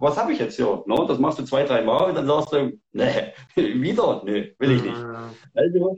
[0.01, 0.82] was habe ich jetzt hier?
[0.86, 4.73] No, das machst du zwei, drei Mal und dann sagst du, ne, wieder, ne, will
[4.73, 5.05] ich nicht.
[5.55, 5.97] Also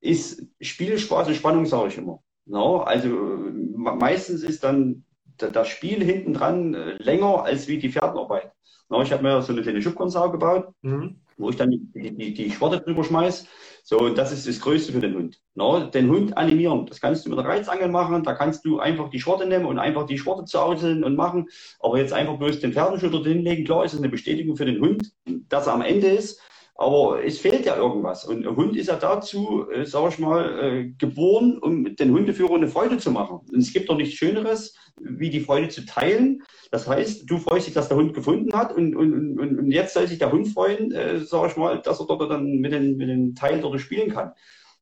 [0.00, 2.20] ist Spielspaß und Spannung, sage ich immer.
[2.44, 5.04] No, also meistens ist dann
[5.36, 8.52] das Spiel hinten dran äh, länger als wie die Pferdenarbeit.
[8.88, 10.68] No, ich habe mir so eine kleine Schubkonsau gebaut.
[10.82, 13.46] Mhm wo ich dann die, die, die Schwarte drüber schmeiß.
[13.84, 15.40] So, und das ist das Größte für den Hund.
[15.54, 16.86] No, den Hund animieren.
[16.86, 18.22] Das kannst du mit der Reizangel machen.
[18.22, 21.48] Da kannst du einfach die Schwarte nehmen und einfach die Schwarte zauseln und machen.
[21.80, 23.64] Aber jetzt einfach bloß den Pferdenschütter hinlegen.
[23.64, 25.12] Klar ist es eine Bestätigung für den Hund,
[25.48, 26.40] dass er am Ende ist.
[26.74, 28.24] Aber es fehlt ja irgendwas.
[28.24, 32.54] Und ein Hund ist ja dazu, äh, sage ich mal, äh, geboren, um den Hundeführer
[32.54, 33.40] eine Freude zu machen.
[33.52, 36.42] Und es gibt doch nichts Schöneres, wie die Freude zu teilen.
[36.70, 40.06] Das heißt, du freust dich, dass der Hund gefunden hat und, und, und, jetzt soll
[40.08, 43.08] sich der Hund freuen, äh, sage ich mal, dass er dort dann mit den, mit
[43.08, 44.32] den Teilen dort spielen kann.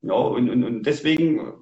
[0.03, 1.53] Ja, und, und, und deswegen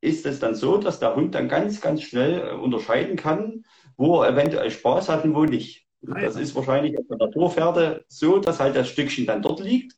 [0.00, 3.64] ist es dann so, dass der Hund dann ganz, ganz schnell äh, unterscheiden kann,
[3.96, 5.79] wo er eventuell Spaß hat und wo nicht.
[6.02, 9.96] Das ist wahrscheinlich auf der Naturpferde so, dass halt das Stückchen dann dort liegt.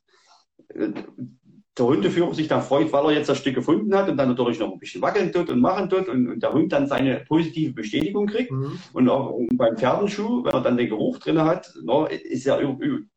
[1.77, 4.59] Der Hundeführer sich dann freut, weil er jetzt das Stück gefunden hat und dann natürlich
[4.59, 7.73] noch ein bisschen wackeln tut und machen tut und, und der Hund dann seine positive
[7.73, 8.51] Bestätigung kriegt.
[8.51, 8.77] Mhm.
[8.93, 12.59] Und auch beim Pferdenschuh, wenn er dann den Geruch drin hat, no, ist ja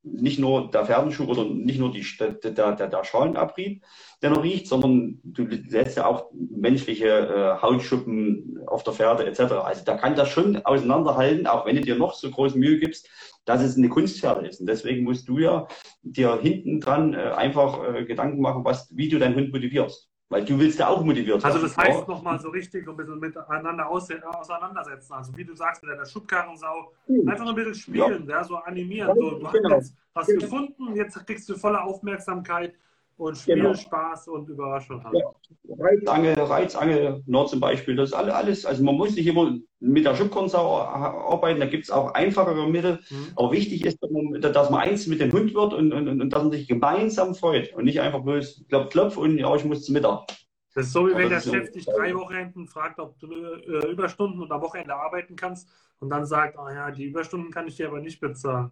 [0.02, 3.82] nicht nur der Pferdenschuh oder nicht nur die, der, der, der Schalenabrieb,
[4.22, 9.40] der noch riecht, sondern du lässt ja auch menschliche äh, Hautschuppen auf der Pferde etc.
[9.52, 13.08] Also da kann das schon auseinanderhalten, auch wenn du dir noch so große Mühe gibst,
[13.46, 14.60] dass es eine Kunstpferde ist.
[14.60, 15.66] Und deswegen musst du ja
[16.02, 20.10] dir hinten dran äh, einfach äh, Gedanken machen, was, wie du deinen Hund motivierst.
[20.28, 22.06] Weil du willst ja auch motiviert Also das heißt ja.
[22.08, 25.12] nochmal so richtig ein bisschen miteinander auseinandersetzen.
[25.12, 27.28] Also wie du sagst, mit deiner Schubkarrensau, mhm.
[27.28, 28.38] einfach ein bisschen spielen, ja.
[28.38, 29.14] ja so animieren.
[29.14, 29.76] So, du genau.
[29.76, 30.40] hast was genau.
[30.40, 32.74] gefunden, jetzt kriegst du volle Aufmerksamkeit
[33.16, 34.38] und Spielspaß genau.
[34.38, 35.16] und Überraschung haben.
[35.16, 35.32] Ja.
[35.78, 38.66] Reizangel, Reizangel, Nord zum Beispiel, das ist alles.
[38.66, 43.00] Also man muss nicht immer mit der Schubkornsau arbeiten, da gibt es auch einfachere Mittel.
[43.10, 43.28] Mhm.
[43.36, 46.52] Aber wichtig ist, dass man eins mit dem Hund wird und, und, und dass man
[46.52, 50.26] sich gemeinsam freut und nicht einfach bloß klopf, klopf und ja, ich muss zum Mittag.
[50.74, 54.42] Das ist so, wie wenn der Chef dich drei Wochenenden fragt, ob du äh, Überstunden
[54.42, 55.70] und am Wochenende arbeiten kannst
[56.00, 58.70] und dann sagt, ah ja, die Überstunden kann ich dir aber nicht bezahlen.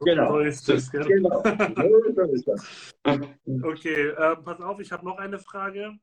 [0.00, 0.32] Genau.
[0.32, 1.04] So ist das, gell?
[1.04, 1.42] genau.
[1.42, 2.94] so ist das.
[3.62, 5.98] Okay, äh, pass auf, ich habe noch eine Frage.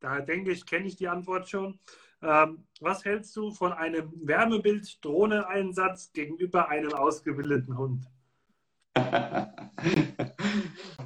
[0.00, 1.78] Da denke ich, kenne ich die Antwort schon.
[2.22, 8.04] Ähm, was hältst du von einem Wärmebild-Drohne-Einsatz gegenüber einem ausgebildeten Hund?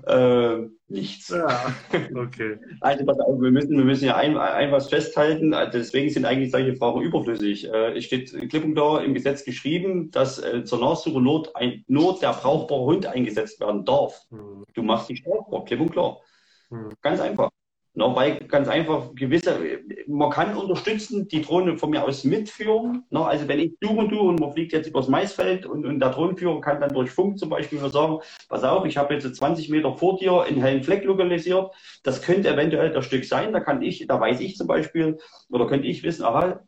[0.07, 1.29] Äh, nichts.
[1.29, 1.75] Ja,
[2.15, 2.59] okay.
[2.81, 5.55] Also pass auf, wir müssen, wir müssen ja ein, ein was festhalten.
[5.73, 7.69] Deswegen sind eigentlich solche Fragen überflüssig.
[7.69, 11.85] Äh, es steht klipp und klar im Gesetz geschrieben, dass äh, zur Nachsuche nur, ein,
[11.89, 14.21] nur der brauchbare Hund eingesetzt werden darf.
[14.31, 14.65] Hm.
[14.75, 16.19] Du machst die strafbar, klipp und klar.
[16.71, 16.91] Hm.
[17.01, 17.51] Ganz einfach.
[17.95, 19.59] No, weil ganz einfach gewisse,
[20.07, 23.05] man kann unterstützen, die Drohne von mir aus mitführen.
[23.11, 26.01] No, also wenn ich suche und tue und man fliegt jetzt übers Maisfeld und, und
[26.01, 29.69] der Drohnenführer kann dann durch Funk zum Beispiel sagen, pass auf, ich habe jetzt 20
[29.69, 31.71] Meter vor dir einen hellen Fleck lokalisiert.
[32.03, 33.53] Das könnte eventuell das Stück sein.
[33.53, 35.19] Da kann ich, da weiß ich zum Beispiel,
[35.51, 36.61] oder könnte ich wissen, aha,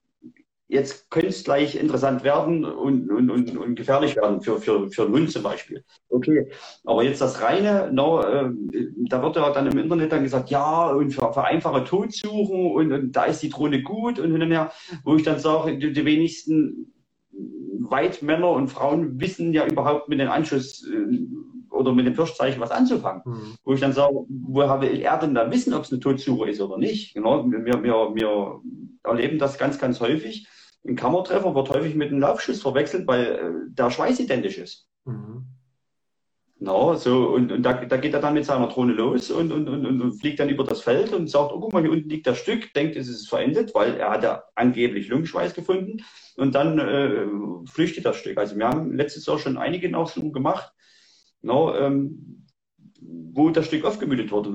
[0.68, 5.02] jetzt könnte es gleich interessant werden und, und, und, und gefährlich werden für, für, für
[5.02, 5.84] einen Hund zum Beispiel.
[6.08, 6.50] Okay,
[6.84, 8.50] aber jetzt das reine, no, äh,
[9.08, 12.92] da wird ja dann im Internet dann gesagt, ja, und für, für einfache Todsuchen und,
[12.92, 14.72] und da ist die Drohne gut und hin und her,
[15.04, 16.92] wo ich dann sage, die, die wenigsten
[17.78, 21.18] Weitmänner und Frauen wissen ja überhaupt mit dem Anschuss äh,
[21.74, 23.22] oder mit dem Fischzeichen was anzufangen.
[23.24, 23.54] Mhm.
[23.64, 26.60] Wo ich dann sage, woher will er denn da wissen, ob es eine Todsuche ist
[26.60, 27.14] oder nicht?
[27.14, 28.60] Genau, wir, wir, wir
[29.02, 30.46] erleben das ganz, ganz häufig,
[30.86, 34.86] ein Kammertreffer wird häufig mit einem Laufschuss verwechselt, weil äh, der Schweiß identisch ist.
[35.04, 35.46] Mhm.
[36.60, 39.68] No, so, und, und da, da, geht er dann mit seiner Drohne los und, und,
[39.68, 42.26] und, und, fliegt dann über das Feld und sagt, oh, guck mal, hier unten liegt
[42.26, 46.04] das Stück, denkt, es ist verendet, weil er hat ja angeblich Lungenschweiß gefunden
[46.36, 47.26] und dann äh,
[47.66, 48.38] flüchtet das Stück.
[48.38, 50.72] Also wir haben letztes Jahr schon einige Nachsuchen gemacht,
[51.44, 52.46] no, ähm,
[53.00, 54.50] wo das Stück aufgemütet wurde.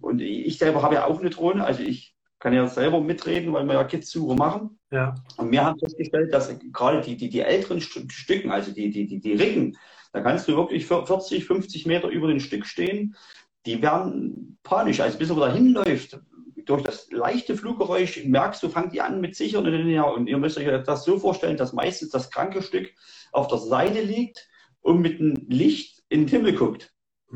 [0.00, 3.66] Und ich selber habe ja auch eine Drohne, also ich kann ja selber mitreden, weil
[3.66, 4.78] wir ja Kids-Suche machen.
[4.90, 5.14] Ja.
[5.36, 9.20] Und wir haben festgestellt, dass gerade die, die, die älteren Stücken, also die, die, die,
[9.20, 9.76] die Ricken,
[10.12, 13.14] da kannst du wirklich 40, 50 Meter über den Stück stehen.
[13.66, 16.20] Die werden panisch, also bis er da hinläuft,
[16.64, 20.66] durch das leichte Fluggeräusch merkst du, fangt die an mit sichern und ihr müsst euch
[20.84, 22.92] das so vorstellen, dass meistens das kranke Stück
[23.32, 24.48] auf der Seite liegt
[24.80, 26.92] und mit dem Licht in den Himmel guckt.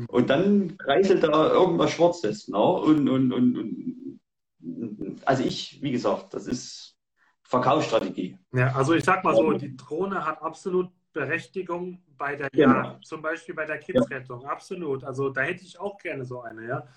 [0.07, 2.47] Und dann kreiselt da irgendwas Schwarzes.
[2.47, 2.57] Ne?
[2.57, 6.97] Und, und, und, und also ich, wie gesagt, das ist
[7.43, 8.37] Verkaufsstrategie.
[8.53, 12.73] Ja, also ich sag mal so, die Drohne hat absolut Berechtigung bei der genau.
[12.73, 14.49] Jagd, zum Beispiel bei der Kidsrettung, ja.
[14.49, 15.03] absolut.
[15.03, 16.87] Also da hätte ich auch gerne so eine, ja.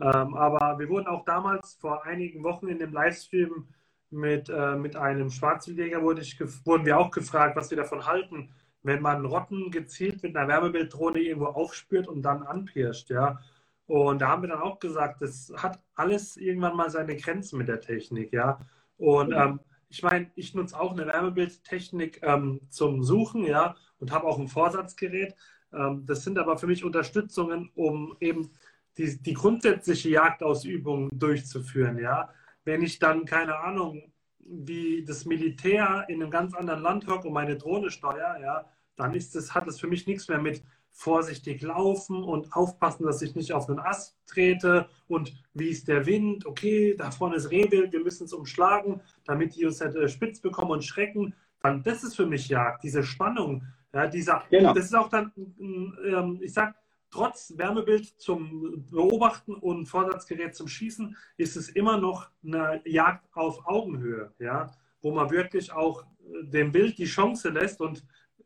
[0.00, 3.66] Ähm, aber wir wurden auch damals vor einigen Wochen in dem Livestream
[4.10, 8.50] mit, äh, mit einem Schwarzwildjäger wurde ich, wurden wir auch gefragt, was wir davon halten,
[8.84, 13.40] wenn man Rotten gezielt mit einer Wärmebilddrohne irgendwo aufspürt und dann anpirscht, ja.
[13.86, 17.68] Und da haben wir dann auch gesagt, das hat alles irgendwann mal seine Grenzen mit
[17.68, 18.60] der Technik, ja.
[18.98, 24.26] Und ähm, ich meine, ich nutze auch eine Wärmebildtechnik ähm, zum Suchen, ja, und habe
[24.26, 25.34] auch ein Vorsatzgerät.
[25.72, 28.50] Ähm, das sind aber für mich Unterstützungen, um eben
[28.98, 32.28] die, die grundsätzliche Jagdausübung durchzuführen, ja.
[32.64, 37.32] Wenn ich dann, keine Ahnung, wie das Militär in einem ganz anderen Land hockt und
[37.32, 41.60] meine Drohne steuere, ja, dann ist das, hat das für mich nichts mehr mit vorsichtig
[41.62, 46.46] laufen und aufpassen, dass ich nicht auf einen Ast trete und wie ist der Wind,
[46.46, 50.70] okay, da vorne ist Rehwild, wir müssen es umschlagen, damit die uns nicht spitz bekommen
[50.70, 51.34] und schrecken.
[51.60, 54.72] Dann, das ist für mich Jagd, diese Spannung, ja, dieser, genau.
[54.72, 56.76] das ist auch dann, ähm, ich sag,
[57.10, 63.66] trotz Wärmebild zum Beobachten und Vorsatzgerät zum Schießen ist es immer noch eine Jagd auf
[63.66, 68.04] Augenhöhe, ja, wo man wirklich auch äh, dem Bild die Chance lässt und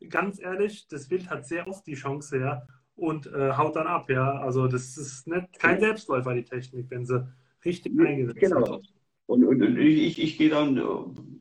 [0.08, 2.66] ganz ehrlich, das Bild hat sehr oft die Chance, ja,
[2.96, 4.40] und äh, haut dann ab, ja.
[4.40, 7.26] Also das ist nicht, kein Selbstläufer, die Technik, wenn sie
[7.64, 8.60] richtig ja, eingesetzt genau.
[8.60, 8.86] wird.
[9.26, 10.80] Und, und, und ich, ich gehe dann,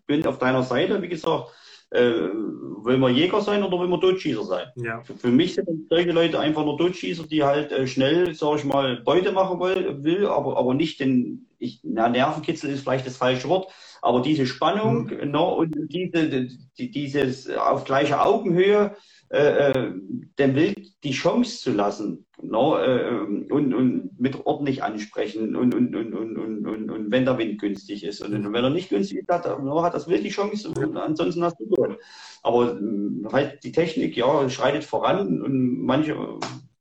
[0.05, 1.51] bin auf deiner Seite, wie gesagt,
[1.89, 4.67] äh, will man Jäger sein oder will man Totschießer sein?
[4.75, 5.01] Ja.
[5.01, 8.65] Für, für mich sind solche Leute einfach nur Totschießer, die halt äh, schnell, sag ich
[8.65, 13.17] mal, Beute machen will, will aber, aber nicht den, ich, na, Nervenkitzel ist vielleicht das
[13.17, 13.71] falsche Wort,
[14.07, 15.31] aber diese Spannung mhm.
[15.31, 16.47] no, und diese,
[16.77, 18.95] die, dieses auf gleicher Augenhöhe
[19.29, 19.91] äh, äh,
[20.39, 23.19] dem Wild die Chance zu lassen no, äh,
[23.51, 27.59] und, und mit ordentlich ansprechen und, und, und, und, und, und, und wenn der Wind
[27.59, 28.21] günstig ist.
[28.21, 30.95] Und, und wenn er nicht günstig ist, hat, no, hat das Wild die Chance und
[30.95, 31.97] ansonsten hast du gewonnen.
[32.43, 36.15] Aber äh, halt die Technik, ja, schreitet voran und manche,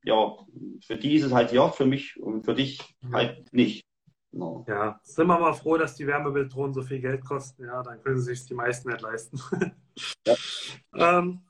[0.04, 0.32] ja,
[0.80, 3.14] für die ist es halt ja, für mich und für dich mhm.
[3.16, 3.85] halt nicht.
[4.36, 4.66] No.
[4.68, 7.64] Ja, sind wir mal froh, dass die Wärmebildrohnen so viel Geld kosten.
[7.64, 9.40] Ja, dann können sie sich die meisten nicht leisten.
[10.26, 10.34] ja.
[11.18, 11.40] ähm,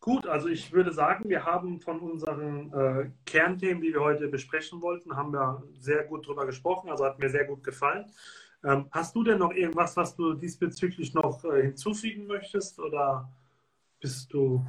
[0.00, 4.80] gut, also ich würde sagen, wir haben von unseren äh, Kernthemen, die wir heute besprechen
[4.80, 6.88] wollten, haben wir sehr gut drüber gesprochen.
[6.88, 8.10] Also hat mir sehr gut gefallen.
[8.64, 13.30] Ähm, hast du denn noch irgendwas, was du diesbezüglich noch äh, hinzufügen möchtest oder
[14.00, 14.64] bist du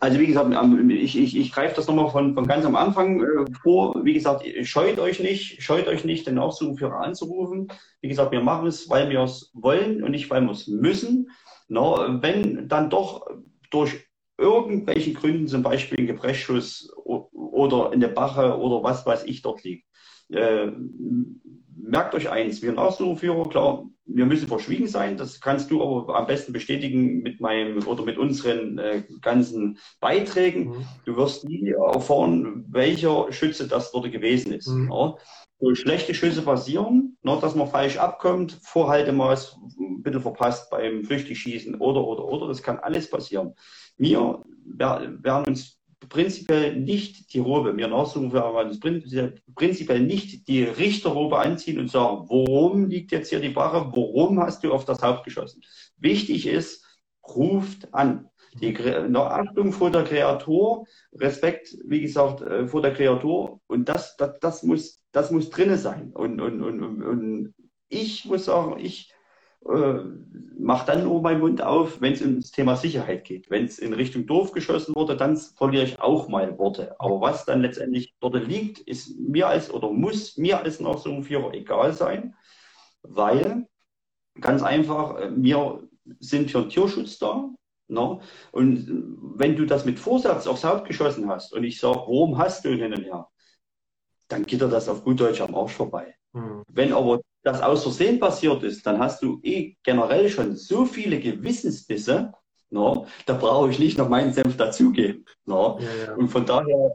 [0.00, 0.54] also wie gesagt,
[0.90, 4.04] ich, ich, ich greife das nochmal von, von ganz am Anfang äh, vor.
[4.04, 7.68] Wie gesagt, scheut euch nicht, scheut euch nicht, den Aufsuchführer anzurufen.
[8.00, 11.30] Wie gesagt, wir machen es, weil wir es wollen und nicht, weil wir es müssen.
[11.68, 13.26] No, wenn dann doch
[13.70, 14.08] durch
[14.38, 19.87] irgendwelche Gründen, zum Beispiel ein Gebrechschuss oder eine Bache oder was weiß ich dort liegt,
[20.30, 20.70] äh,
[21.76, 25.16] merkt euch eins, wir Nachsuchführer, klar, wir müssen verschwiegen sein.
[25.16, 30.68] Das kannst du aber am besten bestätigen mit meinem oder mit unseren äh, ganzen Beiträgen.
[30.68, 30.86] Mhm.
[31.04, 34.68] Du wirst nie erfahren, welcher Schütze das dort gewesen ist.
[34.68, 34.90] Mhm.
[34.90, 35.16] Ja.
[35.60, 41.74] So schlechte Schüsse passieren, ne, dass man falsch abkommt, Vorhaltemaß ein bisschen verpasst beim Flüchtigschießen
[41.76, 42.46] oder, oder, oder.
[42.46, 43.54] Das kann alles passieren.
[43.96, 45.77] Wir werden uns
[46.08, 48.70] prinzipiell nicht die Robe, mir nachsuchen wir aber
[49.54, 54.62] prinzipiell nicht die Richterrobe anziehen und sagen, worum liegt jetzt hier die Barre, worum hast
[54.62, 55.62] du auf das Haupt geschossen?
[55.96, 56.84] Wichtig ist,
[57.26, 58.28] ruft an.
[58.60, 58.76] Die
[59.14, 64.62] Achtung vor der Kreatur, Respekt, wie gesagt, äh, vor der Kreatur und das, das, das
[64.62, 66.10] muss, das muss drinne sein.
[66.12, 67.54] Und, und, und, und
[67.88, 69.12] ich muss sagen, ich
[69.68, 70.00] äh,
[70.58, 73.50] mache dann nur meinen Mund auf, wenn es ums Thema Sicherheit geht.
[73.50, 76.96] Wenn es in Richtung Dorf geschossen wurde, dann verliere ich auch mal Worte.
[76.98, 81.92] Aber was dann letztendlich dort liegt, ist mir als oder muss mir als Nachsuchenführer egal
[81.92, 82.34] sein,
[83.02, 83.66] weil
[84.40, 85.88] ganz einfach, äh, wir
[86.18, 87.50] sind für den Tierschutz da.
[87.88, 88.20] Ne?
[88.52, 88.86] Und
[89.36, 92.70] wenn du das mit Vorsatz aufs Haupt geschossen hast und ich sage, warum hast du
[92.70, 93.28] hin und her,
[94.28, 96.14] dann geht er das auf gut Deutsch am Arsch vorbei.
[96.32, 96.62] Mhm.
[96.68, 101.20] Wenn aber das aus Versehen passiert ist, dann hast du eh generell schon so viele
[101.20, 102.32] Gewissensbisse,
[102.70, 105.24] no, da brauche ich nicht noch meinen Senf dazugeben.
[105.46, 105.78] No.
[105.80, 106.14] Ja, ja.
[106.14, 106.92] Und von daher,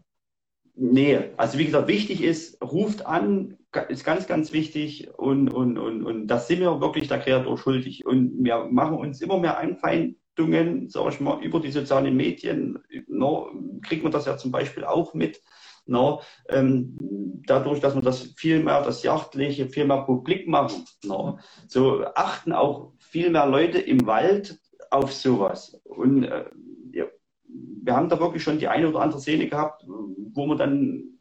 [0.76, 3.57] nee, also wie gesagt, wichtig ist, ruft an,
[3.90, 8.06] ist ganz, ganz wichtig und, und, und, und das sind wir wirklich der Kreator schuldig.
[8.06, 13.49] Und wir machen uns immer mehr Einfeindungen, sag ich mal, über die sozialen Medien, no,
[13.82, 15.41] kriegt man das ja zum Beispiel auch mit
[15.85, 16.97] No, ähm,
[17.45, 20.85] dadurch, dass man das viel mehr, das Jachtliche, viel mehr publik machen.
[21.03, 25.81] No, so achten auch viel mehr Leute im Wald auf sowas.
[25.84, 26.45] Und äh,
[26.93, 27.05] ja,
[27.47, 31.14] wir haben da wirklich schon die eine oder andere Szene gehabt, wo wir dann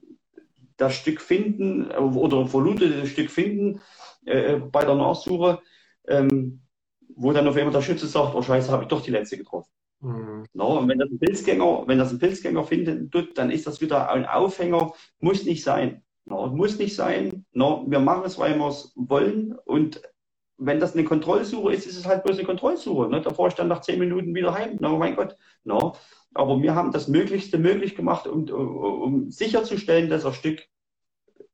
[0.76, 3.80] das Stück finden äh, oder verlutetes Stück finden
[4.24, 5.60] äh, bei der Nachsuche,
[6.06, 6.62] ähm,
[7.14, 9.70] wo dann auf einmal der Schütze sagt, oh Scheiße, habe ich doch die letzte getroffen.
[10.02, 10.44] Mhm.
[10.52, 13.80] No, und wenn das ein Pilzgänger, wenn das ein Pilzgänger findet, tut, dann ist das
[13.80, 16.02] wieder ein Aufhänger, muss nicht sein.
[16.24, 17.46] No, muss nicht sein.
[17.52, 19.54] No, wir machen es, weil wir es wollen.
[19.64, 20.02] Und
[20.58, 23.08] wenn das eine Kontrollsuche ist, ist es halt bloß eine Kontrollsuche.
[23.08, 23.20] Ne?
[23.20, 24.76] Da fahre ich dann nach zehn Minuten wieder heim.
[24.80, 25.36] No, mein Gott.
[25.64, 25.94] No.
[26.34, 30.62] Aber wir haben das Möglichste möglich gemacht, um, um sicherzustellen, dass das Stück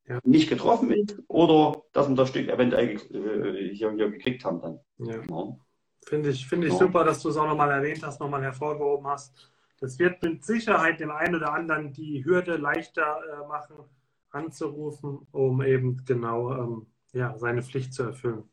[0.07, 0.21] ja.
[0.25, 4.81] nicht getroffen ist oder dass wir das Stück eventuell äh, hier, hier gekriegt haben dann.
[4.99, 5.17] Ja.
[5.29, 5.61] No.
[6.09, 6.79] Finde ich, finde ich ja.
[6.79, 9.53] super, dass du es auch nochmal erwähnt hast, nochmal hervorgehoben hast.
[9.79, 13.77] Das wird mit Sicherheit dem einen oder anderen die Hürde leichter äh, machen,
[14.31, 18.45] anzurufen, um eben genau ähm, ja, seine Pflicht zu erfüllen.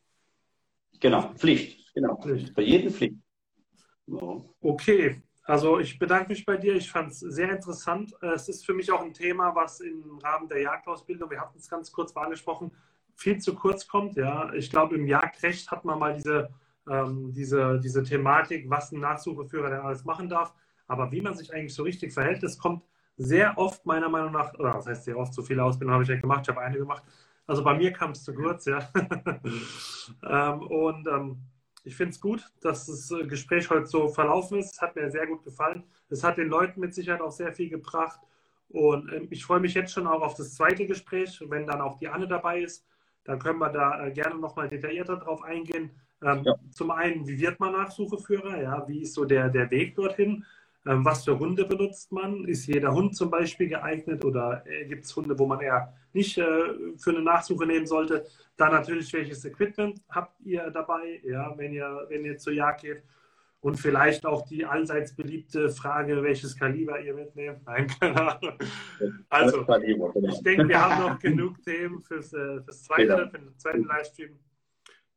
[0.99, 1.93] Genau, Pflicht.
[1.93, 2.19] Genau.
[2.21, 2.53] Pflicht.
[2.55, 3.15] Bei jedem Pflicht.
[4.07, 4.41] Ja.
[4.61, 6.75] Okay, Also ich bedanke mich bei dir.
[6.75, 8.13] Ich fand es sehr interessant.
[8.21, 11.69] Es ist für mich auch ein Thema, was im Rahmen der Jagdausbildung, wir hatten es
[11.69, 12.71] ganz kurz mal angesprochen,
[13.15, 14.17] viel zu kurz kommt.
[14.17, 16.49] Ja, ich glaube, im Jagdrecht hat man mal diese,
[16.89, 20.53] ähm, diese, diese Thematik, was ein Nachsucheführer denn alles machen darf.
[20.87, 22.83] Aber wie man sich eigentlich so richtig verhält, das kommt
[23.17, 26.09] sehr oft meiner Meinung nach, oder das heißt sehr oft, so viele Ausbildungen habe ich
[26.09, 27.03] ja gemacht, ich habe eine gemacht.
[27.47, 28.89] Also bei mir kam es zu kurz, ja.
[30.29, 31.37] ähm, und ähm,
[31.83, 34.73] ich finde es gut, dass das äh, Gespräch heute so verlaufen ist.
[34.73, 35.83] Es hat mir sehr gut gefallen.
[36.09, 38.19] Es hat den Leuten mit Sicherheit auch sehr viel gebracht.
[38.69, 41.97] Und ähm, ich freue mich jetzt schon auch auf das zweite Gespräch, wenn dann auch
[41.97, 42.85] die Anne dabei ist.
[43.23, 45.91] Dann können wir da äh, gerne nochmal detaillierter drauf eingehen.
[46.25, 46.55] Ähm, ja.
[46.71, 48.61] Zum einen, wie wird man Nachsucheführer?
[48.61, 50.43] Ja, wie ist so der, der Weg dorthin?
[50.87, 52.45] Ähm, was für Hunde benutzt man?
[52.45, 56.37] Ist jeder Hund zum Beispiel geeignet oder äh, gibt es Hunde, wo man eher nicht
[56.37, 56.43] äh,
[56.97, 58.25] für eine Nachsuche nehmen sollte?
[58.57, 63.03] Dann natürlich, welches Equipment habt ihr dabei, ja, wenn ihr, wenn ihr zur Jagd geht?
[63.61, 67.61] Und vielleicht auch die allseits beliebte Frage, welches Kaliber ihr mitnehmt.
[67.65, 68.53] Nein, keine Ahnung.
[69.29, 70.13] Also, genau.
[70.13, 73.29] ich denke, wir haben noch genug Themen fürs, äh, fürs zweite, genau.
[73.29, 74.39] für den zweiten Livestream.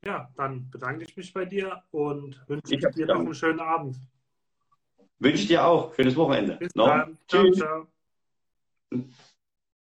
[0.04, 3.96] Ja, dann bedanke ich mich bei dir und wünsche dir noch einen schönen Abend.
[5.18, 5.94] Wünsche ich dir auch.
[5.94, 6.56] Schönes Wochenende.
[6.56, 6.86] Bis no?
[6.86, 7.18] dann.
[7.26, 7.86] Ciao, ciao.